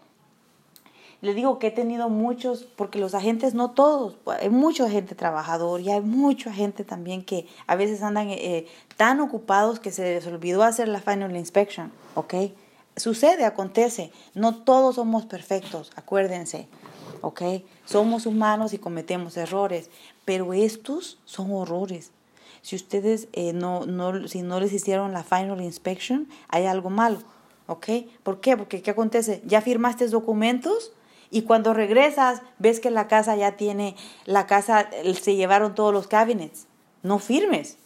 le 1.21 1.33
digo 1.33 1.59
que 1.59 1.67
he 1.67 1.71
tenido 1.71 2.09
muchos, 2.09 2.63
porque 2.75 2.99
los 2.99 3.13
agentes, 3.13 3.53
no 3.53 3.71
todos, 3.71 4.15
hay 4.39 4.49
mucha 4.49 4.89
gente 4.89 5.15
trabajador 5.15 5.81
y 5.81 5.89
hay 5.91 6.01
mucha 6.01 6.53
gente 6.53 6.85
también 6.85 7.23
que 7.23 7.45
a 7.67 7.75
veces 7.75 8.01
andan 8.01 8.29
eh, 8.29 8.67
tan 8.95 9.19
ocupados 9.19 9.79
que 9.79 9.91
se 9.91 10.03
les 10.03 10.27
olvidó 10.27 10.63
hacer 10.63 10.87
la 10.87 11.01
final 11.01 11.35
inspection, 11.35 11.91
¿ok? 12.15 12.35
Sucede, 12.95 13.45
acontece, 13.45 14.11
no 14.33 14.55
todos 14.63 14.95
somos 14.95 15.25
perfectos, 15.25 15.91
acuérdense, 15.95 16.67
¿ok? 17.21 17.41
Somos 17.85 18.25
humanos 18.25 18.73
y 18.73 18.77
cometemos 18.77 19.35
errores, 19.35 19.89
pero 20.23 20.53
estos 20.53 21.17
son 21.25 21.51
horrores. 21.51 22.11
Si 22.61 22.75
ustedes 22.75 23.27
eh, 23.33 23.53
no, 23.53 23.85
no, 23.85 24.27
si 24.27 24.41
no 24.41 24.59
les 24.59 24.73
hicieron 24.73 25.13
la 25.13 25.23
final 25.23 25.61
inspection, 25.61 26.27
hay 26.49 26.65
algo 26.65 26.89
malo, 26.89 27.19
¿ok? 27.69 27.87
¿Por 28.23 28.41
qué? 28.41 28.57
Porque 28.57 28.81
¿qué 28.81 28.91
acontece? 28.91 29.41
¿Ya 29.45 29.61
firmaste 29.61 30.07
documentos? 30.07 30.91
Y 31.31 31.43
cuando 31.43 31.73
regresas, 31.73 32.41
ves 32.57 32.79
que 32.79 32.89
la 32.89 33.07
casa 33.07 33.35
ya 33.35 33.55
tiene, 33.55 33.95
la 34.25 34.47
casa, 34.47 34.89
se 35.21 35.35
llevaron 35.35 35.75
todos 35.75 35.93
los 35.93 36.07
cabinets. 36.07 36.65
No 37.03 37.19
firmes. 37.19 37.77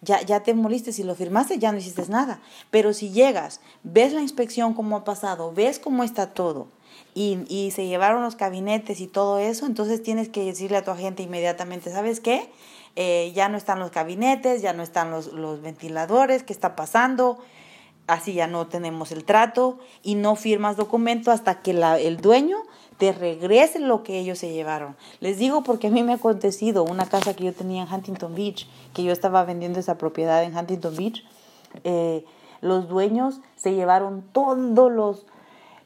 Ya, 0.00 0.22
ya 0.22 0.44
te 0.44 0.54
moliste, 0.54 0.92
si 0.92 1.02
lo 1.02 1.16
firmaste 1.16 1.58
ya 1.58 1.72
no 1.72 1.78
hiciste 1.78 2.06
nada. 2.08 2.40
Pero 2.70 2.92
si 2.92 3.10
llegas, 3.10 3.60
ves 3.82 4.12
la 4.12 4.22
inspección 4.22 4.74
cómo 4.74 4.96
ha 4.96 5.04
pasado, 5.04 5.52
ves 5.52 5.80
cómo 5.80 6.04
está 6.04 6.32
todo 6.32 6.68
y, 7.14 7.38
y 7.48 7.70
se 7.70 7.86
llevaron 7.86 8.22
los 8.22 8.36
gabinetes 8.36 9.00
y 9.00 9.06
todo 9.06 9.38
eso, 9.38 9.66
entonces 9.66 10.02
tienes 10.02 10.28
que 10.28 10.44
decirle 10.44 10.76
a 10.76 10.84
tu 10.84 10.90
agente 10.90 11.22
inmediatamente, 11.22 11.90
¿sabes 11.90 12.20
qué? 12.20 12.50
Eh, 12.94 13.32
ya 13.34 13.48
no 13.48 13.56
están 13.56 13.78
los 13.78 13.90
gabinetes, 13.90 14.62
ya 14.62 14.72
no 14.72 14.82
están 14.82 15.10
los, 15.10 15.32
los 15.32 15.62
ventiladores, 15.62 16.42
¿qué 16.42 16.52
está 16.52 16.76
pasando? 16.76 17.38
Así 18.06 18.34
ya 18.34 18.46
no 18.46 18.66
tenemos 18.66 19.12
el 19.12 19.24
trato 19.24 19.78
y 20.02 20.14
no 20.14 20.36
firmas 20.36 20.76
documento 20.76 21.30
hasta 21.30 21.60
que 21.62 21.72
el 21.72 22.16
dueño 22.18 22.58
te 22.98 23.12
regrese 23.12 23.78
lo 23.78 24.02
que 24.02 24.18
ellos 24.18 24.38
se 24.38 24.52
llevaron. 24.52 24.96
Les 25.20 25.38
digo 25.38 25.62
porque 25.62 25.88
a 25.88 25.90
mí 25.90 26.02
me 26.02 26.12
ha 26.12 26.16
acontecido 26.16 26.84
una 26.84 27.06
casa 27.06 27.34
que 27.34 27.44
yo 27.44 27.52
tenía 27.52 27.82
en 27.82 27.92
Huntington 27.92 28.34
Beach, 28.34 28.66
que 28.94 29.02
yo 29.02 29.12
estaba 29.12 29.44
vendiendo 29.44 29.78
esa 29.80 29.98
propiedad 29.98 30.42
en 30.44 30.56
Huntington 30.56 30.96
Beach. 30.96 31.24
Eh, 31.84 32.24
los 32.60 32.88
dueños 32.88 33.40
se 33.56 33.74
llevaron 33.74 34.24
todos 34.32 34.90
los, 34.90 35.26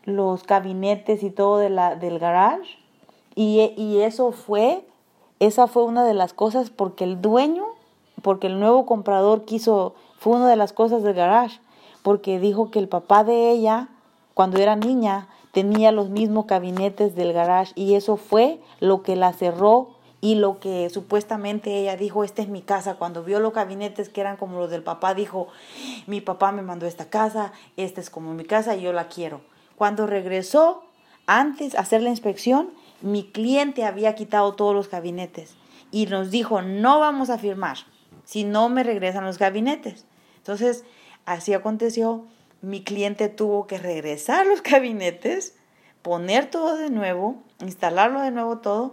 los 0.04 0.46
gabinetes 0.46 1.22
y 1.22 1.30
todo 1.30 1.58
de 1.58 1.70
la, 1.70 1.96
del 1.96 2.18
garage 2.18 2.78
y, 3.34 3.72
y 3.76 4.02
eso 4.02 4.30
fue 4.30 4.84
esa 5.40 5.66
fue 5.66 5.84
una 5.84 6.04
de 6.04 6.12
las 6.12 6.34
cosas 6.34 6.68
porque 6.68 7.02
el 7.02 7.22
dueño, 7.22 7.64
porque 8.22 8.46
el 8.46 8.60
nuevo 8.60 8.84
comprador 8.84 9.46
quiso, 9.46 9.94
fue 10.18 10.36
una 10.36 10.48
de 10.48 10.56
las 10.56 10.74
cosas 10.74 11.02
del 11.02 11.14
garage, 11.14 11.60
porque 12.02 12.38
dijo 12.38 12.70
que 12.70 12.78
el 12.78 12.88
papá 12.88 13.24
de 13.24 13.50
ella, 13.50 13.88
cuando 14.34 14.58
era 14.58 14.76
niña, 14.76 15.28
tenía 15.52 15.92
los 15.92 16.10
mismos 16.10 16.46
gabinetes 16.46 17.14
del 17.14 17.32
garage 17.32 17.72
y 17.74 17.94
eso 17.94 18.16
fue 18.16 18.60
lo 18.78 19.02
que 19.02 19.16
la 19.16 19.32
cerró 19.32 19.96
y 20.20 20.34
lo 20.34 20.60
que 20.60 20.90
supuestamente 20.90 21.78
ella 21.78 21.96
dijo, 21.96 22.24
esta 22.24 22.42
es 22.42 22.48
mi 22.48 22.60
casa, 22.60 22.96
cuando 22.96 23.24
vio 23.24 23.40
los 23.40 23.54
gabinetes 23.54 24.10
que 24.10 24.20
eran 24.20 24.36
como 24.36 24.58
los 24.58 24.70
del 24.70 24.82
papá, 24.82 25.14
dijo, 25.14 25.48
mi 26.06 26.20
papá 26.20 26.52
me 26.52 26.62
mandó 26.62 26.86
esta 26.86 27.08
casa, 27.08 27.52
esta 27.76 28.00
es 28.00 28.10
como 28.10 28.34
mi 28.34 28.44
casa 28.44 28.76
y 28.76 28.82
yo 28.82 28.92
la 28.92 29.08
quiero. 29.08 29.40
Cuando 29.76 30.06
regresó, 30.06 30.82
antes 31.26 31.72
de 31.72 31.78
hacer 31.78 32.02
la 32.02 32.10
inspección, 32.10 32.70
mi 33.00 33.24
cliente 33.24 33.84
había 33.84 34.14
quitado 34.14 34.52
todos 34.54 34.74
los 34.74 34.90
gabinetes 34.90 35.54
y 35.90 36.06
nos 36.06 36.30
dijo, 36.30 36.60
no 36.60 37.00
vamos 37.00 37.30
a 37.30 37.38
firmar 37.38 37.78
si 38.24 38.44
no 38.44 38.68
me 38.68 38.84
regresan 38.84 39.24
los 39.24 39.38
gabinetes. 39.38 40.04
Entonces, 40.36 40.84
así 41.26 41.54
aconteció, 41.54 42.24
mi 42.62 42.82
cliente 42.82 43.28
tuvo 43.28 43.66
que 43.66 43.78
regresar 43.78 44.46
los 44.46 44.62
gabinetes, 44.62 45.54
poner 46.02 46.50
todo 46.50 46.76
de 46.76 46.90
nuevo, 46.90 47.36
instalarlo 47.60 48.20
de 48.20 48.30
nuevo 48.30 48.58
todo 48.58 48.92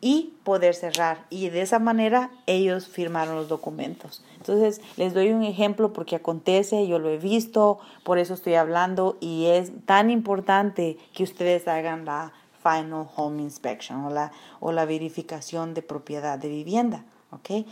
y 0.00 0.34
poder 0.44 0.74
cerrar. 0.74 1.24
Y 1.30 1.48
de 1.48 1.62
esa 1.62 1.78
manera 1.78 2.30
ellos 2.46 2.86
firmaron 2.86 3.36
los 3.36 3.48
documentos. 3.48 4.22
Entonces, 4.36 4.80
les 4.96 5.14
doy 5.14 5.30
un 5.30 5.42
ejemplo 5.42 5.92
porque 5.92 6.16
acontece, 6.16 6.86
yo 6.86 6.98
lo 6.98 7.08
he 7.10 7.18
visto, 7.18 7.78
por 8.04 8.18
eso 8.18 8.34
estoy 8.34 8.54
hablando 8.54 9.16
y 9.20 9.46
es 9.46 9.72
tan 9.86 10.10
importante 10.10 10.98
que 11.14 11.24
ustedes 11.24 11.66
hagan 11.66 12.04
la 12.04 12.32
Final 12.62 13.08
Home 13.16 13.42
Inspection 13.42 14.04
o 14.04 14.10
la, 14.10 14.32
o 14.60 14.72
la 14.72 14.84
verificación 14.84 15.74
de 15.74 15.82
propiedad 15.82 16.38
de 16.38 16.48
vivienda. 16.48 17.04
¿ok? 17.30 17.66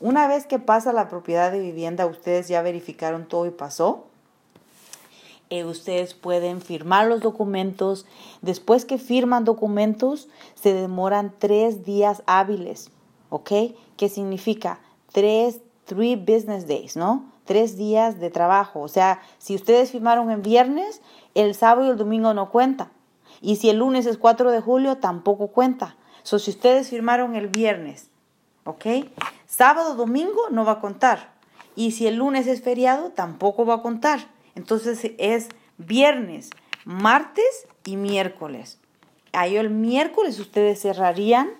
Una 0.00 0.26
vez 0.28 0.46
que 0.46 0.58
pasa 0.58 0.92
la 0.92 1.08
propiedad 1.08 1.52
de 1.52 1.60
vivienda, 1.60 2.06
ustedes 2.06 2.48
ya 2.48 2.62
verificaron 2.62 3.26
todo 3.26 3.46
y 3.46 3.50
pasó. 3.50 4.04
Eh, 5.50 5.64
ustedes 5.64 6.14
pueden 6.14 6.60
firmar 6.60 7.06
los 7.06 7.20
documentos. 7.20 8.06
Después 8.42 8.84
que 8.84 8.98
firman 8.98 9.44
documentos, 9.44 10.28
se 10.54 10.74
demoran 10.74 11.32
tres 11.38 11.84
días 11.84 12.22
hábiles. 12.26 12.90
¿Ok? 13.30 13.50
¿Qué 13.96 14.08
significa? 14.08 14.80
Tres, 15.12 15.60
three 15.84 16.16
business 16.16 16.66
days, 16.66 16.96
¿no? 16.96 17.24
Tres 17.44 17.76
días 17.76 18.18
de 18.18 18.30
trabajo. 18.30 18.80
O 18.80 18.88
sea, 18.88 19.20
si 19.38 19.54
ustedes 19.54 19.92
firmaron 19.92 20.30
en 20.30 20.42
viernes, 20.42 21.02
el 21.34 21.54
sábado 21.54 21.86
y 21.86 21.90
el 21.90 21.96
domingo 21.96 22.34
no 22.34 22.50
cuenta. 22.50 22.90
Y 23.40 23.56
si 23.56 23.70
el 23.70 23.78
lunes 23.78 24.06
es 24.06 24.18
4 24.18 24.50
de 24.50 24.60
julio, 24.60 24.96
tampoco 24.96 25.48
cuenta. 25.48 25.96
So, 26.22 26.38
si 26.38 26.50
ustedes 26.50 26.88
firmaron 26.88 27.36
el 27.36 27.48
viernes, 27.48 28.08
¿ok? 28.64 28.86
Sábado, 29.46 29.94
domingo 29.94 30.48
no 30.50 30.64
va 30.64 30.72
a 30.72 30.80
contar. 30.80 31.32
Y 31.76 31.92
si 31.92 32.06
el 32.06 32.16
lunes 32.16 32.46
es 32.46 32.62
feriado, 32.62 33.10
tampoco 33.10 33.64
va 33.66 33.74
a 33.74 33.82
contar. 33.82 34.20
Entonces 34.54 35.12
es 35.18 35.48
viernes, 35.78 36.50
martes 36.84 37.66
y 37.84 37.96
miércoles. 37.96 38.78
Ahí 39.32 39.56
el 39.56 39.70
miércoles 39.70 40.38
ustedes 40.38 40.80
cerrarían. 40.80 41.50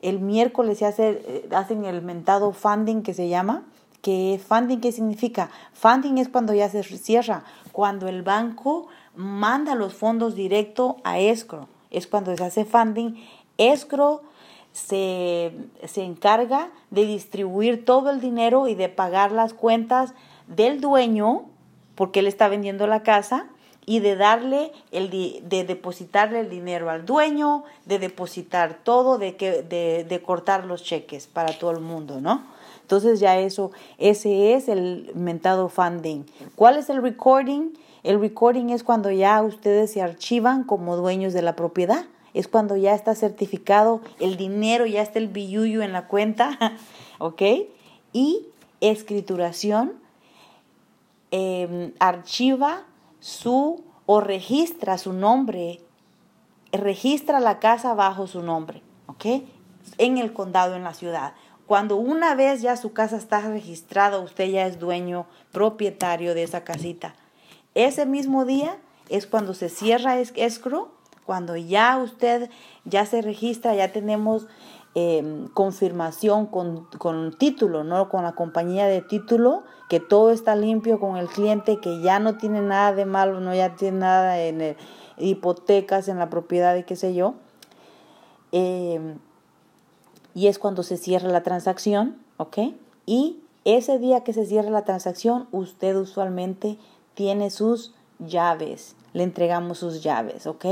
El 0.00 0.20
miércoles 0.20 0.78
se 0.78 0.86
hace, 0.86 1.22
eh, 1.26 1.48
hacen 1.50 1.84
el 1.84 2.02
mentado 2.02 2.52
funding 2.52 3.02
que 3.02 3.14
se 3.14 3.28
llama. 3.28 3.64
¿Qué 4.02 4.40
funding 4.46 4.78
qué 4.78 4.92
significa? 4.92 5.50
Funding 5.72 6.18
es 6.18 6.28
cuando 6.28 6.54
ya 6.54 6.68
se 6.68 6.84
cierra, 6.84 7.42
cuando 7.72 8.06
el 8.06 8.22
banco 8.22 8.86
manda 9.16 9.74
los 9.74 9.94
fondos 9.94 10.36
directo 10.36 10.98
a 11.02 11.18
escrow. 11.18 11.66
Es 11.90 12.06
cuando 12.06 12.36
se 12.36 12.44
hace 12.44 12.64
funding. 12.64 13.14
Escrow 13.56 14.20
se, 14.78 15.52
se 15.86 16.02
encarga 16.02 16.70
de 16.90 17.04
distribuir 17.04 17.84
todo 17.84 18.10
el 18.10 18.20
dinero 18.20 18.68
y 18.68 18.74
de 18.74 18.88
pagar 18.88 19.32
las 19.32 19.52
cuentas 19.52 20.14
del 20.46 20.80
dueño, 20.80 21.46
porque 21.94 22.20
él 22.20 22.26
está 22.26 22.48
vendiendo 22.48 22.86
la 22.86 23.02
casa, 23.02 23.46
y 23.84 24.00
de 24.00 24.16
darle 24.16 24.70
el 24.92 25.10
de 25.10 25.64
depositarle 25.64 26.40
el 26.40 26.50
dinero 26.50 26.90
al 26.90 27.06
dueño, 27.06 27.64
de 27.86 27.98
depositar 27.98 28.80
todo, 28.84 29.16
de 29.16 29.36
que 29.36 29.62
de, 29.62 30.04
de, 30.04 30.22
cortar 30.22 30.66
los 30.66 30.84
cheques 30.84 31.26
para 31.26 31.58
todo 31.58 31.70
el 31.70 31.80
mundo, 31.80 32.20
¿no? 32.20 32.42
Entonces 32.82 33.18
ya 33.18 33.38
eso, 33.38 33.70
ese 33.96 34.52
es 34.52 34.68
el 34.68 35.10
mentado 35.14 35.70
funding. 35.70 36.24
¿Cuál 36.54 36.76
es 36.76 36.90
el 36.90 37.02
recording? 37.02 37.72
El 38.02 38.20
recording 38.20 38.68
es 38.70 38.84
cuando 38.84 39.10
ya 39.10 39.42
ustedes 39.42 39.92
se 39.92 40.02
archivan 40.02 40.64
como 40.64 40.96
dueños 40.96 41.32
de 41.32 41.40
la 41.40 41.56
propiedad. 41.56 42.04
Es 42.38 42.46
cuando 42.46 42.76
ya 42.76 42.94
está 42.94 43.16
certificado 43.16 44.00
el 44.20 44.36
dinero, 44.36 44.86
ya 44.86 45.02
está 45.02 45.18
el 45.18 45.26
billuyo 45.26 45.82
en 45.82 45.92
la 45.92 46.06
cuenta, 46.06 46.56
¿ok? 47.18 47.42
Y 48.12 48.46
escrituración, 48.80 49.94
em, 51.32 51.94
archiva 51.98 52.84
su 53.18 53.82
o 54.06 54.20
registra 54.20 54.98
su 54.98 55.14
nombre, 55.14 55.80
registra 56.70 57.40
la 57.40 57.58
casa 57.58 57.94
bajo 57.94 58.28
su 58.28 58.40
nombre, 58.40 58.82
¿ok? 59.08 59.42
En 59.98 60.16
el 60.16 60.32
condado, 60.32 60.76
en 60.76 60.84
la 60.84 60.94
ciudad. 60.94 61.32
Cuando 61.66 61.96
una 61.96 62.36
vez 62.36 62.62
ya 62.62 62.76
su 62.76 62.92
casa 62.92 63.16
está 63.16 63.40
registrada, 63.40 64.20
usted 64.20 64.48
ya 64.48 64.68
es 64.68 64.78
dueño, 64.78 65.26
propietario 65.50 66.36
de 66.36 66.44
esa 66.44 66.62
casita. 66.62 67.16
Ese 67.74 68.06
mismo 68.06 68.44
día 68.44 68.78
es 69.08 69.26
cuando 69.26 69.54
se 69.54 69.68
cierra 69.68 70.20
escro, 70.20 70.97
cuando 71.28 71.56
ya 71.56 71.98
usted 71.98 72.48
ya 72.86 73.04
se 73.04 73.20
registra, 73.20 73.74
ya 73.74 73.92
tenemos 73.92 74.46
em, 74.94 75.46
confirmación 75.48 76.46
con, 76.46 76.86
con, 76.96 77.36
título, 77.36 77.84
¿no? 77.84 78.08
Con 78.08 78.22
la 78.22 78.32
compañía 78.32 78.86
de 78.86 79.02
título, 79.02 79.64
que 79.90 80.00
todo 80.00 80.30
está 80.30 80.56
limpio 80.56 80.98
con 80.98 81.18
el 81.18 81.28
cliente, 81.28 81.80
que 81.80 82.00
ya 82.00 82.18
no 82.18 82.38
tiene 82.38 82.62
nada 82.62 82.94
de 82.94 83.04
malo, 83.04 83.40
no 83.40 83.54
ya 83.54 83.76
tiene 83.76 83.98
nada 83.98 84.40
en 84.40 84.74
hipotecas, 85.18 86.08
en 86.08 86.18
la 86.18 86.30
propiedad 86.30 86.74
y 86.76 86.84
qué 86.84 86.96
sé 86.96 87.12
yo. 87.12 87.34
Em, 88.50 89.18
y 90.34 90.46
es 90.46 90.58
cuando 90.58 90.82
se 90.82 90.96
cierra 90.96 91.28
la 91.28 91.42
transacción, 91.42 92.16
¿ok? 92.38 92.58
Y 93.04 93.42
ese 93.66 93.98
día 93.98 94.24
que 94.24 94.32
se 94.32 94.46
cierra 94.46 94.70
la 94.70 94.86
transacción, 94.86 95.46
usted 95.52 95.94
usualmente 95.94 96.78
tiene 97.12 97.50
sus 97.50 97.92
llaves. 98.18 98.96
Le 99.12 99.22
entregamos 99.22 99.78
sus 99.78 100.02
llaves, 100.02 100.46
¿ok? 100.46 100.64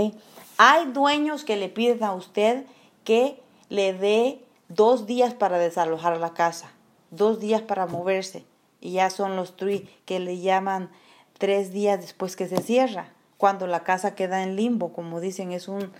Hay 0.58 0.86
dueños 0.86 1.44
que 1.44 1.56
le 1.56 1.68
piden 1.68 2.02
a 2.04 2.12
usted 2.12 2.64
que 3.04 3.40
le 3.68 3.92
dé 3.92 4.40
dos 4.68 5.06
días 5.06 5.34
para 5.34 5.58
desalojar 5.58 6.18
la 6.18 6.34
casa, 6.34 6.70
dos 7.10 7.40
días 7.40 7.62
para 7.62 7.86
moverse. 7.86 8.44
Y 8.80 8.92
ya 8.92 9.10
son 9.10 9.36
los 9.36 9.56
three 9.56 9.88
que 10.04 10.20
le 10.20 10.40
llaman 10.40 10.90
tres 11.38 11.72
días 11.72 12.00
después 12.00 12.36
que 12.36 12.48
se 12.48 12.62
cierra, 12.62 13.08
cuando 13.36 13.66
la 13.66 13.84
casa 13.84 14.14
queda 14.14 14.42
en 14.42 14.56
limbo, 14.56 14.92
como 14.92 15.20
dicen, 15.20 15.52
es 15.52 15.68
un, 15.68 15.92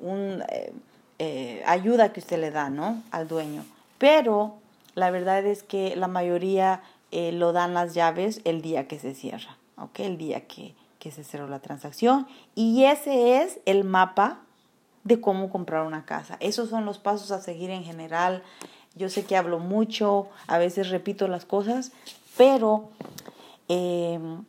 un 0.00 0.42
eh, 0.48 0.72
eh, 1.18 1.62
ayuda 1.66 2.12
que 2.12 2.20
usted 2.20 2.38
le 2.38 2.50
da, 2.50 2.70
¿no? 2.70 3.02
Al 3.10 3.28
dueño. 3.28 3.64
Pero 3.98 4.54
la 4.94 5.10
verdad 5.10 5.44
es 5.44 5.62
que 5.62 5.94
la 5.96 6.08
mayoría 6.08 6.82
eh, 7.10 7.32
lo 7.32 7.52
dan 7.52 7.74
las 7.74 7.92
llaves 7.94 8.40
el 8.44 8.62
día 8.62 8.88
que 8.88 8.98
se 8.98 9.14
cierra. 9.14 9.58
¿ok? 9.76 10.00
El 10.00 10.16
día 10.18 10.46
que, 10.46 10.74
que 11.00 11.10
se 11.10 11.24
cerró 11.24 11.48
la 11.48 11.58
transacción. 11.58 12.28
Y 12.54 12.84
ese 12.84 13.42
es 13.42 13.58
el 13.64 13.82
mapa 13.82 14.38
de 15.02 15.20
cómo 15.20 15.50
comprar 15.50 15.84
una 15.84 16.04
casa. 16.04 16.36
Esos 16.38 16.68
son 16.68 16.84
los 16.84 16.98
pasos 16.98 17.32
a 17.32 17.40
seguir 17.40 17.70
en 17.70 17.82
general. 17.82 18.44
Yo 18.94 19.08
sé 19.08 19.24
que 19.24 19.36
hablo 19.36 19.58
mucho, 19.58 20.28
a 20.46 20.58
veces 20.58 20.90
repito 20.90 21.26
las 21.26 21.46
cosas, 21.46 21.90
pero 22.36 22.90
em, 23.68 24.44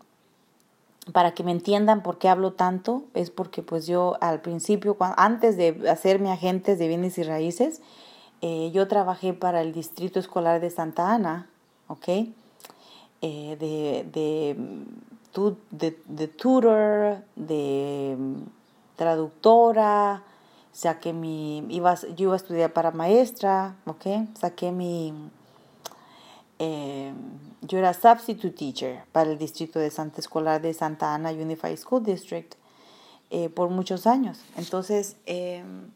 para 1.14 1.34
que 1.34 1.43
me 1.43 1.52
entiendan 1.52 2.04
por 2.04 2.18
qué 2.18 2.28
hablo 2.28 2.54
tanto, 2.54 3.06
es 3.14 3.32
porque 3.32 3.64
pues 3.64 3.88
yo 3.88 4.18
al 4.20 4.41
principio, 4.41 4.97
antes 4.99 5.58
de 5.58 5.89
hacerme 5.89 6.32
agentes 6.32 6.78
de 6.78 6.88
bienes 6.88 7.18
y 7.18 7.24
raíces, 7.24 7.82
eh, 8.41 8.72
yo 8.74 8.88
trabajé 8.88 9.34
para 9.34 9.62
el 9.62 9.72
Distrito 9.72 10.20
Escolar 10.20 10.60
de 10.60 10.70
Santa 10.70 11.14
Ana, 11.14 11.47
¿ok? 11.88 12.08
Eh, 13.22 13.56
de, 13.60 14.06
de 14.12 14.56
de, 15.69 15.97
de 16.05 16.27
tutor, 16.27 17.23
de 17.36 18.15
mm, 18.17 18.43
traductora, 18.95 20.23
saqué 20.71 21.13
mi, 21.13 21.65
iba, 21.69 21.95
yo 21.95 22.25
iba 22.25 22.34
a 22.34 22.38
estudiar 22.38 22.73
para 22.73 22.91
maestra, 22.91 23.75
¿ok? 23.86 24.05
Saqué 24.39 24.71
mi, 24.71 25.13
eh, 26.59 27.13
yo 27.61 27.77
era 27.77 27.93
substitute 27.93 28.55
teacher 28.55 29.03
para 29.11 29.32
el 29.32 29.38
distrito 29.38 29.79
de 29.79 29.89
Santa 29.89 30.21
Escolar 30.21 30.61
de 30.61 30.73
Santa 30.73 31.13
Ana 31.13 31.32
Unified 31.32 31.77
School 31.77 32.03
District 32.03 32.55
eh, 33.29 33.49
por 33.49 33.69
muchos 33.69 34.07
años. 34.07 34.39
Entonces, 34.57 35.15
em, 35.25 35.89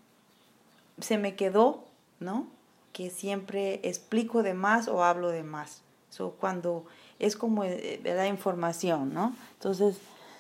se 1.00 1.18
me 1.18 1.36
quedó, 1.36 1.84
¿no? 2.20 2.48
Que 2.94 3.10
siempre 3.10 3.82
explico 3.84 4.42
de 4.42 4.54
más 4.54 4.88
o 4.88 5.04
hablo 5.04 5.30
de 5.30 5.44
más. 5.44 5.82
So, 6.10 6.32
cuando 6.40 6.86
es 7.20 7.36
como 7.36 7.64
eh, 7.64 8.00
la 8.04 8.28
información, 8.28 9.14
¿no? 9.14 9.36
Entonces, 9.54 9.98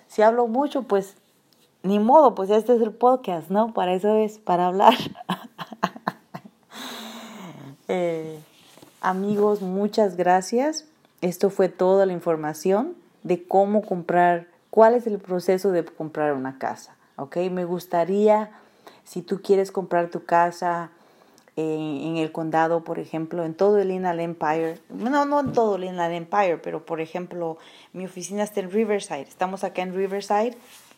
si 0.07 0.21
hablo 0.21 0.47
mucho, 0.47 0.83
pues 0.83 1.15
ni 1.83 1.99
modo, 1.99 2.35
pues 2.35 2.49
este 2.49 2.75
es 2.75 2.81
el 2.81 2.91
podcast, 2.91 3.49
¿no? 3.49 3.73
Para 3.73 3.93
eso 3.93 4.15
es, 4.15 4.37
para 4.37 4.67
hablar. 4.67 4.95
Eh, 7.87 8.39
amigos, 8.99 9.61
muchas 9.61 10.17
gracias. 10.17 10.85
Esto 11.21 11.51
fue 11.51 11.69
toda 11.69 12.07
la 12.07 12.13
información 12.13 12.95
de 13.21 13.47
cómo 13.47 13.83
comprar, 13.83 14.47
cuál 14.71 14.95
es 14.95 15.05
el 15.05 15.19
proceso 15.19 15.71
de 15.71 15.85
comprar 15.85 16.33
una 16.33 16.57
casa. 16.57 16.95
¿ok? 17.17 17.37
Me 17.51 17.65
gustaría, 17.65 18.51
si 19.03 19.21
tú 19.21 19.41
quieres 19.41 19.71
comprar 19.71 20.09
tu 20.09 20.25
casa 20.25 20.89
en, 21.57 22.17
el 22.17 22.31
condado, 22.31 22.83
por 22.83 22.99
ejemplo, 22.99 23.45
en 23.45 23.53
todo 23.53 23.77
el 23.79 23.91
Inland 23.91 24.19
Empire, 24.19 24.79
no, 24.89 25.25
no 25.25 25.39
en 25.39 25.53
todo 25.53 25.77
el 25.77 25.85
Inland 25.85 26.13
Empire, 26.13 26.57
pero 26.57 26.85
por 26.85 26.99
ejemplo, 26.99 27.57
mi 27.93 28.05
oficina 28.05 28.43
está 28.43 28.59
en 28.59 28.71
Riverside. 28.71 29.21
Estamos 29.21 29.63
acá 29.63 29.81
en 29.81 29.95
Riverside, 29.95 30.57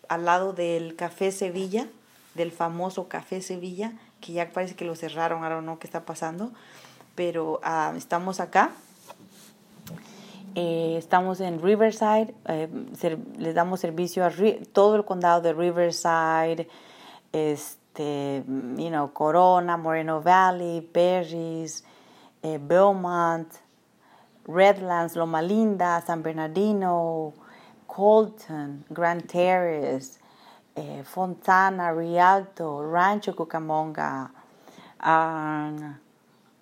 al 0.09 0.25
lado 0.25 0.53
del 0.53 0.95
Café 0.95 1.31
Sevilla, 1.31 1.87
del 2.33 2.51
famoso 2.51 3.07
Café 3.07 3.41
Sevilla, 3.41 3.93
que 4.19 4.33
ya 4.33 4.49
parece 4.51 4.75
que 4.75 4.85
lo 4.85 4.95
cerraron, 4.95 5.43
ahora 5.43 5.61
no 5.61 5.77
qué 5.79 5.85
está 5.85 6.05
pasando, 6.05 6.51
pero 7.15 7.59
uh, 7.63 7.95
estamos 7.95 8.39
acá. 8.39 8.71
Eh, 10.55 10.95
estamos 10.97 11.39
en 11.39 11.61
Riverside, 11.61 12.33
eh, 12.47 12.67
les 13.37 13.53
damos 13.53 13.79
servicio 13.79 14.25
a 14.25 14.31
todo 14.73 14.95
el 14.95 15.05
condado 15.05 15.41
de 15.41 15.53
Riverside, 15.53 16.67
este, 17.97 18.43
you 18.77 18.89
know, 18.89 19.11
Corona, 19.13 19.77
Moreno 19.77 20.21
Valley, 20.21 20.81
Berries, 20.81 21.83
eh, 22.43 22.59
Belmont, 22.59 23.47
Redlands, 24.47 25.15
Loma 25.15 25.41
Linda, 25.41 26.01
San 26.05 26.21
Bernardino, 26.21 27.33
Colton, 27.87 28.85
Grand 28.89 29.25
Terrace, 29.27 30.19
eh, 30.75 31.03
Fontana, 31.03 31.91
Rialto, 31.91 32.83
Rancho 32.83 33.35
Cucamonga, 33.35 34.29
um, 35.03 35.95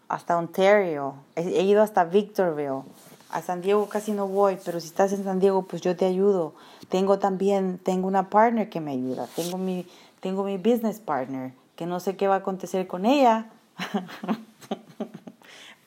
hasta 0.08 0.38
Ontario. 0.38 1.16
He, 1.36 1.64
ido 1.64 1.82
hasta 1.84 2.06
Victorville. 2.06 2.84
A 3.32 3.42
San 3.42 3.60
Diego 3.60 3.90
casi 3.90 4.14
no 4.14 4.28
voy, 4.28 4.58
pero 4.64 4.80
si 4.80 4.88
estás 4.88 5.12
en 5.12 5.24
San 5.26 5.40
Diego, 5.40 5.64
pues 5.64 5.82
yo 5.82 5.96
te 5.96 6.06
ayudo. 6.06 6.54
Tengo 6.88 7.20
también, 7.20 7.80
tengo 7.80 8.08
una 8.08 8.30
partner 8.30 8.70
que 8.70 8.80
me 8.80 8.92
ayuda. 8.92 9.28
Tengo 9.36 9.58
mi, 9.58 9.86
tengo 10.26 10.44
mi 10.44 10.58
business 10.58 11.00
partner, 11.00 11.54
que 11.76 11.86
no 11.86 12.00
sé 12.00 12.18
qué 12.18 12.28
va 12.28 12.34
a 12.34 12.38
acontecer 12.40 12.88
con 12.88 13.06
ella. 13.06 13.52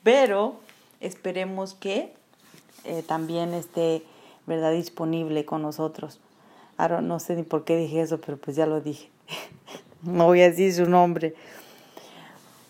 pero 0.04 0.60
esperemos 1.00 1.74
que 1.74 2.14
eh, 2.84 3.02
también 3.02 3.52
esté, 3.52 4.04
¿verdad?, 4.46 4.70
disponible 4.70 5.44
con 5.44 5.62
nosotros. 5.62 6.20
Ahora 6.76 7.00
no 7.00 7.18
sé 7.18 7.34
ni 7.34 7.42
por 7.42 7.64
qué 7.64 7.76
dije 7.76 8.00
eso, 8.00 8.20
pero 8.20 8.36
pues 8.36 8.56
ya 8.56 8.66
lo 8.66 8.80
dije. 8.80 9.10
no 10.02 10.26
voy 10.26 10.42
a 10.42 10.50
decir 10.50 10.72
su 10.72 10.86
nombre. 10.86 11.34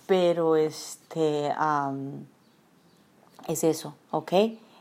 Pero 0.07 0.57
este 0.57 1.53
es 3.47 3.63
eso, 3.63 3.95
¿ok? 4.11 4.33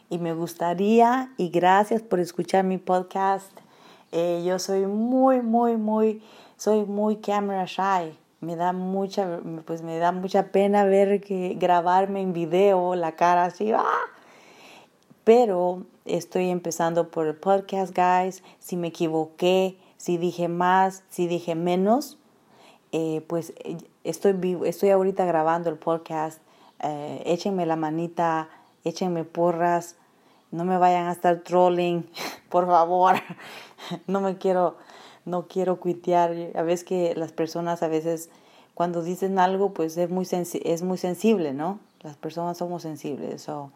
Y 0.09 0.19
me 0.19 0.33
gustaría, 0.33 1.33
y 1.35 1.49
gracias 1.49 2.01
por 2.01 2.21
escuchar 2.21 2.63
mi 2.63 2.77
podcast. 2.77 3.51
Eh, 4.11 4.43
yo 4.45 4.59
soy 4.59 4.85
muy, 4.85 5.41
muy, 5.41 5.77
muy, 5.77 6.21
soy 6.57 6.85
muy 6.85 7.17
camera 7.17 7.65
shy. 7.65 8.17
Me 8.39 8.55
da 8.55 8.71
mucha, 8.71 9.39
pues 9.65 9.81
me 9.81 9.97
da 9.97 10.11
mucha 10.11 10.51
pena 10.51 10.85
ver 10.85 11.21
que 11.21 11.55
grabarme 11.59 12.21
en 12.21 12.33
video, 12.33 12.95
la 12.95 13.13
cara 13.13 13.45
así, 13.45 13.71
¡ah! 13.71 13.83
Pero 15.23 15.83
estoy 16.05 16.49
empezando 16.49 17.09
por 17.09 17.27
el 17.27 17.35
podcast, 17.35 17.95
guys. 17.95 18.43
Si 18.59 18.77
me 18.77 18.87
equivoqué, 18.87 19.77
si 19.97 20.17
dije 20.17 20.47
más, 20.47 21.03
si 21.09 21.27
dije 21.27 21.55
menos, 21.55 22.17
eh, 22.91 23.21
pues 23.27 23.53
eh, 23.63 23.77
estoy, 24.03 24.57
estoy 24.65 24.89
ahorita 24.89 25.25
grabando 25.25 25.69
el 25.69 25.77
podcast. 25.77 26.41
Eh, 26.79 27.23
échenme 27.25 27.65
la 27.65 27.75
manita, 27.75 28.49
échenme 28.83 29.23
porras. 29.23 29.95
No 30.51 30.65
me 30.65 30.77
vayan 30.77 31.07
a 31.07 31.11
estar 31.11 31.39
trolling, 31.39 32.09
por 32.49 32.65
favor. 32.67 33.15
no 34.07 34.21
me 34.21 34.37
quiero, 34.37 34.77
no 35.25 35.47
quiero 35.47 35.79
cuitear. 35.79 36.33
A 36.55 36.61
veces 36.61 36.83
que 36.83 37.15
las 37.15 37.31
personas 37.31 37.83
a 37.83 37.87
veces 37.87 38.29
cuando 38.77 39.01
dicen 39.01 39.39
algo, 39.39 39.73
pues 39.73 39.97
es 39.97 40.09
muy, 40.11 40.27
es 40.31 40.83
muy 40.83 40.97
sensible, 40.99 41.51
¿no? 41.51 41.79
Las 42.03 42.15
personas 42.15 42.59
somos 42.59 42.83
sensibles. 42.83 43.41
So, 43.41 43.71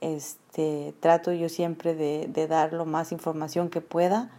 este, 0.00 0.94
trato 1.00 1.30
yo 1.32 1.50
siempre 1.50 1.94
de, 1.94 2.26
de 2.28 2.46
dar 2.46 2.72
lo 2.72 2.86
más 2.86 3.12
información 3.12 3.68
que 3.68 3.82
pueda. 3.82 4.30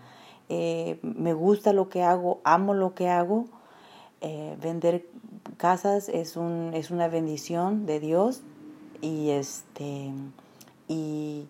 Eh, 0.49 0.99
me 1.03 1.34
gusta 1.34 1.72
lo 1.72 1.89
que 1.89 2.01
hago, 2.01 2.39
amo 2.43 2.74
lo 2.74 2.95
que 2.95 3.10
hago. 3.10 3.45
Eh, 4.22 4.58
vender 4.60 5.06
casas 5.58 6.10
es, 6.10 6.36
un, 6.36 6.72
es 6.74 6.89
una 6.89 7.08
bendición 7.08 7.86
de 7.86 7.99
Dios 7.99 8.41
y, 9.01 9.30
este, 9.30 10.12
y 10.88 11.48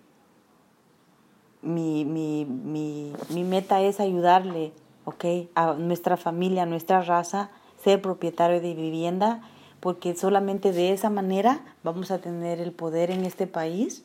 mi, 1.62 2.06
mi, 2.06 2.46
mi, 2.46 3.14
mi 3.30 3.44
meta 3.44 3.82
es 3.82 4.00
ayudarle 4.00 4.72
okay, 5.06 5.50
a 5.56 5.74
nuestra 5.74 6.18
familia, 6.18 6.64
a 6.64 6.68
nuestra 6.68 7.02
raza, 7.02 7.50
ser 7.84 8.02
propietario 8.02 8.62
de 8.62 8.74
vivienda 8.74 9.42
porque 9.86 10.16
solamente 10.16 10.72
de 10.72 10.94
esa 10.94 11.12
manera 11.12 11.64
vamos 11.84 12.10
a 12.10 12.18
tener 12.18 12.60
el 12.60 12.72
poder 12.72 13.12
en 13.12 13.24
este 13.24 13.46
país 13.46 14.04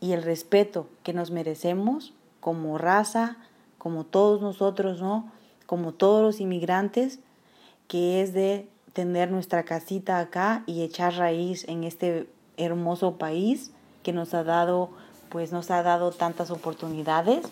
y 0.00 0.12
el 0.12 0.22
respeto 0.22 0.86
que 1.02 1.12
nos 1.12 1.32
merecemos 1.32 2.14
como 2.38 2.78
raza, 2.78 3.36
como 3.78 4.04
todos 4.04 4.40
nosotros, 4.40 5.00
¿no? 5.00 5.28
Como 5.66 5.92
todos 5.92 6.22
los 6.22 6.40
inmigrantes, 6.40 7.18
que 7.88 8.22
es 8.22 8.32
de 8.32 8.68
tener 8.92 9.30
nuestra 9.32 9.64
casita 9.64 10.20
acá 10.20 10.62
y 10.66 10.82
echar 10.82 11.14
raíz 11.14 11.66
en 11.68 11.82
este 11.82 12.28
hermoso 12.56 13.18
país 13.18 13.72
que 14.08 14.14
nos 14.14 14.32
ha 14.32 14.42
dado, 14.42 14.88
pues 15.28 15.52
nos 15.52 15.70
ha 15.70 15.82
dado 15.82 16.12
tantas 16.12 16.50
oportunidades 16.50 17.44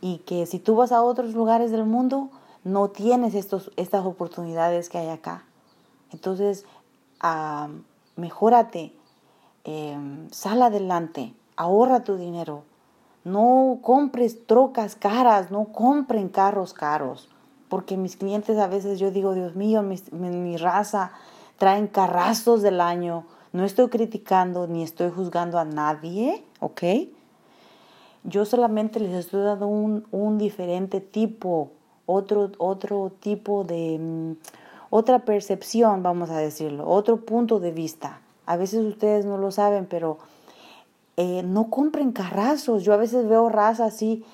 y 0.00 0.20
que 0.20 0.46
si 0.46 0.58
tú 0.58 0.74
vas 0.74 0.90
a 0.90 1.02
otros 1.02 1.34
lugares 1.34 1.70
del 1.70 1.84
mundo 1.84 2.30
no 2.64 2.88
tienes 2.88 3.34
estos, 3.34 3.70
estas 3.76 4.06
oportunidades 4.06 4.88
que 4.88 4.96
hay 4.96 5.10
acá. 5.10 5.44
Entonces, 6.10 6.64
mejórate, 8.16 8.94
em, 9.64 10.30
sal 10.30 10.62
adelante, 10.62 11.34
ahorra 11.56 12.04
tu 12.04 12.16
dinero. 12.16 12.62
No 13.22 13.80
compres 13.82 14.46
trocas 14.46 14.96
caras, 14.96 15.50
no 15.50 15.66
compren 15.66 16.30
carros 16.30 16.72
caros. 16.72 17.28
Porque 17.68 17.98
mis 17.98 18.16
clientes 18.16 18.56
a 18.56 18.66
veces 18.66 18.98
yo 18.98 19.10
digo, 19.10 19.34
Dios 19.34 19.56
mío, 19.56 19.82
mi, 19.82 20.00
mi 20.10 20.56
raza 20.56 21.12
traen 21.58 21.86
carrazos 21.86 22.62
del 22.62 22.80
año. 22.80 23.26
No 23.52 23.64
estoy 23.64 23.88
criticando 23.88 24.66
ni 24.66 24.82
estoy 24.82 25.10
juzgando 25.10 25.58
a 25.58 25.64
nadie, 25.64 26.42
¿ok? 26.60 26.82
Yo 28.24 28.44
solamente 28.44 29.00
les 29.00 29.14
estoy 29.14 29.42
dando 29.42 29.66
un, 29.66 30.06
un 30.10 30.38
diferente 30.38 31.00
tipo, 31.00 31.70
otro, 32.06 32.50
otro 32.58 33.12
tipo 33.20 33.64
de, 33.64 33.98
mm, 33.98 34.32
otra 34.90 35.20
percepción, 35.20 36.02
vamos 36.02 36.30
a 36.30 36.38
decirlo, 36.38 36.88
otro 36.88 37.24
punto 37.24 37.60
de 37.60 37.70
vista. 37.70 38.20
A 38.46 38.56
veces 38.56 38.84
ustedes 38.84 39.24
no 39.24 39.38
lo 39.38 39.50
saben, 39.50 39.86
pero 39.86 40.18
eh, 41.16 41.42
no 41.42 41.68
compren 41.68 42.12
carrazos. 42.12 42.84
Yo 42.84 42.94
a 42.94 42.96
veces 42.96 43.28
veo 43.28 43.48
razas 43.48 43.94
así 43.94 44.24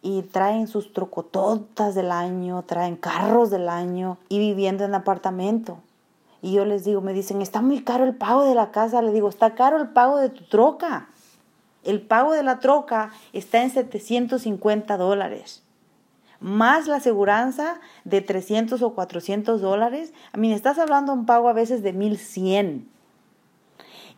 y 0.00 0.22
traen 0.22 0.68
sus 0.68 0.92
trocototas 0.92 1.94
del 1.94 2.12
año, 2.12 2.62
traen 2.62 2.96
carros 2.96 3.50
del 3.50 3.68
año 3.68 4.18
y 4.28 4.38
viviendo 4.38 4.84
en 4.84 4.94
apartamento. 4.94 5.78
Y 6.44 6.52
yo 6.52 6.66
les 6.66 6.84
digo, 6.84 7.00
me 7.00 7.14
dicen, 7.14 7.40
está 7.40 7.62
muy 7.62 7.82
caro 7.82 8.04
el 8.04 8.14
pago 8.14 8.44
de 8.44 8.54
la 8.54 8.70
casa. 8.70 9.00
Le 9.00 9.12
digo, 9.12 9.30
está 9.30 9.54
caro 9.54 9.78
el 9.78 9.88
pago 9.88 10.18
de 10.18 10.28
tu 10.28 10.44
troca. 10.44 11.08
El 11.84 12.02
pago 12.02 12.32
de 12.32 12.42
la 12.42 12.60
troca 12.60 13.12
está 13.32 13.62
en 13.62 13.70
750 13.70 14.98
dólares 14.98 15.62
más 16.40 16.88
la 16.88 16.96
aseguranza 16.96 17.80
de 18.04 18.20
300 18.20 18.82
o 18.82 18.90
400 18.94 19.62
dólares. 19.62 20.12
A 20.32 20.36
mí, 20.36 20.52
estás 20.52 20.78
hablando 20.78 21.12
de 21.12 21.20
un 21.20 21.24
pago 21.24 21.48
a 21.48 21.54
veces 21.54 21.82
de 21.82 21.94
1100. 21.94 22.86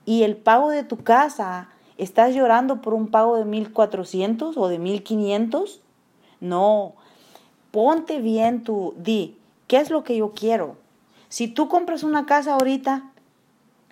Y 0.04 0.24
el 0.24 0.36
pago 0.36 0.70
de 0.70 0.82
tu 0.82 0.96
casa, 0.96 1.68
¿estás 1.98 2.34
llorando 2.34 2.82
por 2.82 2.94
un 2.94 3.12
pago 3.12 3.36
de 3.36 3.44
1400 3.44 4.56
o 4.56 4.66
de 4.66 4.80
1500? 4.80 5.80
No. 6.40 6.94
Ponte 7.70 8.20
bien 8.20 8.64
tu, 8.64 8.94
di, 8.96 9.38
¿qué 9.68 9.76
es 9.76 9.90
lo 9.90 10.02
que 10.02 10.16
yo 10.16 10.32
quiero? 10.32 10.76
Si 11.28 11.48
tú 11.48 11.68
compras 11.68 12.02
una 12.02 12.26
casa 12.26 12.54
ahorita, 12.54 13.10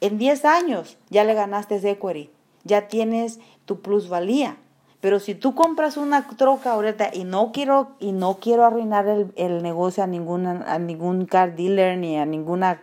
en 0.00 0.18
10 0.18 0.44
años 0.44 0.98
ya 1.10 1.24
le 1.24 1.34
ganaste 1.34 1.76
equity, 1.76 2.30
ya 2.64 2.88
tienes 2.88 3.40
tu 3.64 3.80
plusvalía. 3.80 4.56
Pero 5.00 5.20
si 5.20 5.34
tú 5.34 5.54
compras 5.54 5.98
una 5.98 6.26
troca 6.28 6.72
ahorita 6.72 7.10
y 7.12 7.24
no 7.24 7.52
quiero, 7.52 7.90
y 8.00 8.12
no 8.12 8.38
quiero 8.38 8.64
arruinar 8.64 9.06
el, 9.36 9.62
negocio 9.62 10.02
a, 10.02 10.06
ninguna, 10.06 10.64
a 10.66 10.78
ningún 10.78 11.26
car 11.26 11.56
dealer 11.56 11.98
ni 11.98 12.16
a 12.16 12.24
ninguna, 12.24 12.80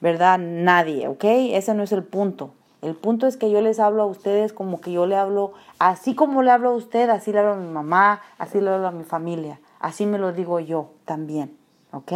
¿verdad? 0.00 0.38
Nadie, 0.38 1.08
¿ok? 1.08 1.24
Ese 1.24 1.74
no 1.74 1.82
es 1.82 1.90
el 1.90 2.04
punto. 2.04 2.54
El 2.80 2.94
punto 2.94 3.26
es 3.26 3.36
que 3.36 3.50
yo 3.50 3.60
les 3.60 3.80
hablo 3.80 4.02
a 4.02 4.06
ustedes 4.06 4.52
como 4.52 4.80
que 4.80 4.92
yo 4.92 5.06
le 5.06 5.16
hablo, 5.16 5.52
así 5.80 6.14
como 6.14 6.42
le 6.42 6.50
hablo 6.50 6.70
a 6.70 6.74
usted, 6.74 7.08
así 7.10 7.32
le 7.32 7.40
hablo 7.40 7.52
a 7.52 7.56
mi 7.56 7.72
mamá, 7.72 8.20
así 8.38 8.60
le 8.60 8.70
hablo 8.70 8.86
a 8.86 8.92
mi 8.92 9.04
familia. 9.04 9.60
Así 9.80 10.06
me 10.06 10.18
lo 10.18 10.32
digo 10.32 10.60
yo 10.60 10.90
también, 11.04 11.56
¿ok? 11.92 12.12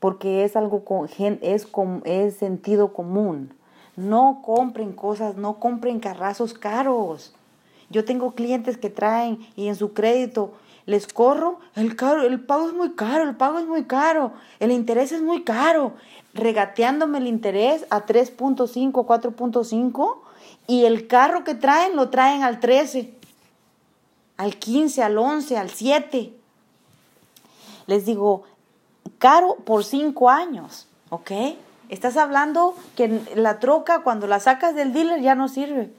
Porque 0.00 0.44
es 0.44 0.56
algo 0.56 0.84
con, 0.84 1.08
es, 1.40 1.66
es 2.04 2.36
sentido 2.36 2.92
común. 2.92 3.54
No 3.96 4.42
compren 4.44 4.92
cosas, 4.92 5.36
no 5.36 5.58
compren 5.58 6.00
carrazos 6.00 6.54
caros. 6.54 7.34
Yo 7.88 8.04
tengo 8.04 8.32
clientes 8.32 8.76
que 8.76 8.90
traen 8.90 9.38
y 9.56 9.68
en 9.68 9.76
su 9.76 9.92
crédito 9.92 10.52
les 10.86 11.08
corro, 11.08 11.58
el, 11.74 11.96
caro, 11.96 12.22
el 12.22 12.40
pago 12.40 12.68
es 12.68 12.74
muy 12.74 12.92
caro, 12.92 13.24
el 13.24 13.34
pago 13.34 13.58
es 13.58 13.66
muy 13.66 13.84
caro, 13.84 14.32
el 14.60 14.70
interés 14.70 15.10
es 15.10 15.20
muy 15.20 15.42
caro, 15.42 15.94
regateándome 16.32 17.18
el 17.18 17.26
interés 17.26 17.84
a 17.90 18.06
3.5, 18.06 18.92
4.5 18.92 20.18
y 20.68 20.84
el 20.84 21.08
carro 21.08 21.42
que 21.42 21.56
traen 21.56 21.96
lo 21.96 22.08
traen 22.10 22.44
al 22.44 22.60
13, 22.60 23.12
al 24.36 24.56
15, 24.56 25.02
al 25.02 25.18
11, 25.18 25.56
al 25.56 25.70
7. 25.70 26.32
Les 27.88 28.06
digo, 28.06 28.44
caro 29.18 29.56
por 29.64 29.84
5 29.84 30.30
años, 30.30 30.88
¿ok? 31.10 31.30
Estás 31.88 32.16
hablando 32.16 32.74
que 32.96 33.22
la 33.36 33.60
troca 33.60 34.02
cuando 34.02 34.26
la 34.26 34.40
sacas 34.40 34.74
del 34.74 34.92
dealer 34.92 35.20
ya 35.20 35.34
no 35.34 35.48
sirve. 35.48 35.92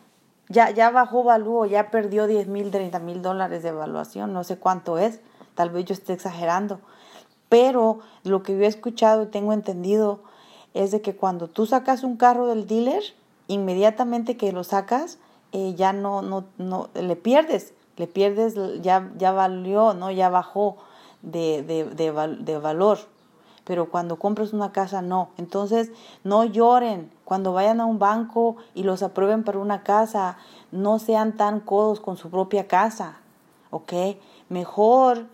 Ya, 0.49 0.69
ya 0.69 0.89
bajó 0.91 1.23
valúo, 1.23 1.65
ya 1.65 1.91
perdió 1.91 2.27
10 2.27 2.47
mil, 2.47 2.71
30 2.71 2.99
mil 2.99 3.21
dólares 3.21 3.63
de 3.63 3.69
evaluación, 3.69 4.31
no 4.33 4.43
sé 4.43 4.57
cuánto 4.57 4.97
es, 4.97 5.19
tal 5.55 5.69
vez 5.69 5.85
yo 5.85 5.93
esté 5.93 6.13
exagerando. 6.13 6.79
Pero 7.49 7.99
lo 8.23 8.43
que 8.43 8.57
yo 8.57 8.63
he 8.63 8.67
escuchado 8.67 9.23
y 9.23 9.27
tengo 9.27 9.53
entendido 9.53 10.21
es 10.73 10.91
de 10.91 11.01
que 11.01 11.15
cuando 11.15 11.47
tú 11.47 11.65
sacas 11.65 12.03
un 12.03 12.17
carro 12.17 12.47
del 12.47 12.67
dealer, 12.67 13.03
inmediatamente 13.47 14.37
que 14.37 14.51
lo 14.51 14.63
sacas, 14.63 15.19
eh, 15.51 15.73
ya 15.75 15.93
no, 15.93 16.21
no, 16.21 16.45
no, 16.57 16.89
le 16.93 17.15
pierdes, 17.15 17.73
le 17.95 18.07
pierdes, 18.07 18.55
ya, 18.81 19.09
ya 19.17 19.31
valió, 19.31 19.93
¿no? 19.93 20.11
Ya 20.11 20.29
bajó 20.29 20.77
de, 21.31 21.63
de, 21.63 21.85
de, 21.85 22.37
de 22.39 22.57
valor. 22.57 22.99
Pero 23.63 23.89
cuando 23.89 24.17
compras 24.17 24.53
una 24.53 24.71
casa, 24.71 25.01
no. 25.01 25.29
Entonces, 25.37 25.91
no 26.23 26.45
lloren. 26.45 27.11
Cuando 27.25 27.51
vayan 27.51 27.81
a 27.81 27.85
un 27.85 27.99
banco 27.99 28.55
y 28.73 28.83
los 28.83 29.03
aprueben 29.03 29.43
para 29.43 29.59
una 29.59 29.83
casa, 29.83 30.37
no 30.71 30.99
sean 30.99 31.35
tan 31.35 31.59
codos 31.59 31.99
con 31.99 32.15
su 32.15 32.29
propia 32.29 32.67
casa. 32.67 33.17
¿Ok? 33.69 33.93
Mejor 34.47 35.25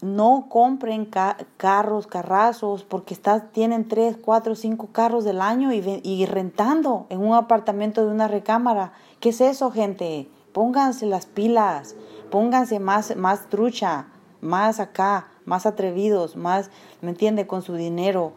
no 0.00 0.46
compren 0.48 1.10
carros, 1.56 2.06
carrazos, 2.06 2.84
porque 2.84 3.14
estás, 3.14 3.50
tienen 3.52 3.88
tres, 3.88 4.16
cuatro, 4.22 4.54
cinco 4.54 4.88
carros 4.92 5.24
del 5.24 5.40
año 5.40 5.72
y, 5.72 6.00
y, 6.04 6.26
rentando 6.26 7.06
en 7.08 7.20
un 7.20 7.34
apartamento 7.34 8.04
de 8.04 8.12
una 8.12 8.28
recámara. 8.28 8.92
¿Qué 9.20 9.30
es 9.30 9.40
eso, 9.40 9.70
gente? 9.70 10.28
Pónganse 10.52 11.06
las 11.06 11.26
pilas, 11.26 11.96
pónganse 12.30 12.78
más, 12.78 13.16
más 13.16 13.48
trucha, 13.48 14.06
más 14.40 14.80
acá, 14.80 15.28
más 15.44 15.66
atrevidos, 15.66 16.36
más, 16.36 16.70
¿me 17.00 17.10
entiende?, 17.10 17.46
con 17.46 17.62
su 17.62 17.74
dinero. 17.74 18.32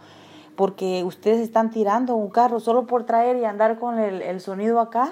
Porque 0.55 1.03
ustedes 1.03 1.39
están 1.39 1.71
tirando 1.71 2.15
un 2.15 2.29
carro 2.29 2.59
solo 2.59 2.85
por 2.85 3.05
traer 3.05 3.37
y 3.37 3.45
andar 3.45 3.79
con 3.79 3.99
el, 3.99 4.21
el 4.21 4.41
sonido 4.41 4.79
acá. 4.79 5.11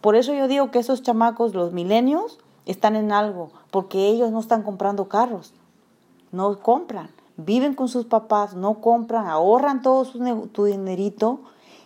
Por 0.00 0.16
eso 0.16 0.34
yo 0.34 0.48
digo 0.48 0.70
que 0.70 0.78
esos 0.78 1.02
chamacos, 1.02 1.54
los 1.54 1.72
milenios, 1.72 2.38
están 2.66 2.96
en 2.96 3.12
algo, 3.12 3.50
porque 3.70 4.08
ellos 4.08 4.32
no 4.32 4.40
están 4.40 4.62
comprando 4.62 5.08
carros, 5.08 5.54
no 6.32 6.58
compran, 6.58 7.08
viven 7.36 7.74
con 7.74 7.88
sus 7.88 8.04
papás, 8.04 8.54
no 8.54 8.80
compran, 8.80 9.28
ahorran 9.28 9.82
todo 9.82 10.04
su, 10.04 10.48
tu 10.52 10.64
dinerito 10.64 11.40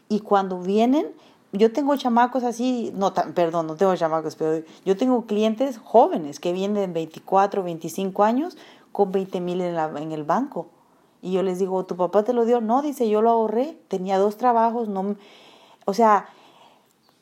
y 0.09 0.21
cuando 0.21 0.61
vienen, 0.61 1.07
yo 1.53 1.73
tengo 1.73 1.97
chamacos 1.97 2.45
así, 2.45 2.93
no, 2.95 3.13
perdón, 3.13 3.67
no 3.67 3.77
tengo 3.77 3.95
chamacos, 3.97 4.37
pero 4.37 4.65
yo 4.85 4.97
tengo 4.97 5.27
clientes 5.27 5.79
jóvenes 5.79 6.41
que 6.41 6.53
vienen 6.53 6.75
de 6.75 6.93
24, 6.93 7.63
25 7.63 8.25
años 8.25 8.57
con 8.93 9.13
20 9.13 9.41
mil 9.41 9.61
en, 9.61 9.77
en 9.97 10.13
el 10.13 10.25
banco. 10.25 10.69
Y 11.23 11.33
yo 11.33 11.43
les 11.43 11.59
digo, 11.59 11.85
¿tu 11.85 11.97
papá 11.97 12.23
te 12.23 12.33
lo 12.33 12.45
dio? 12.45 12.61
No, 12.61 12.83
dice, 12.83 13.09
yo 13.09 13.21
lo 13.21 13.31
ahorré, 13.31 13.79
tenía 13.89 14.19
dos 14.19 14.37
trabajos, 14.37 14.89
no, 14.89 15.17
o 15.85 15.95
sea, 15.95 16.29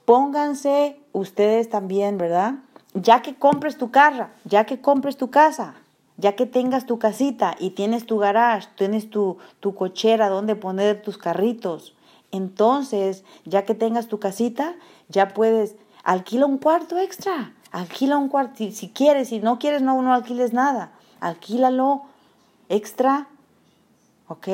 pónganse 0.05 1.01
ustedes 1.13 1.69
también, 1.69 2.19
¿verdad? 2.19 2.55
ya 2.95 3.23
que 3.23 3.35
compres 3.35 3.77
tu 3.77 3.91
carro, 3.91 4.29
ya 4.45 4.65
que 4.65 4.81
compres 4.81 5.17
tu 5.17 5.31
casa, 5.31 5.75
ya 6.17 6.35
que 6.35 6.47
tengas 6.47 6.87
tu 6.87 6.99
casita 6.99 7.55
y 7.59 7.71
tienes 7.71 8.07
tu 8.07 8.19
garage, 8.19 8.69
tienes 8.77 9.11
tu, 9.11 9.39
tu 9.61 9.75
cochera 9.75 10.29
donde 10.29 10.57
poner 10.57 11.03
tus 11.03 11.19
carritos, 11.19 11.95
entonces, 12.33 13.25
ya 13.45 13.65
que 13.65 13.75
tengas 13.75 14.09
tu 14.09 14.19
casita, 14.19 14.75
ya 15.09 15.29
puedes, 15.29 15.77
alquila 16.05 16.47
un 16.47 16.59
cuarto 16.59 16.99
extra, 16.99 17.55
alquila 17.71 18.17
un 18.17 18.29
cuarto, 18.29 18.65
si, 18.71 18.89
quieres, 18.89 19.29
si 19.29 19.41
no 19.41 19.59
quieres, 19.59 19.83
no, 19.83 20.01
no 20.03 20.13
alquiles 20.13 20.53
nada, 20.53 20.93
alquílalo 21.21 22.03
extra, 22.69 23.29
¿ok? 24.29 24.49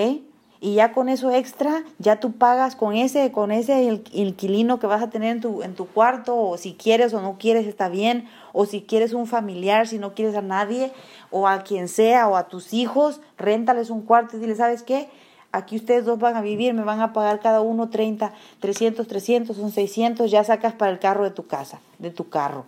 y 0.65 0.77
ya 0.77 0.93
con 0.93 1.11
eso 1.11 1.31
extra, 1.31 1.85
ya 1.99 2.21
tú 2.21 2.33
pagas 2.33 2.75
con 2.75 2.97
ese, 2.97 3.31
con 3.33 3.53
ese 3.53 4.01
inquilino 4.13 4.79
que 4.79 4.87
vas 4.87 5.03
a 5.03 5.11
tener 5.11 5.37
en 5.37 5.43
tu, 5.43 5.63
en 5.63 5.75
tu 5.75 5.87
cuarto, 5.87 6.39
o 6.39 6.57
si 6.57 6.73
quieres 6.73 7.13
o 7.13 7.21
no 7.21 7.37
quieres, 7.39 7.67
está 7.67 7.91
bien, 7.91 8.27
o 8.55 8.65
si 8.65 8.81
quieres 8.81 9.13
un 9.13 9.27
familiar, 9.27 9.87
si 9.87 9.99
no 9.99 10.15
quieres 10.15 10.35
a 10.35 10.41
nadie, 10.41 10.91
o 11.31 11.49
a 11.49 11.65
quien 11.65 11.87
sea, 11.87 12.29
o 12.29 12.37
a 12.37 12.49
tus 12.49 12.73
hijos, 12.73 13.21
réntales 13.37 13.91
un 13.91 14.01
cuarto 14.01 14.39
y 14.39 14.41
dile, 14.41 14.55
¿sabes 14.57 14.83
qué? 14.83 15.11
Aquí 15.55 15.77
ustedes 15.77 16.05
dos 16.05 16.19
van 16.19 16.37
a 16.37 16.43
vivir, 16.43 16.75
me 16.75 16.83
van 16.83 17.01
a 17.01 17.13
pagar 17.13 17.41
cada 17.41 17.61
uno 17.61 17.89
30, 17.89 18.33
300, 18.61 19.07
300, 19.07 19.57
son 19.57 19.71
600, 19.71 20.31
ya 20.31 20.43
sacas 20.43 20.73
para 20.73 20.91
el 20.91 20.99
carro 20.99 21.25
de 21.25 21.31
tu 21.31 21.47
casa, 21.47 21.81
de 21.99 22.11
tu 22.11 22.29
carro, 22.29 22.65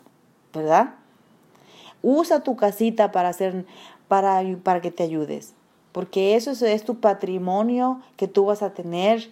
¿verdad? 0.55 0.95
Usa 2.03 2.41
tu 2.41 2.57
casita 2.57 3.11
para 3.11 3.31
hacer, 3.31 3.67
para, 4.09 4.43
para 4.63 4.81
que 4.81 4.91
te 4.91 5.03
ayudes 5.03 5.55
porque 5.97 6.37
eso 6.37 6.51
es 6.67 6.85
tu 6.85 6.97
patrimonio 6.97 8.03
que 8.19 8.29
tú 8.29 8.45
vas 8.45 8.63
a 8.63 8.75
tener 8.75 9.31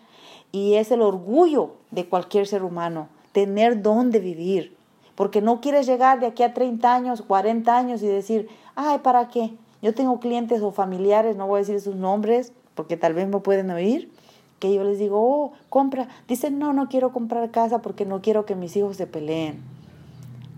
y 0.50 0.76
es 0.76 0.90
el 0.92 1.02
orgullo 1.02 1.72
de 1.90 2.06
cualquier 2.06 2.46
ser 2.46 2.62
humano, 2.62 3.08
tener 3.32 3.82
dónde 3.82 4.18
vivir, 4.18 4.74
porque 5.14 5.42
no 5.42 5.60
quieres 5.60 5.84
llegar 5.84 6.20
de 6.20 6.26
aquí 6.26 6.42
a 6.42 6.54
30 6.54 6.94
años, 6.94 7.20
40 7.20 7.76
años 7.76 8.02
y 8.02 8.06
decir, 8.06 8.48
ay, 8.76 9.00
¿para 9.00 9.28
qué? 9.28 9.52
Yo 9.82 9.92
tengo 9.92 10.20
clientes 10.20 10.62
o 10.62 10.70
familiares, 10.70 11.36
no 11.36 11.46
voy 11.46 11.58
a 11.58 11.64
decir 11.64 11.82
sus 11.82 11.96
nombres, 11.96 12.54
porque 12.74 12.96
tal 12.96 13.14
vez 13.14 13.28
me 13.28 13.40
pueden 13.40 13.70
oír, 13.70 14.10
que 14.58 14.72
yo 14.72 14.84
les 14.84 14.98
digo, 14.98 15.20
oh, 15.20 15.52
compra. 15.68 16.08
Dicen, 16.28 16.58
no, 16.58 16.72
no 16.72 16.88
quiero 16.88 17.12
comprar 17.12 17.50
casa 17.50 17.82
porque 17.82 18.04
no 18.04 18.22
quiero 18.22 18.46
que 18.46 18.54
mis 18.54 18.76
hijos 18.76 18.96
se 18.96 19.06
peleen. 19.06 19.62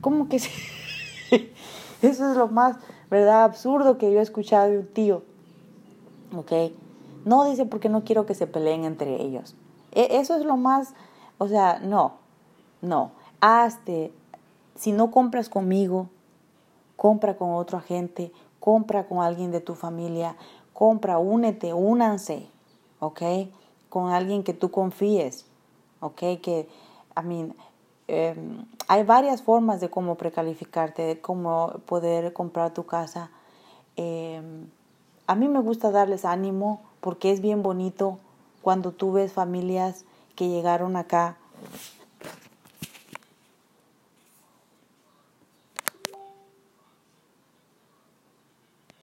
¿Cómo 0.00 0.28
que 0.28 0.36
Eso 2.02 2.30
es 2.30 2.36
lo 2.36 2.48
más, 2.48 2.76
¿verdad? 3.10 3.44
Absurdo 3.44 3.98
que 3.98 4.12
yo 4.12 4.20
he 4.20 4.22
escuchado 4.22 4.70
de 4.70 4.78
un 4.78 4.86
tío. 4.86 5.22
¿ok? 6.34 6.52
No 7.24 7.44
dice 7.44 7.66
porque 7.66 7.88
no 7.88 8.04
quiero 8.04 8.26
que 8.26 8.34
se 8.34 8.46
peleen 8.46 8.84
entre 8.84 9.22
ellos. 9.22 9.54
E, 9.92 10.18
eso 10.18 10.36
es 10.36 10.44
lo 10.44 10.56
más, 10.56 10.94
o 11.38 11.48
sea, 11.48 11.80
no, 11.80 12.14
no. 12.82 13.12
Hazte, 13.40 14.12
si 14.74 14.92
no 14.92 15.10
compras 15.10 15.48
conmigo, 15.48 16.08
compra 16.96 17.36
con 17.36 17.52
otro 17.52 17.78
agente, 17.78 18.32
compra 18.60 19.06
con 19.06 19.22
alguien 19.22 19.50
de 19.50 19.60
tu 19.60 19.74
familia, 19.74 20.36
compra, 20.76 21.18
únete, 21.18 21.72
únanse, 21.72 22.46
¿ok? 23.00 23.22
Con 23.88 24.10
alguien 24.10 24.42
que 24.42 24.52
tú 24.52 24.70
confíes, 24.70 25.46
¿ok? 26.00 26.18
Que, 26.42 26.68
I 27.16 27.24
mean, 27.24 27.54
em, 28.08 28.66
hay 28.86 29.02
varias 29.02 29.40
formas 29.40 29.80
de 29.80 29.88
cómo 29.88 30.16
precalificarte, 30.16 31.00
de 31.00 31.18
cómo 31.18 31.80
poder 31.86 32.34
comprar 32.34 32.74
tu 32.74 32.84
casa. 32.84 33.30
Eh, 33.96 34.42
a 35.26 35.34
mí 35.34 35.48
me 35.48 35.60
gusta 35.60 35.90
darles 35.90 36.26
ánimo 36.26 36.82
porque 37.00 37.32
es 37.32 37.40
bien 37.40 37.62
bonito 37.62 38.18
cuando 38.60 38.92
tú 38.92 39.12
ves 39.12 39.32
familias 39.32 40.04
que 40.34 40.50
llegaron 40.50 40.96
acá 40.96 41.38